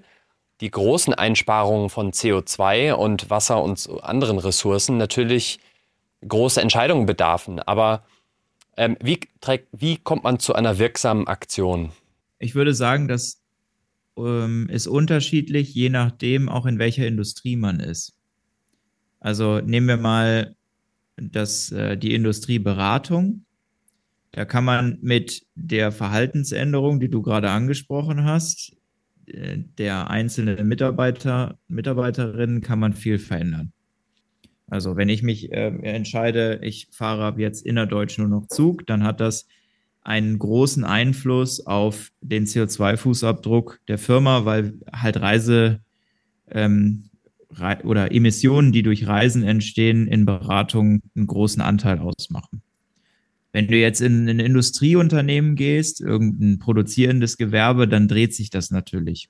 die 0.60 0.70
großen 0.70 1.14
Einsparungen 1.14 1.88
von 1.88 2.12
CO2 2.12 2.92
und 2.92 3.30
Wasser 3.30 3.62
und 3.62 3.88
anderen 4.02 4.38
Ressourcen 4.38 4.96
natürlich 4.96 5.60
große 6.26 6.60
Entscheidungen 6.60 7.06
bedarfen. 7.06 7.60
Aber 7.60 8.04
ähm, 8.76 8.96
wie, 9.00 9.20
wie 9.72 9.96
kommt 9.96 10.24
man 10.24 10.38
zu 10.40 10.54
einer 10.54 10.78
wirksamen 10.78 11.26
Aktion? 11.26 11.92
Ich 12.38 12.54
würde 12.54 12.74
sagen, 12.74 13.08
das 13.08 13.40
ähm, 14.16 14.68
ist 14.70 14.86
unterschiedlich, 14.86 15.74
je 15.74 15.90
nachdem 15.90 16.48
auch 16.48 16.66
in 16.66 16.78
welcher 16.78 17.06
Industrie 17.06 17.56
man 17.56 17.80
ist. 17.80 18.16
Also 19.20 19.60
nehmen 19.60 19.88
wir 19.88 19.96
mal 19.96 20.56
das, 21.16 21.72
äh, 21.72 21.96
die 21.96 22.14
Industrieberatung. 22.14 23.44
Da 24.32 24.44
kann 24.44 24.64
man 24.64 24.98
mit 25.00 25.46
der 25.54 25.90
Verhaltensänderung, 25.90 27.00
die 27.00 27.10
du 27.10 27.22
gerade 27.22 27.50
angesprochen 27.50 28.24
hast, 28.24 28.76
der 29.78 30.10
einzelnen 30.10 30.66
Mitarbeiter, 30.66 31.58
Mitarbeiterinnen 31.68 32.60
kann 32.60 32.78
man 32.78 32.92
viel 32.92 33.18
verändern. 33.18 33.72
Also 34.66 34.96
wenn 34.96 35.08
ich 35.08 35.22
mich 35.22 35.50
äh, 35.50 35.68
entscheide, 35.82 36.60
ich 36.62 36.88
fahre 36.90 37.24
ab 37.24 37.38
jetzt 37.38 37.64
innerdeutsch 37.64 38.18
nur 38.18 38.28
noch 38.28 38.48
Zug, 38.48 38.86
dann 38.86 39.02
hat 39.02 39.20
das 39.20 39.46
einen 40.02 40.38
großen 40.38 40.84
Einfluss 40.84 41.66
auf 41.66 42.10
den 42.20 42.44
CO2-Fußabdruck 42.44 43.78
der 43.88 43.98
Firma, 43.98 44.44
weil 44.44 44.74
halt 44.92 45.20
Reise 45.20 45.80
ähm, 46.50 47.04
oder 47.84 48.12
Emissionen, 48.12 48.72
die 48.72 48.82
durch 48.82 49.06
Reisen 49.06 49.42
entstehen, 49.42 50.06
in 50.06 50.26
Beratung 50.26 51.00
einen 51.16 51.26
großen 51.26 51.62
Anteil 51.62 51.98
ausmachen. 51.98 52.62
Wenn 53.52 53.66
du 53.66 53.76
jetzt 53.76 54.00
in 54.00 54.28
ein 54.28 54.40
Industrieunternehmen 54.40 55.54
gehst, 55.54 56.00
irgendein 56.00 56.58
produzierendes 56.58 57.36
Gewerbe, 57.36 57.88
dann 57.88 58.08
dreht 58.08 58.34
sich 58.34 58.50
das 58.50 58.70
natürlich. 58.70 59.28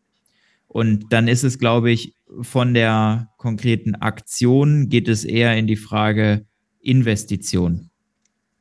Und 0.67 1.13
dann 1.13 1.29
ist 1.29 1.45
es, 1.45 1.59
glaube 1.59 1.91
ich, 1.91 2.15
von 2.43 2.75
der 2.75 3.31
konkreten 3.39 3.95
Aktion 3.95 4.89
geht 4.89 5.09
es 5.09 5.25
eher 5.25 5.57
in 5.57 5.67
die 5.67 5.77
Frage 5.77 6.45
Investition. 6.81 7.91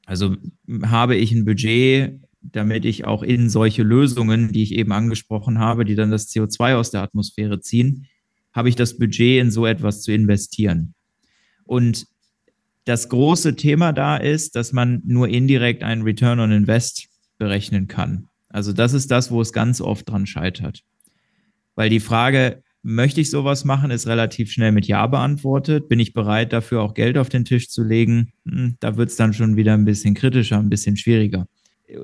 Also 0.05 0.35
habe 0.83 1.15
ich 1.15 1.33
ein 1.33 1.43
Budget, 1.43 2.21
damit 2.41 2.85
ich 2.85 3.05
auch 3.05 3.23
in 3.23 3.49
solche 3.49 3.83
Lösungen, 3.83 4.53
die 4.53 4.63
ich 4.63 4.73
eben 4.73 4.93
angesprochen 4.93 5.59
habe, 5.59 5.83
die 5.83 5.95
dann 5.95 6.11
das 6.11 6.29
CO2 6.29 6.75
aus 6.75 6.91
der 6.91 7.01
Atmosphäre 7.01 7.59
ziehen, 7.59 8.07
habe 8.53 8.69
ich 8.69 8.75
das 8.75 8.97
Budget 8.97 9.41
in 9.41 9.51
so 9.51 9.65
etwas 9.65 10.01
zu 10.01 10.13
investieren. 10.13 10.93
Und 11.65 12.07
das 12.87 13.09
große 13.09 13.55
Thema 13.55 13.91
da 13.91 14.17
ist, 14.17 14.55
dass 14.55 14.71
man 14.71 15.01
nur 15.05 15.27
indirekt 15.27 15.83
einen 15.83 16.03
Return 16.03 16.39
on 16.39 16.51
Invest 16.51 17.07
berechnen 17.37 17.87
kann. 17.87 18.29
Also 18.49 18.71
das 18.71 18.93
ist 18.93 19.11
das, 19.11 19.29
wo 19.29 19.41
es 19.41 19.51
ganz 19.51 19.81
oft 19.81 20.09
dran 20.09 20.25
scheitert. 20.25 20.83
Weil 21.75 21.89
die 21.89 21.99
Frage, 21.99 22.63
möchte 22.81 23.19
ich 23.19 23.29
sowas 23.29 23.65
machen, 23.65 23.91
ist 23.91 24.07
relativ 24.07 24.51
schnell 24.51 24.71
mit 24.71 24.87
Ja 24.87 25.05
beantwortet. 25.07 25.89
Bin 25.89 25.99
ich 25.99 26.13
bereit, 26.13 26.53
dafür 26.53 26.81
auch 26.81 26.93
Geld 26.93 27.17
auf 27.17 27.27
den 27.27 27.43
Tisch 27.43 27.69
zu 27.69 27.83
legen? 27.83 28.31
Hm, 28.47 28.77
da 28.79 28.95
wird 28.95 29.09
es 29.09 29.17
dann 29.17 29.33
schon 29.33 29.57
wieder 29.57 29.73
ein 29.73 29.85
bisschen 29.85 30.13
kritischer, 30.13 30.57
ein 30.57 30.69
bisschen 30.69 30.95
schwieriger. 30.95 31.47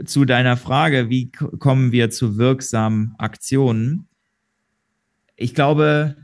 Zu 0.03 0.25
deiner 0.25 0.57
Frage, 0.57 1.09
wie 1.09 1.31
kommen 1.31 1.93
wir 1.93 2.09
zu 2.09 2.37
wirksamen 2.37 3.15
Aktionen? 3.17 4.07
Ich 5.37 5.55
glaube, 5.55 6.17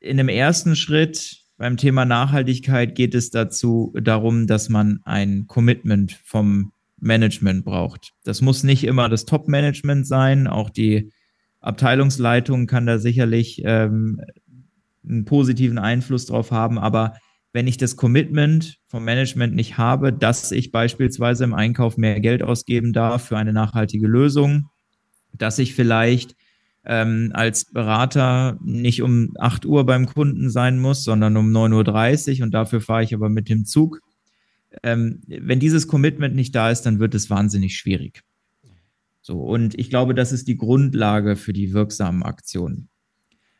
in 0.00 0.16
dem 0.16 0.28
ersten 0.28 0.74
Schritt 0.74 1.41
beim 1.62 1.76
Thema 1.76 2.04
Nachhaltigkeit 2.04 2.96
geht 2.96 3.14
es 3.14 3.30
dazu 3.30 3.94
darum, 3.94 4.48
dass 4.48 4.68
man 4.68 4.98
ein 5.04 5.46
Commitment 5.46 6.18
vom 6.24 6.72
Management 6.98 7.64
braucht. 7.64 8.14
Das 8.24 8.40
muss 8.40 8.64
nicht 8.64 8.82
immer 8.82 9.08
das 9.08 9.26
Top-Management 9.26 10.04
sein, 10.04 10.48
auch 10.48 10.70
die 10.70 11.12
Abteilungsleitung 11.60 12.66
kann 12.66 12.86
da 12.86 12.98
sicherlich 12.98 13.62
ähm, 13.64 14.20
einen 15.08 15.24
positiven 15.24 15.78
Einfluss 15.78 16.26
drauf 16.26 16.50
haben, 16.50 16.80
aber 16.80 17.14
wenn 17.52 17.68
ich 17.68 17.76
das 17.76 17.94
Commitment 17.94 18.78
vom 18.88 19.04
Management 19.04 19.54
nicht 19.54 19.78
habe, 19.78 20.12
dass 20.12 20.50
ich 20.50 20.72
beispielsweise 20.72 21.44
im 21.44 21.54
Einkauf 21.54 21.96
mehr 21.96 22.18
Geld 22.18 22.42
ausgeben 22.42 22.92
darf 22.92 23.28
für 23.28 23.38
eine 23.38 23.52
nachhaltige 23.52 24.08
Lösung, 24.08 24.66
dass 25.32 25.60
ich 25.60 25.76
vielleicht 25.76 26.34
ähm, 26.84 27.30
als 27.32 27.66
Berater 27.66 28.58
nicht 28.62 29.02
um 29.02 29.34
8 29.38 29.66
Uhr 29.66 29.86
beim 29.86 30.06
Kunden 30.06 30.50
sein 30.50 30.78
muss, 30.78 31.04
sondern 31.04 31.36
um 31.36 31.50
9.30 31.50 32.38
Uhr 32.38 32.44
und 32.44 32.54
dafür 32.54 32.80
fahre 32.80 33.04
ich 33.04 33.14
aber 33.14 33.28
mit 33.28 33.48
dem 33.48 33.64
Zug. 33.64 34.00
Ähm, 34.82 35.20
wenn 35.26 35.60
dieses 35.60 35.86
Commitment 35.86 36.34
nicht 36.34 36.54
da 36.54 36.70
ist, 36.70 36.82
dann 36.82 36.98
wird 36.98 37.14
es 37.14 37.30
wahnsinnig 37.30 37.76
schwierig. 37.76 38.22
So, 39.20 39.38
und 39.40 39.78
ich 39.78 39.90
glaube, 39.90 40.14
das 40.14 40.32
ist 40.32 40.48
die 40.48 40.56
Grundlage 40.56 41.36
für 41.36 41.52
die 41.52 41.72
wirksamen 41.72 42.24
Aktionen. 42.24 42.88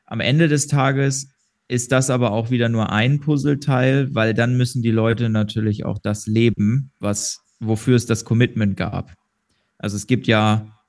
Am 0.04 0.18
Ende 0.20 0.48
des 0.48 0.66
Tages 0.66 1.28
ist 1.68 1.92
das 1.92 2.10
aber 2.10 2.32
auch 2.32 2.50
wieder 2.50 2.68
nur 2.68 2.90
ein 2.90 3.20
Puzzleteil, 3.20 4.14
weil 4.14 4.34
dann 4.34 4.56
müssen 4.56 4.82
die 4.82 4.90
Leute 4.90 5.28
natürlich 5.28 5.84
auch 5.84 5.98
das 5.98 6.26
leben, 6.26 6.90
was, 6.98 7.40
wofür 7.60 7.94
es 7.94 8.06
das 8.06 8.24
Commitment 8.24 8.76
gab. 8.76 9.14
Also 9.78 9.96
es 9.96 10.06
gibt 10.06 10.26
ja 10.26 10.81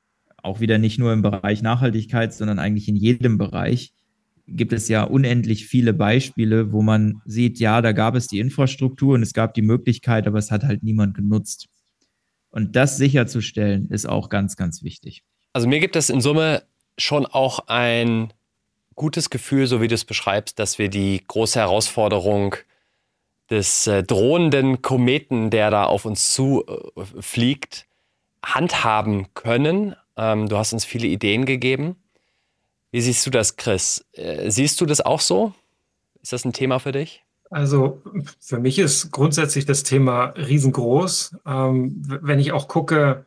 auch 0.44 0.60
wieder 0.60 0.78
nicht 0.78 1.00
nur 1.00 1.12
im 1.14 1.22
Bereich 1.22 1.62
Nachhaltigkeit, 1.62 2.34
sondern 2.34 2.60
eigentlich 2.60 2.88
in 2.88 2.96
jedem 2.96 3.38
Bereich 3.38 3.94
gibt 4.48 4.74
es 4.74 4.90
ja 4.90 5.04
unendlich 5.04 5.66
viele 5.66 5.94
Beispiele, 5.94 6.72
wo 6.72 6.82
man 6.82 7.22
sieht, 7.26 7.60
ja, 7.60 7.82
da 7.82 7.94
gab 7.94 8.16
es 8.16 8.28
die 8.28 8.40
Infrastruktur 8.40 9.16
und 9.16 9.24
es 9.24 9.34
gab 9.34 9.54
die 9.54 9.62
Möglichkeit, 9.62 10.28
aber 10.28 10.38
es 10.38 10.52
hat 10.52 10.64
halt 10.64 10.84
niemand 10.84 11.16
genutzt. 11.16 11.70
Und 12.50 12.76
das 12.76 12.98
sicherzustellen 12.98 13.90
ist 13.90 14.08
auch 14.08 14.30
ganz, 14.30 14.58
ganz 14.58 14.84
wichtig. 14.84 15.24
Also 15.54 15.68
mir 15.68 15.80
gibt 15.80 15.96
es 15.96 16.10
in 16.10 16.22
Summe 16.22 16.64
schon 16.98 17.26
auch 17.26 17.68
ein 17.68 18.34
gutes 18.96 19.30
Gefühl, 19.30 19.66
so 19.66 19.82
wie 19.82 19.88
du 19.88 19.96
es 19.96 20.06
beschreibst, 20.06 20.60
dass 20.60 20.78
wir 20.78 20.90
die 20.90 21.24
große 21.26 21.60
Herausforderung 21.60 22.56
des 23.50 23.88
äh, 23.88 24.04
drohenden 24.04 24.82
Kometen, 24.82 25.50
der 25.50 25.72
da 25.72 25.86
auf 25.86 26.06
uns 26.06 26.34
zufliegt, 26.34 27.88
äh, 27.88 27.94
handhaben 28.46 29.34
können. 29.34 29.96
Ähm, 30.18 30.48
du 30.50 30.58
hast 30.58 30.74
uns 30.74 30.86
viele 30.86 31.08
Ideen 31.08 31.46
gegeben. 31.46 31.96
Wie 32.92 33.02
siehst 33.02 33.26
du 33.26 33.30
das, 33.30 33.56
Chris? 33.56 34.06
Äh, 34.14 34.50
siehst 34.52 34.80
du 34.80 34.86
das 34.86 35.02
auch 35.02 35.20
so? 35.20 35.54
Ist 36.22 36.34
das 36.34 36.46
ein 36.46 36.54
Thema 36.54 36.80
für 36.80 36.92
dich? 36.92 37.24
Also 37.50 38.02
für 38.40 38.60
mich 38.60 38.80
ist 38.80 39.12
grundsätzlich 39.12 39.66
das 39.66 39.84
Thema 39.84 40.34
riesengroß. 40.38 41.38
Ähm, 41.46 42.02
wenn 42.04 42.40
ich 42.40 42.52
auch 42.52 42.68
gucke, 42.68 43.26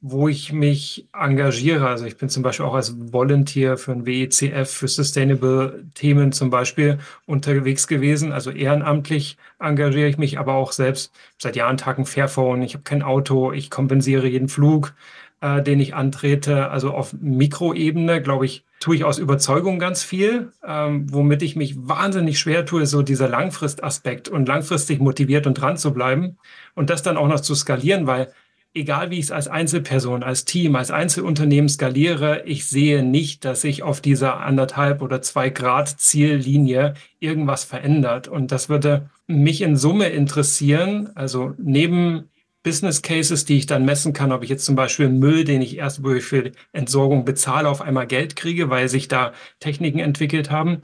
wo 0.00 0.28
ich 0.28 0.52
mich 0.52 1.08
engagiere. 1.12 1.88
Also 1.88 2.04
ich 2.04 2.16
bin 2.16 2.28
zum 2.28 2.42
Beispiel 2.42 2.66
auch 2.66 2.74
als 2.74 2.94
Volunteer 3.12 3.76
für 3.76 3.92
ein 3.92 4.06
WECF 4.06 4.70
für 4.70 4.88
Sustainable 4.88 5.84
Themen 5.94 6.32
zum 6.32 6.50
Beispiel 6.50 6.98
unterwegs 7.26 7.88
gewesen. 7.88 8.30
Also 8.32 8.50
ehrenamtlich 8.50 9.36
engagiere 9.58 10.08
ich 10.08 10.18
mich, 10.18 10.38
aber 10.38 10.54
auch 10.54 10.72
selbst 10.72 11.12
seit 11.38 11.56
Jahren 11.56 11.76
Tagen 11.78 12.06
Fairphone. 12.06 12.62
Ich 12.62 12.74
habe 12.74 12.84
kein 12.84 13.02
Auto, 13.02 13.52
ich 13.52 13.70
kompensiere 13.70 14.28
jeden 14.28 14.48
Flug, 14.48 14.94
äh, 15.40 15.62
den 15.62 15.80
ich 15.80 15.94
antrete. 15.94 16.70
Also 16.70 16.92
auf 16.92 17.12
Mikroebene, 17.12 18.22
glaube 18.22 18.46
ich, 18.46 18.64
tue 18.80 18.96
ich 18.96 19.04
aus 19.04 19.18
Überzeugung 19.18 19.78
ganz 19.78 20.02
viel. 20.02 20.52
Ähm, 20.66 21.12
womit 21.12 21.42
ich 21.42 21.56
mich 21.56 21.76
wahnsinnig 21.76 22.38
schwer 22.38 22.66
tue, 22.66 22.86
so 22.86 23.02
dieser 23.02 23.28
Langfristaspekt 23.28 24.28
und 24.28 24.48
langfristig 24.48 25.00
motiviert 25.00 25.46
und 25.46 25.54
dran 25.54 25.76
zu 25.76 25.92
bleiben 25.92 26.38
und 26.74 26.90
das 26.90 27.02
dann 27.02 27.16
auch 27.16 27.28
noch 27.28 27.40
zu 27.40 27.54
skalieren, 27.54 28.06
weil 28.06 28.32
egal 28.76 29.10
wie 29.10 29.18
ich 29.18 29.26
es 29.26 29.30
als 29.32 29.48
Einzelperson, 29.48 30.22
als 30.22 30.44
Team, 30.44 30.76
als 30.76 30.90
Einzelunternehmen 30.90 31.68
skaliere, 31.68 32.42
ich 32.44 32.66
sehe 32.66 33.02
nicht, 33.02 33.44
dass 33.44 33.62
sich 33.62 33.82
auf 33.82 34.00
dieser 34.00 34.40
anderthalb 34.40 35.02
oder 35.02 35.22
zwei 35.22 35.48
Grad 35.48 35.88
Ziellinie 35.88 36.94
irgendwas 37.18 37.64
verändert. 37.64 38.28
Und 38.28 38.52
das 38.52 38.68
würde 38.68 39.08
mich 39.26 39.62
in 39.62 39.76
Summe 39.76 40.08
interessieren. 40.08 41.10
Also 41.14 41.54
neben 41.58 42.28
Business 42.66 43.00
Cases, 43.00 43.44
die 43.44 43.58
ich 43.58 43.66
dann 43.66 43.84
messen 43.84 44.12
kann, 44.12 44.32
ob 44.32 44.42
ich 44.42 44.50
jetzt 44.50 44.64
zum 44.64 44.74
Beispiel 44.74 45.08
Müll, 45.08 45.44
den 45.44 45.62
ich 45.62 45.76
erst 45.76 46.00
für 46.20 46.50
Entsorgung 46.72 47.24
bezahle, 47.24 47.68
auf 47.68 47.80
einmal 47.80 48.08
Geld 48.08 48.34
kriege, 48.34 48.70
weil 48.70 48.88
sich 48.88 49.06
da 49.06 49.32
Techniken 49.60 50.00
entwickelt 50.00 50.50
haben 50.50 50.82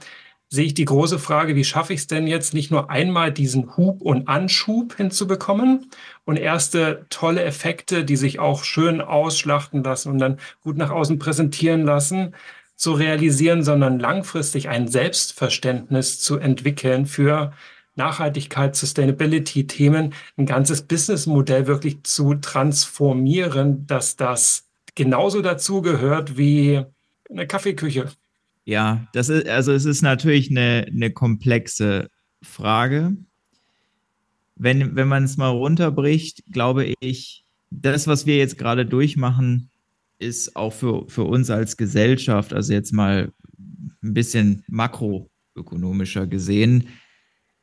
sehe 0.53 0.65
ich 0.65 0.75
die 0.75 0.85
große 0.85 1.17
Frage, 1.17 1.55
wie 1.55 1.63
schaffe 1.63 1.93
ich 1.93 2.01
es 2.01 2.07
denn 2.07 2.27
jetzt 2.27 2.53
nicht 2.53 2.69
nur 2.69 2.91
einmal 2.91 3.31
diesen 3.31 3.75
Hub 3.75 4.03
und 4.03 4.27
Anschub 4.27 4.95
hinzubekommen 4.95 5.89
und 6.25 6.37
erste 6.37 7.07
tolle 7.09 7.43
Effekte, 7.43 8.05
die 8.05 8.17
sich 8.17 8.37
auch 8.37 8.63
schön 8.63 9.01
ausschlachten 9.01 9.83
lassen 9.83 10.11
und 10.11 10.19
dann 10.19 10.37
gut 10.61 10.77
nach 10.77 10.91
außen 10.91 11.17
präsentieren 11.17 11.85
lassen, 11.85 12.35
zu 12.75 12.93
realisieren, 12.93 13.63
sondern 13.63 13.97
langfristig 13.97 14.69
ein 14.69 14.87
Selbstverständnis 14.87 16.19
zu 16.19 16.37
entwickeln 16.37 17.07
für 17.07 17.53
Nachhaltigkeit, 17.95 18.75
Sustainability-Themen, 18.75 20.13
ein 20.37 20.45
ganzes 20.45 20.81
Businessmodell 20.83 21.67
wirklich 21.67 22.03
zu 22.03 22.35
transformieren, 22.35 23.85
dass 23.87 24.15
das 24.15 24.65
genauso 24.95 25.41
dazu 25.41 25.81
gehört 25.81 26.37
wie 26.37 26.83
eine 27.29 27.47
Kaffeeküche. 27.47 28.11
Ja, 28.65 29.07
das 29.13 29.29
ist, 29.29 29.47
also 29.47 29.73
es 29.73 29.85
ist 29.85 30.01
natürlich 30.01 30.49
eine, 30.49 30.85
eine 30.87 31.11
komplexe 31.11 32.09
Frage. 32.41 33.17
Wenn, 34.55 34.95
wenn 34.95 35.07
man 35.07 35.23
es 35.23 35.37
mal 35.37 35.49
runterbricht, 35.49 36.43
glaube 36.51 36.93
ich, 36.99 37.43
das, 37.69 38.07
was 38.07 38.25
wir 38.25 38.37
jetzt 38.37 38.57
gerade 38.57 38.85
durchmachen, 38.85 39.69
ist 40.19 40.55
auch 40.55 40.71
für, 40.71 41.09
für 41.09 41.23
uns 41.23 41.49
als 41.49 41.75
Gesellschaft, 41.75 42.53
also 42.53 42.71
jetzt 42.71 42.93
mal 42.93 43.31
ein 44.03 44.13
bisschen 44.13 44.63
makroökonomischer 44.67 46.27
gesehen, 46.27 46.87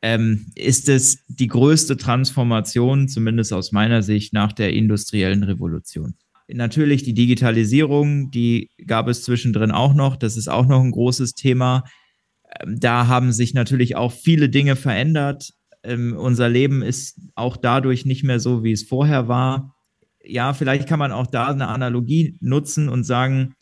ähm, 0.02 0.46
ist 0.54 0.88
es 0.88 1.24
die 1.28 1.46
größte 1.46 1.96
Transformation, 1.96 3.08
zumindest 3.08 3.52
aus 3.52 3.72
meiner 3.72 4.02
Sicht, 4.02 4.32
nach 4.32 4.52
der 4.52 4.72
industriellen 4.72 5.42
Revolution. 5.42 6.14
Natürlich 6.48 7.02
die 7.02 7.14
Digitalisierung, 7.14 8.30
die 8.30 8.70
gab 8.86 9.08
es 9.08 9.22
zwischendrin 9.22 9.70
auch 9.70 9.94
noch. 9.94 10.16
Das 10.16 10.36
ist 10.36 10.48
auch 10.48 10.66
noch 10.66 10.82
ein 10.82 10.90
großes 10.90 11.34
Thema. 11.34 11.84
Ähm, 12.60 12.80
da 12.80 13.06
haben 13.06 13.32
sich 13.32 13.54
natürlich 13.54 13.96
auch 13.96 14.12
viele 14.12 14.48
Dinge 14.48 14.76
verändert. 14.76 15.52
Ähm, 15.82 16.16
unser 16.16 16.48
Leben 16.48 16.82
ist 16.82 17.20
auch 17.34 17.56
dadurch 17.56 18.04
nicht 18.04 18.24
mehr 18.24 18.40
so, 18.40 18.64
wie 18.64 18.72
es 18.72 18.82
vorher 18.82 19.28
war. 19.28 19.74
Ja, 20.24 20.52
vielleicht 20.52 20.88
kann 20.88 20.98
man 20.98 21.12
auch 21.12 21.26
da 21.26 21.48
eine 21.48 21.68
Analogie 21.68 22.36
nutzen 22.40 22.88
und 22.88 23.04
sagen, 23.04 23.54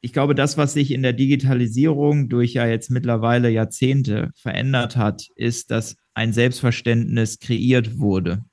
ich 0.00 0.12
glaube, 0.12 0.34
das, 0.34 0.56
was 0.56 0.74
sich 0.74 0.92
in 0.92 1.02
der 1.02 1.12
Digitalisierung 1.12 2.28
durch 2.28 2.54
ja 2.54 2.66
jetzt 2.66 2.90
mittlerweile 2.90 3.50
Jahrzehnte 3.50 4.30
verändert 4.36 4.96
hat, 4.96 5.26
ist, 5.34 5.70
dass 5.70 5.96
ein 6.14 6.32
Selbstverständnis 6.32 7.38
kreiert 7.38 7.98
wurde. 7.98 8.44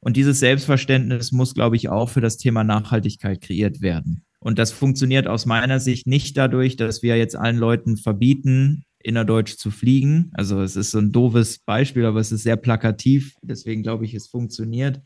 Und 0.00 0.16
dieses 0.16 0.40
Selbstverständnis 0.40 1.32
muss, 1.32 1.54
glaube 1.54 1.76
ich, 1.76 1.88
auch 1.88 2.08
für 2.08 2.20
das 2.20 2.38
Thema 2.38 2.64
Nachhaltigkeit 2.64 3.40
kreiert 3.40 3.80
werden. 3.80 4.24
Und 4.38 4.58
das 4.58 4.72
funktioniert 4.72 5.26
aus 5.26 5.44
meiner 5.44 5.80
Sicht 5.80 6.06
nicht 6.06 6.36
dadurch, 6.36 6.76
dass 6.76 7.02
wir 7.02 7.16
jetzt 7.18 7.36
allen 7.36 7.58
Leuten 7.58 7.98
verbieten, 7.98 8.84
innerdeutsch 8.98 9.56
zu 9.56 9.70
fliegen. 9.70 10.30
Also 10.32 10.62
es 10.62 10.76
ist 10.76 10.92
so 10.92 10.98
ein 10.98 11.12
doofes 11.12 11.58
Beispiel, 11.58 12.06
aber 12.06 12.20
es 12.20 12.32
ist 12.32 12.44
sehr 12.44 12.56
plakativ. 12.56 13.34
Deswegen 13.42 13.82
glaube 13.82 14.04
ich, 14.06 14.14
es 14.14 14.28
funktioniert. 14.28 15.00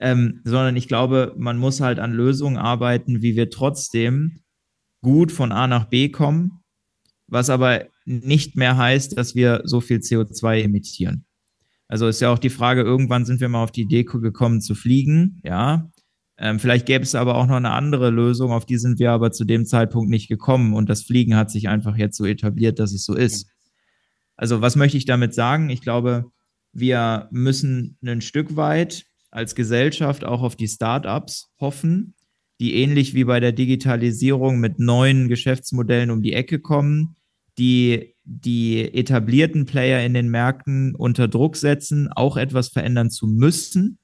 Ähm, 0.00 0.40
sondern 0.42 0.74
ich 0.74 0.88
glaube, 0.88 1.34
man 1.36 1.56
muss 1.56 1.80
halt 1.80 2.00
an 2.00 2.12
Lösungen 2.12 2.56
arbeiten, 2.56 3.22
wie 3.22 3.36
wir 3.36 3.50
trotzdem 3.50 4.40
gut 5.04 5.30
von 5.30 5.52
A 5.52 5.68
nach 5.68 5.84
B 5.84 6.08
kommen, 6.08 6.64
was 7.28 7.50
aber 7.50 7.84
nicht 8.04 8.56
mehr 8.56 8.76
heißt, 8.76 9.16
dass 9.16 9.36
wir 9.36 9.62
so 9.64 9.80
viel 9.80 9.98
CO2 9.98 10.62
emittieren. 10.62 11.24
Also 11.86 12.08
ist 12.08 12.20
ja 12.20 12.32
auch 12.32 12.40
die 12.40 12.50
Frage, 12.50 12.80
irgendwann 12.80 13.24
sind 13.24 13.40
wir 13.40 13.48
mal 13.48 13.62
auf 13.62 13.70
die 13.70 13.82
Idee 13.82 14.02
gekommen 14.02 14.60
zu 14.60 14.74
fliegen, 14.74 15.40
ja. 15.44 15.88
Ähm, 16.36 16.58
vielleicht 16.58 16.86
gäbe 16.86 17.04
es 17.04 17.14
aber 17.14 17.36
auch 17.36 17.46
noch 17.46 17.54
eine 17.54 17.70
andere 17.70 18.10
Lösung, 18.10 18.50
auf 18.50 18.66
die 18.66 18.78
sind 18.78 18.98
wir 18.98 19.12
aber 19.12 19.30
zu 19.30 19.44
dem 19.44 19.66
Zeitpunkt 19.66 20.10
nicht 20.10 20.28
gekommen 20.28 20.74
und 20.74 20.88
das 20.88 21.02
Fliegen 21.04 21.36
hat 21.36 21.48
sich 21.48 21.68
einfach 21.68 21.96
jetzt 21.96 22.16
so 22.16 22.24
etabliert, 22.24 22.80
dass 22.80 22.92
es 22.92 23.04
so 23.04 23.14
ist. 23.14 23.48
Also 24.36 24.60
was 24.60 24.74
möchte 24.74 24.96
ich 24.96 25.04
damit 25.04 25.32
sagen? 25.34 25.70
Ich 25.70 25.80
glaube, 25.80 26.24
Wir 26.76 27.28
müssen 27.30 27.96
ein 28.04 28.20
Stück 28.20 28.56
weit 28.56 29.04
als 29.30 29.54
Gesellschaft 29.54 30.24
auch 30.24 30.42
auf 30.42 30.56
die 30.56 30.66
Startups 30.66 31.52
hoffen, 31.60 32.14
die 32.60 32.74
ähnlich 32.74 33.14
wie 33.14 33.24
bei 33.24 33.40
der 33.40 33.52
Digitalisierung 33.52 34.60
mit 34.60 34.78
neuen 34.78 35.28
Geschäftsmodellen 35.28 36.10
um 36.10 36.22
die 36.22 36.32
Ecke 36.32 36.60
kommen, 36.60 37.16
die 37.58 38.14
die 38.24 38.94
etablierten 38.94 39.66
Player 39.66 40.04
in 40.04 40.14
den 40.14 40.28
Märkten 40.28 40.94
unter 40.94 41.28
Druck 41.28 41.56
setzen, 41.56 42.08
auch 42.10 42.36
etwas 42.36 42.68
verändern 42.68 43.10
zu 43.10 43.26
müssen. 43.26 43.98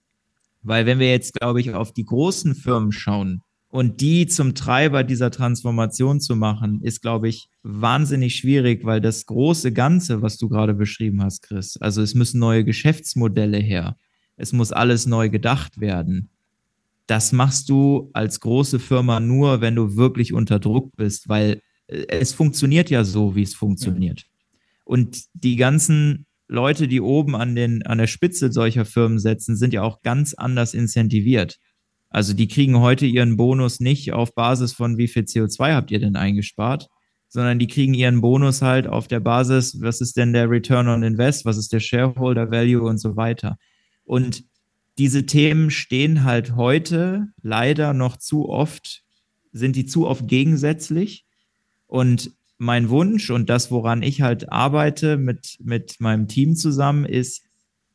Weil 0.63 0.85
wenn 0.85 0.99
wir 0.99 1.11
jetzt, 1.11 1.35
glaube 1.35 1.61
ich, 1.61 1.73
auf 1.73 1.93
die 1.93 2.05
großen 2.05 2.55
Firmen 2.55 2.93
schauen 2.93 3.41
und 3.71 4.01
die 4.03 4.27
zum 4.27 4.55
Treiber 4.55 5.05
dieser 5.05 5.31
Transformation 5.31 6.21
zu 6.21 6.37
machen, 6.37 6.83
ist, 6.83 7.01
glaube 7.01 7.29
ich, 7.29 7.49
wahnsinnig 7.63 8.37
schwierig, 8.37 8.85
weil 8.85 9.01
das 9.01 9.25
große 9.25 9.73
Ganze, 9.73 10.21
was 10.21 10.37
du 10.37 10.49
gerade 10.49 10.75
beschrieben 10.75 11.23
hast, 11.23 11.43
Chris, 11.43 11.79
also 11.79 12.03
es 12.03 12.15
müssen 12.15 12.41
neue 12.41 12.65
Geschäftsmodelle 12.65 13.59
her, 13.59 13.97
es 14.37 14.53
muss 14.53 14.71
alles 14.73 15.07
neu 15.07 15.31
gedacht 15.31 15.81
werden. 15.81 16.31
Das 17.11 17.33
machst 17.33 17.69
du 17.69 18.09
als 18.13 18.39
große 18.39 18.79
Firma 18.79 19.19
nur, 19.19 19.61
wenn 19.61 19.75
du 19.75 19.97
wirklich 19.97 20.33
unter 20.33 20.61
Druck 20.61 20.95
bist, 20.95 21.29
weil 21.29 21.61
es 21.89 22.33
funktioniert 22.33 22.89
ja 22.89 23.03
so, 23.03 23.35
wie 23.35 23.43
es 23.43 23.53
funktioniert. 23.53 24.27
Und 24.85 25.25
die 25.35 25.57
ganzen 25.57 26.27
Leute, 26.47 26.87
die 26.87 27.01
oben 27.01 27.35
an, 27.35 27.57
den, 27.57 27.85
an 27.85 27.99
der 27.99 28.07
Spitze 28.07 28.53
solcher 28.53 28.85
Firmen 28.85 29.19
setzen, 29.19 29.57
sind 29.57 29.75
ja 29.75 29.83
auch 29.83 30.03
ganz 30.03 30.35
anders 30.35 30.73
incentiviert. 30.73 31.57
Also 32.11 32.33
die 32.33 32.47
kriegen 32.47 32.79
heute 32.79 33.07
ihren 33.07 33.37
Bonus 33.37 33.81
nicht 33.81 34.13
auf 34.13 34.33
Basis 34.37 34.73
von 34.73 34.97
wie 34.97 35.09
viel 35.09 35.25
CO2 35.25 35.75
habt 35.75 35.91
ihr 35.91 35.99
denn 35.99 36.15
eingespart, 36.15 36.87
sondern 37.27 37.59
die 37.59 37.67
kriegen 37.67 37.95
ihren 37.95 38.21
Bonus 38.21 38.63
halt 38.63 38.87
auf 38.87 39.09
der 39.09 39.19
Basis, 39.19 39.81
was 39.81 40.01
ist 40.01 40.17
denn 40.17 40.33
der 40.33 40.49
Return 40.49 40.87
on 40.87 41.03
Invest, 41.03 41.45
was 41.45 41.57
ist 41.57 41.73
der 41.73 41.81
Shareholder 41.81 42.53
Value 42.53 42.83
und 42.83 42.99
so 42.99 43.17
weiter. 43.17 43.59
Und 44.05 44.45
diese 45.01 45.25
Themen 45.25 45.71
stehen 45.71 46.25
halt 46.25 46.57
heute 46.57 47.29
leider 47.41 47.95
noch 47.95 48.19
zu 48.19 48.51
oft, 48.51 49.03
sind 49.51 49.75
die 49.75 49.87
zu 49.87 50.07
oft 50.07 50.29
gegensätzlich. 50.29 51.25
Und 51.87 52.33
mein 52.59 52.91
Wunsch 52.91 53.31
und 53.31 53.49
das, 53.49 53.71
woran 53.71 54.03
ich 54.03 54.21
halt 54.21 54.53
arbeite 54.53 55.17
mit, 55.17 55.57
mit 55.59 56.01
meinem 56.01 56.29
Team 56.29 56.55
zusammen, 56.55 57.07
ist, 57.07 57.45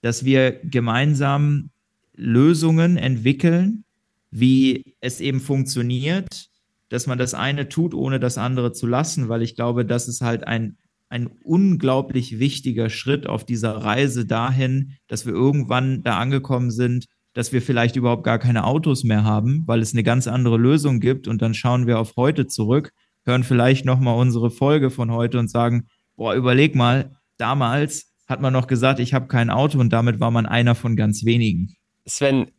dass 0.01 0.26
wir 0.26 0.53
gemeinsam 0.64 1.70
Lösungen 2.16 2.97
entwickeln, 2.97 3.84
wie 4.32 4.95
es 4.99 5.22
eben 5.22 5.41
funktioniert, 5.41 6.49
dass 6.89 7.06
man 7.06 7.20
das 7.20 7.36
eine 7.36 7.70
tut, 7.70 7.93
ohne 7.93 8.20
das 8.20 8.39
andere 8.39 8.72
zu 8.72 8.88
lassen, 8.88 9.30
weil 9.30 9.43
ich 9.43 9.53
glaube, 9.53 9.86
das 9.86 10.08
ist 10.08 10.22
halt 10.22 10.47
ein, 10.47 10.80
ein 11.16 11.30
unglaublich 11.43 12.39
wichtiger 12.39 12.89
Schritt 12.89 13.28
auf 13.28 13.45
dieser 13.45 13.78
Reise 13.78 14.26
dahin, 14.26 14.93
dass 15.07 15.26
wir 15.26 15.34
irgendwann 15.34 16.03
da 16.03 16.20
angekommen 16.20 16.72
sind, 16.72 17.05
dass 17.34 17.53
wir 17.53 17.61
vielleicht 17.61 17.95
überhaupt 17.95 18.24
gar 18.24 18.39
keine 18.39 18.66
Autos 18.66 19.03
mehr 19.03 19.24
haben, 19.24 19.63
weil 19.66 19.82
es 19.82 19.93
eine 19.93 20.03
ganz 20.03 20.28
andere 20.28 20.57
Lösung 20.57 20.99
gibt 20.99 21.28
und 21.28 21.41
dann 21.41 21.53
schauen 21.53 21.88
wir 21.88 21.99
auf 21.99 22.13
heute 22.18 22.47
zurück 22.47 22.91
hören 23.26 23.43
vielleicht 23.43 23.86
nochmal 23.86 24.18
unsere 24.18 24.51
Folge 24.51 24.89
von 24.89 25.11
heute 25.11 25.39
und 25.39 25.49
sagen, 25.49 25.88
boah, 26.16 26.36
überleg 26.36 26.76
mal, 26.76 27.18
damals 27.38 28.13
hat 28.28 28.41
man 28.41 28.53
noch 28.53 28.68
gesagt, 28.68 28.99
ich 28.99 29.13
habe 29.13 29.28
kein 29.28 29.49
Auto 29.49 29.80
und 29.80 29.91
damit 29.91 30.20
war 30.20 30.32
man 30.32 30.45
einer 30.45 30.76
von 30.76 30.95
ganz 30.95 31.26
wenigen. 31.26 31.76
Sven, 32.07 32.51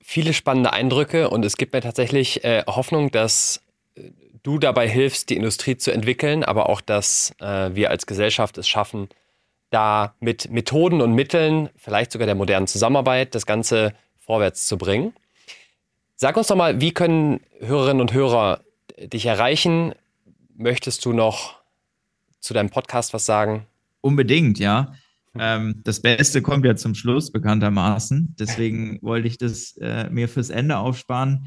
viele 0.00 0.32
spannende 0.32 0.72
Eindrücke 0.72 1.30
und 1.30 1.44
es 1.44 1.56
gibt 1.56 1.72
mir 1.72 1.80
tatsächlich 1.80 2.44
äh, 2.44 2.62
Hoffnung, 2.66 3.10
dass 3.10 3.61
du 4.42 4.58
dabei 4.58 4.88
hilfst, 4.88 5.30
die 5.30 5.36
Industrie 5.36 5.76
zu 5.76 5.92
entwickeln, 5.92 6.44
aber 6.44 6.68
auch, 6.68 6.80
dass 6.80 7.34
äh, 7.40 7.74
wir 7.74 7.90
als 7.90 8.06
Gesellschaft 8.06 8.58
es 8.58 8.68
schaffen, 8.68 9.08
da 9.70 10.14
mit 10.20 10.50
Methoden 10.50 11.00
und 11.00 11.14
Mitteln, 11.14 11.70
vielleicht 11.76 12.12
sogar 12.12 12.26
der 12.26 12.34
modernen 12.34 12.66
Zusammenarbeit, 12.66 13.34
das 13.34 13.46
Ganze 13.46 13.94
vorwärts 14.18 14.66
zu 14.66 14.76
bringen. 14.76 15.14
Sag 16.16 16.36
uns 16.36 16.48
doch 16.48 16.56
mal, 16.56 16.80
wie 16.80 16.92
können 16.92 17.40
Hörerinnen 17.60 18.00
und 18.00 18.12
Hörer 18.12 18.60
dich 18.98 19.26
erreichen? 19.26 19.94
möchtest 20.56 21.04
du 21.04 21.12
noch 21.12 21.60
zu 22.40 22.54
deinem 22.54 22.70
Podcast 22.70 23.12
was 23.14 23.26
sagen? 23.26 23.66
Unbedingt, 24.00 24.58
ja. 24.58 24.94
Ähm, 25.38 25.80
das 25.84 26.00
Beste 26.00 26.42
kommt 26.42 26.64
ja 26.64 26.76
zum 26.76 26.94
Schluss, 26.94 27.32
bekanntermaßen. 27.32 28.36
Deswegen 28.38 28.98
wollte 29.02 29.28
ich 29.28 29.38
das 29.38 29.76
äh, 29.80 30.08
mir 30.10 30.28
fürs 30.28 30.50
Ende 30.50 30.78
aufsparen. 30.78 31.46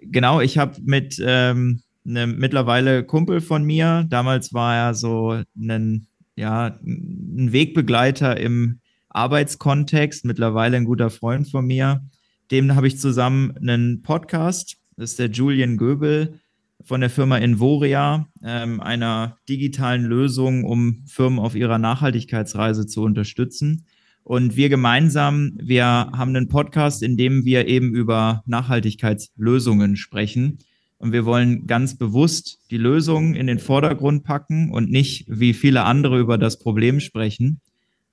Genau, 0.00 0.40
ich 0.40 0.58
habe 0.58 0.78
mit 0.82 1.20
ähm, 1.24 1.82
einem 2.06 2.38
mittlerweile 2.38 3.04
Kumpel 3.04 3.40
von 3.40 3.64
mir, 3.64 4.06
damals 4.08 4.52
war 4.54 4.74
er 4.76 4.94
so 4.94 5.42
ein, 5.56 6.06
ja, 6.36 6.78
ein 6.84 7.52
Wegbegleiter 7.52 8.38
im 8.38 8.80
Arbeitskontext, 9.08 10.24
mittlerweile 10.24 10.76
ein 10.76 10.84
guter 10.84 11.10
Freund 11.10 11.50
von 11.50 11.66
mir. 11.66 12.04
Dem 12.50 12.74
habe 12.74 12.86
ich 12.86 12.98
zusammen 12.98 13.56
einen 13.56 14.02
Podcast, 14.02 14.76
das 14.96 15.10
ist 15.10 15.18
der 15.18 15.30
Julian 15.30 15.76
Göbel 15.76 16.40
von 16.84 17.00
der 17.00 17.10
Firma 17.10 17.38
Invoria, 17.38 18.28
ähm, 18.44 18.80
einer 18.80 19.38
digitalen 19.48 20.04
Lösung, 20.04 20.64
um 20.64 21.02
Firmen 21.06 21.38
auf 21.38 21.54
ihrer 21.54 21.78
Nachhaltigkeitsreise 21.78 22.86
zu 22.86 23.02
unterstützen. 23.02 23.86
Und 24.22 24.56
wir 24.56 24.68
gemeinsam, 24.68 25.52
wir 25.56 25.84
haben 25.84 26.34
einen 26.34 26.48
Podcast, 26.48 27.02
in 27.02 27.16
dem 27.16 27.44
wir 27.44 27.68
eben 27.68 27.94
über 27.94 28.42
Nachhaltigkeitslösungen 28.46 29.96
sprechen. 29.96 30.58
Und 30.98 31.12
wir 31.12 31.26
wollen 31.26 31.66
ganz 31.66 31.98
bewusst 31.98 32.58
die 32.70 32.78
Lösungen 32.78 33.34
in 33.34 33.46
den 33.46 33.58
Vordergrund 33.58 34.24
packen 34.24 34.72
und 34.72 34.90
nicht 34.90 35.26
wie 35.28 35.52
viele 35.52 35.84
andere 35.84 36.18
über 36.18 36.38
das 36.38 36.58
Problem 36.58 37.00
sprechen, 37.00 37.60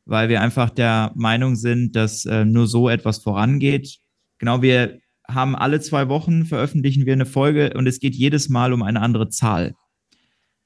weil 0.06 0.28
wir 0.28 0.42
einfach 0.42 0.70
der 0.70 1.12
Meinung 1.16 1.56
sind, 1.56 1.96
dass 1.96 2.26
äh, 2.26 2.44
nur 2.44 2.68
so 2.68 2.90
etwas 2.90 3.20
vorangeht. 3.20 4.00
Genau, 4.38 4.62
wir 4.62 5.00
haben 5.28 5.56
alle 5.56 5.80
zwei 5.80 6.10
Wochen 6.10 6.46
veröffentlichen 6.46 7.06
wir 7.06 7.14
eine 7.14 7.26
Folge 7.26 7.74
und 7.76 7.88
es 7.88 8.00
geht 8.00 8.16
jedes 8.16 8.50
Mal 8.50 8.74
um 8.74 8.84
eine 8.84 9.02
andere 9.02 9.30
Zahl. 9.30 9.74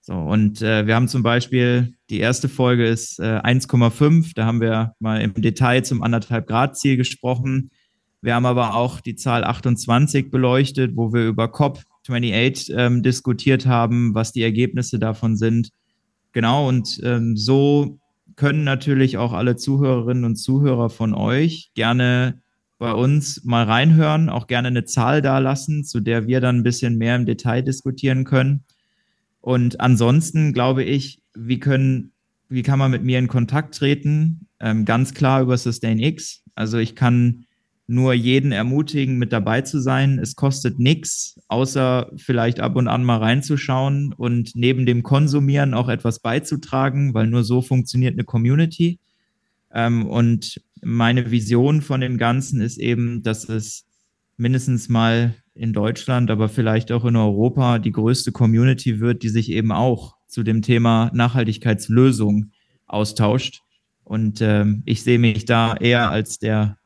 So, 0.01 0.13
und 0.13 0.61
äh, 0.61 0.87
wir 0.87 0.95
haben 0.95 1.09
zum 1.09 1.21
Beispiel, 1.21 1.93
die 2.09 2.19
erste 2.19 2.47
Folge 2.47 2.87
ist 2.87 3.19
äh, 3.19 3.39
1,5, 3.39 4.31
da 4.35 4.45
haben 4.45 4.61
wir 4.61 4.93
mal 4.99 5.21
im 5.21 5.33
Detail 5.33 5.83
zum 5.83 6.01
anderthalb 6.01 6.47
Grad 6.47 6.77
Ziel 6.77 6.95
gesprochen. 6.95 7.71
Wir 8.21 8.33
haben 8.33 8.45
aber 8.45 8.75
auch 8.75 9.01
die 9.01 9.15
Zahl 9.15 9.43
28 9.43 10.31
beleuchtet, 10.31 10.95
wo 10.95 11.11
wir 11.11 11.27
über 11.27 11.51
COP28 12.07 12.75
ähm, 12.75 13.03
diskutiert 13.03 13.65
haben, 13.65 14.13
was 14.13 14.31
die 14.31 14.43
Ergebnisse 14.43 14.99
davon 14.99 15.35
sind. 15.37 15.69
Genau, 16.31 16.67
und 16.67 16.99
ähm, 17.03 17.35
so 17.35 17.99
können 18.35 18.63
natürlich 18.63 19.17
auch 19.17 19.33
alle 19.33 19.55
Zuhörerinnen 19.55 20.23
und 20.23 20.35
Zuhörer 20.35 20.89
von 20.89 21.13
euch 21.13 21.71
gerne 21.73 22.41
bei 22.77 22.93
uns 22.93 23.43
mal 23.43 23.63
reinhören, 23.63 24.29
auch 24.29 24.45
gerne 24.45 24.67
eine 24.67 24.85
Zahl 24.85 25.21
dalassen, 25.21 25.83
zu 25.83 25.99
der 25.99 26.27
wir 26.27 26.41
dann 26.41 26.57
ein 26.57 26.63
bisschen 26.63 26.97
mehr 26.97 27.15
im 27.15 27.25
Detail 27.25 27.63
diskutieren 27.63 28.23
können. 28.23 28.63
Und 29.41 29.79
ansonsten 29.79 30.53
glaube 30.53 30.83
ich, 30.83 31.21
wie 31.33 31.59
können, 31.59 32.11
wie 32.49 32.61
kann 32.61 32.77
man 32.77 32.91
mit 32.91 33.03
mir 33.03 33.17
in 33.17 33.27
Kontakt 33.27 33.75
treten? 33.75 34.47
Ähm, 34.59 34.85
ganz 34.85 35.15
klar 35.15 35.41
über 35.41 35.57
SustainX. 35.57 36.43
Also 36.53 36.77
ich 36.77 36.95
kann 36.95 37.46
nur 37.87 38.13
jeden 38.13 38.51
ermutigen, 38.51 39.17
mit 39.17 39.31
dabei 39.31 39.61
zu 39.61 39.79
sein. 39.79 40.19
Es 40.19 40.35
kostet 40.35 40.77
nichts, 40.77 41.39
außer 41.47 42.11
vielleicht 42.17 42.59
ab 42.59 42.75
und 42.75 42.89
an 42.89 43.03
mal 43.03 43.17
reinzuschauen 43.17 44.13
und 44.13 44.51
neben 44.55 44.85
dem 44.85 45.03
Konsumieren 45.03 45.73
auch 45.73 45.87
etwas 45.87 46.19
beizutragen, 46.19 47.13
weil 47.13 47.27
nur 47.27 47.45
so 47.45 47.61
funktioniert 47.61 48.13
eine 48.13 48.25
Community. 48.25 48.99
Ähm, 49.73 50.05
und 50.05 50.61
meine 50.81 51.31
Vision 51.31 51.81
von 51.81 52.01
dem 52.01 52.17
Ganzen 52.17 52.59
ist 52.59 52.77
eben, 52.77 53.23
dass 53.23 53.47
es 53.47 53.85
mindestens 54.35 54.89
mal 54.89 55.35
in 55.55 55.73
Deutschland, 55.73 56.29
aber 56.29 56.49
vielleicht 56.49 56.91
auch 56.91 57.05
in 57.05 57.15
Europa 57.15 57.79
die 57.79 57.91
größte 57.91 58.31
Community 58.31 58.99
wird, 58.99 59.23
die 59.23 59.29
sich 59.29 59.49
eben 59.49 59.71
auch 59.71 60.17
zu 60.27 60.43
dem 60.43 60.61
Thema 60.61 61.09
Nachhaltigkeitslösung 61.13 62.51
austauscht. 62.85 63.61
Und 64.03 64.41
ähm, 64.41 64.83
ich 64.85 65.03
sehe 65.03 65.19
mich 65.19 65.45
da 65.45 65.75
eher 65.75 66.11
als 66.11 66.37
der 66.37 66.76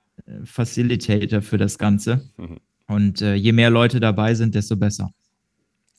Facilitator 0.44 1.42
für 1.42 1.58
das 1.58 1.78
Ganze. 1.78 2.30
Mhm. 2.38 2.58
Und 2.88 3.22
äh, 3.22 3.36
je 3.36 3.52
mehr 3.52 3.70
Leute 3.70 4.00
dabei 4.00 4.34
sind, 4.34 4.56
desto 4.56 4.76
besser. 4.76 5.12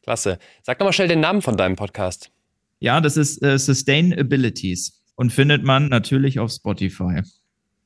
Klasse. 0.03 0.39
Sag 0.63 0.79
doch 0.79 0.87
mal 0.87 0.93
schnell 0.93 1.09
den 1.09 1.21
Namen 1.21 1.43
von 1.43 1.57
deinem 1.57 1.77
Podcast. 1.77 2.31
Ja, 2.81 3.01
das 3.01 3.17
ist 3.17 3.43
äh, 3.43 3.59
Sustainabilities 3.59 5.01
und 5.15 5.33
findet 5.33 5.63
man 5.63 5.89
natürlich 5.89 6.41
auf 6.41 6.51
Spotify. 6.51 7.23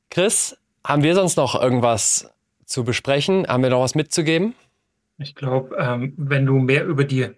Chris, 0.09 0.57
haben 0.83 1.03
wir 1.03 1.15
sonst 1.15 1.37
noch 1.37 1.61
irgendwas 1.61 2.29
zu 2.65 2.83
besprechen? 2.83 3.47
Haben 3.47 3.63
wir 3.63 3.69
noch 3.69 3.81
was 3.81 3.95
mitzugeben? 3.95 4.55
Ich 5.19 5.35
glaube, 5.35 5.75
ähm, 5.77 6.13
wenn 6.17 6.45
du 6.45 6.55
mehr 6.55 6.85
über 6.85 7.03
die 7.03 7.29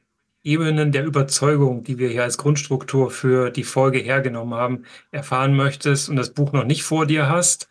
Ebenen 0.43 0.91
der 0.91 1.05
Überzeugung, 1.05 1.83
die 1.83 1.97
wir 1.97 2.09
hier 2.09 2.23
als 2.23 2.37
Grundstruktur 2.37 3.11
für 3.11 3.51
die 3.51 3.63
Folge 3.63 3.99
hergenommen 3.99 4.53
haben, 4.53 4.83
erfahren 5.11 5.55
möchtest 5.55 6.09
und 6.09 6.15
das 6.15 6.33
Buch 6.33 6.53
noch 6.53 6.63
nicht 6.63 6.83
vor 6.83 7.05
dir 7.05 7.29
hast, 7.29 7.69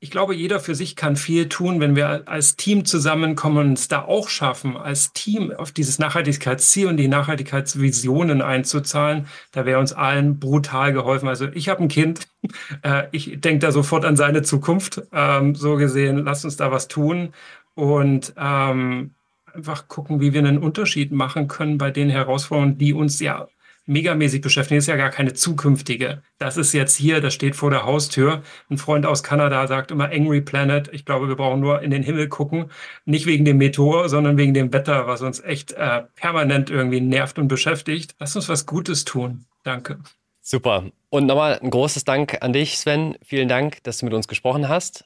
ich 0.00 0.10
glaube, 0.10 0.34
jeder 0.34 0.58
für 0.58 0.74
sich 0.74 0.96
kann 0.96 1.14
viel 1.16 1.48
tun, 1.48 1.80
wenn 1.80 1.94
wir 1.94 2.26
als 2.28 2.56
Team 2.56 2.84
zusammenkommen 2.84 3.68
und 3.68 3.78
es 3.78 3.88
da 3.88 4.02
auch 4.02 4.28
schaffen, 4.28 4.76
als 4.76 5.12
Team 5.12 5.52
auf 5.52 5.70
dieses 5.70 6.00
Nachhaltigkeitsziel 6.00 6.88
und 6.88 6.96
die 6.96 7.08
Nachhaltigkeitsvisionen 7.08 8.42
einzuzahlen. 8.42 9.28
Da 9.52 9.64
wäre 9.64 9.78
uns 9.78 9.92
allen 9.92 10.40
brutal 10.40 10.92
geholfen. 10.92 11.28
Also 11.28 11.46
ich 11.52 11.68
habe 11.68 11.82
ein 11.84 11.88
Kind, 11.88 12.26
äh, 12.82 13.04
ich 13.12 13.40
denke 13.40 13.60
da 13.60 13.70
sofort 13.70 14.04
an 14.04 14.16
seine 14.16 14.42
Zukunft. 14.42 15.02
Ähm, 15.12 15.54
so 15.54 15.76
gesehen, 15.76 16.24
lasst 16.24 16.44
uns 16.44 16.56
da 16.56 16.72
was 16.72 16.88
tun 16.88 17.34
und 17.74 18.32
ähm, 18.36 19.14
einfach 19.54 19.88
gucken, 19.88 20.20
wie 20.20 20.32
wir 20.32 20.40
einen 20.40 20.58
Unterschied 20.58 21.12
machen 21.12 21.48
können 21.48 21.78
bei 21.78 21.90
den 21.90 22.10
Herausforderungen, 22.10 22.78
die 22.78 22.92
uns 22.92 23.20
ja 23.20 23.48
megamäßig 23.86 24.40
beschäftigen. 24.40 24.78
Das 24.78 24.84
ist 24.84 24.88
ja 24.88 24.96
gar 24.96 25.10
keine 25.10 25.34
zukünftige. 25.34 26.22
Das 26.38 26.56
ist 26.56 26.72
jetzt 26.72 26.96
hier, 26.96 27.20
das 27.20 27.34
steht 27.34 27.56
vor 27.56 27.70
der 27.70 27.84
Haustür. 27.84 28.42
Ein 28.70 28.78
Freund 28.78 29.06
aus 29.06 29.22
Kanada 29.22 29.66
sagt 29.66 29.90
immer 29.90 30.10
Angry 30.10 30.40
Planet. 30.40 30.88
Ich 30.92 31.04
glaube, 31.04 31.28
wir 31.28 31.36
brauchen 31.36 31.60
nur 31.60 31.82
in 31.82 31.90
den 31.90 32.02
Himmel 32.02 32.28
gucken. 32.28 32.70
Nicht 33.04 33.26
wegen 33.26 33.44
dem 33.44 33.58
Meteor, 33.58 34.08
sondern 34.08 34.36
wegen 34.36 34.54
dem 34.54 34.72
Wetter, 34.72 35.06
was 35.06 35.22
uns 35.22 35.40
echt 35.40 35.72
äh, 35.72 36.02
permanent 36.14 36.70
irgendwie 36.70 37.00
nervt 37.00 37.38
und 37.38 37.48
beschäftigt. 37.48 38.14
Lass 38.18 38.36
uns 38.36 38.48
was 38.48 38.66
Gutes 38.66 39.04
tun. 39.04 39.46
Danke. 39.64 39.98
Super. 40.40 40.84
Und 41.08 41.26
nochmal 41.26 41.58
ein 41.60 41.70
großes 41.70 42.04
Dank 42.04 42.38
an 42.40 42.52
dich, 42.52 42.78
Sven. 42.78 43.16
Vielen 43.22 43.48
Dank, 43.48 43.82
dass 43.84 43.98
du 43.98 44.06
mit 44.06 44.14
uns 44.14 44.28
gesprochen 44.28 44.68
hast 44.68 45.04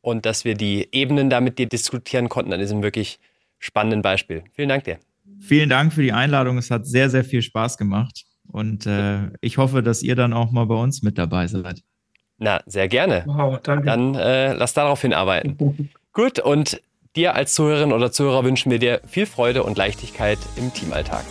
und 0.00 0.26
dass 0.26 0.44
wir 0.44 0.54
die 0.54 0.88
Ebenen 0.92 1.30
da 1.30 1.40
mit 1.40 1.58
dir 1.58 1.66
diskutieren 1.66 2.28
konnten 2.28 2.52
an 2.52 2.60
diesem 2.60 2.82
wirklich 2.82 3.18
spannenden 3.58 4.02
Beispiel. 4.02 4.44
Vielen 4.52 4.68
Dank 4.68 4.84
dir. 4.84 4.98
Vielen 5.40 5.68
Dank 5.68 5.92
für 5.92 6.02
die 6.02 6.12
Einladung. 6.12 6.58
Es 6.58 6.70
hat 6.70 6.86
sehr, 6.86 7.10
sehr 7.10 7.24
viel 7.24 7.42
Spaß 7.42 7.78
gemacht. 7.78 8.24
Und 8.50 8.86
äh, 8.86 9.30
ich 9.40 9.58
hoffe, 9.58 9.82
dass 9.82 10.02
ihr 10.02 10.16
dann 10.16 10.32
auch 10.32 10.50
mal 10.50 10.64
bei 10.66 10.74
uns 10.74 11.02
mit 11.02 11.18
dabei 11.18 11.46
seid. 11.46 11.82
Na, 12.38 12.60
sehr 12.66 12.88
gerne. 12.88 13.24
Wow, 13.26 13.60
danke. 13.62 13.84
Dann 13.84 14.14
äh, 14.14 14.54
lass 14.54 14.72
darauf 14.72 15.02
hinarbeiten. 15.02 15.90
Gut, 16.12 16.38
und 16.38 16.80
dir 17.14 17.34
als 17.34 17.54
Zuhörerin 17.54 17.92
oder 17.92 18.10
Zuhörer 18.10 18.44
wünschen 18.44 18.70
wir 18.70 18.78
dir 18.78 19.00
viel 19.06 19.26
Freude 19.26 19.64
und 19.64 19.76
Leichtigkeit 19.76 20.38
im 20.56 20.72
Teamalltag. 20.72 21.24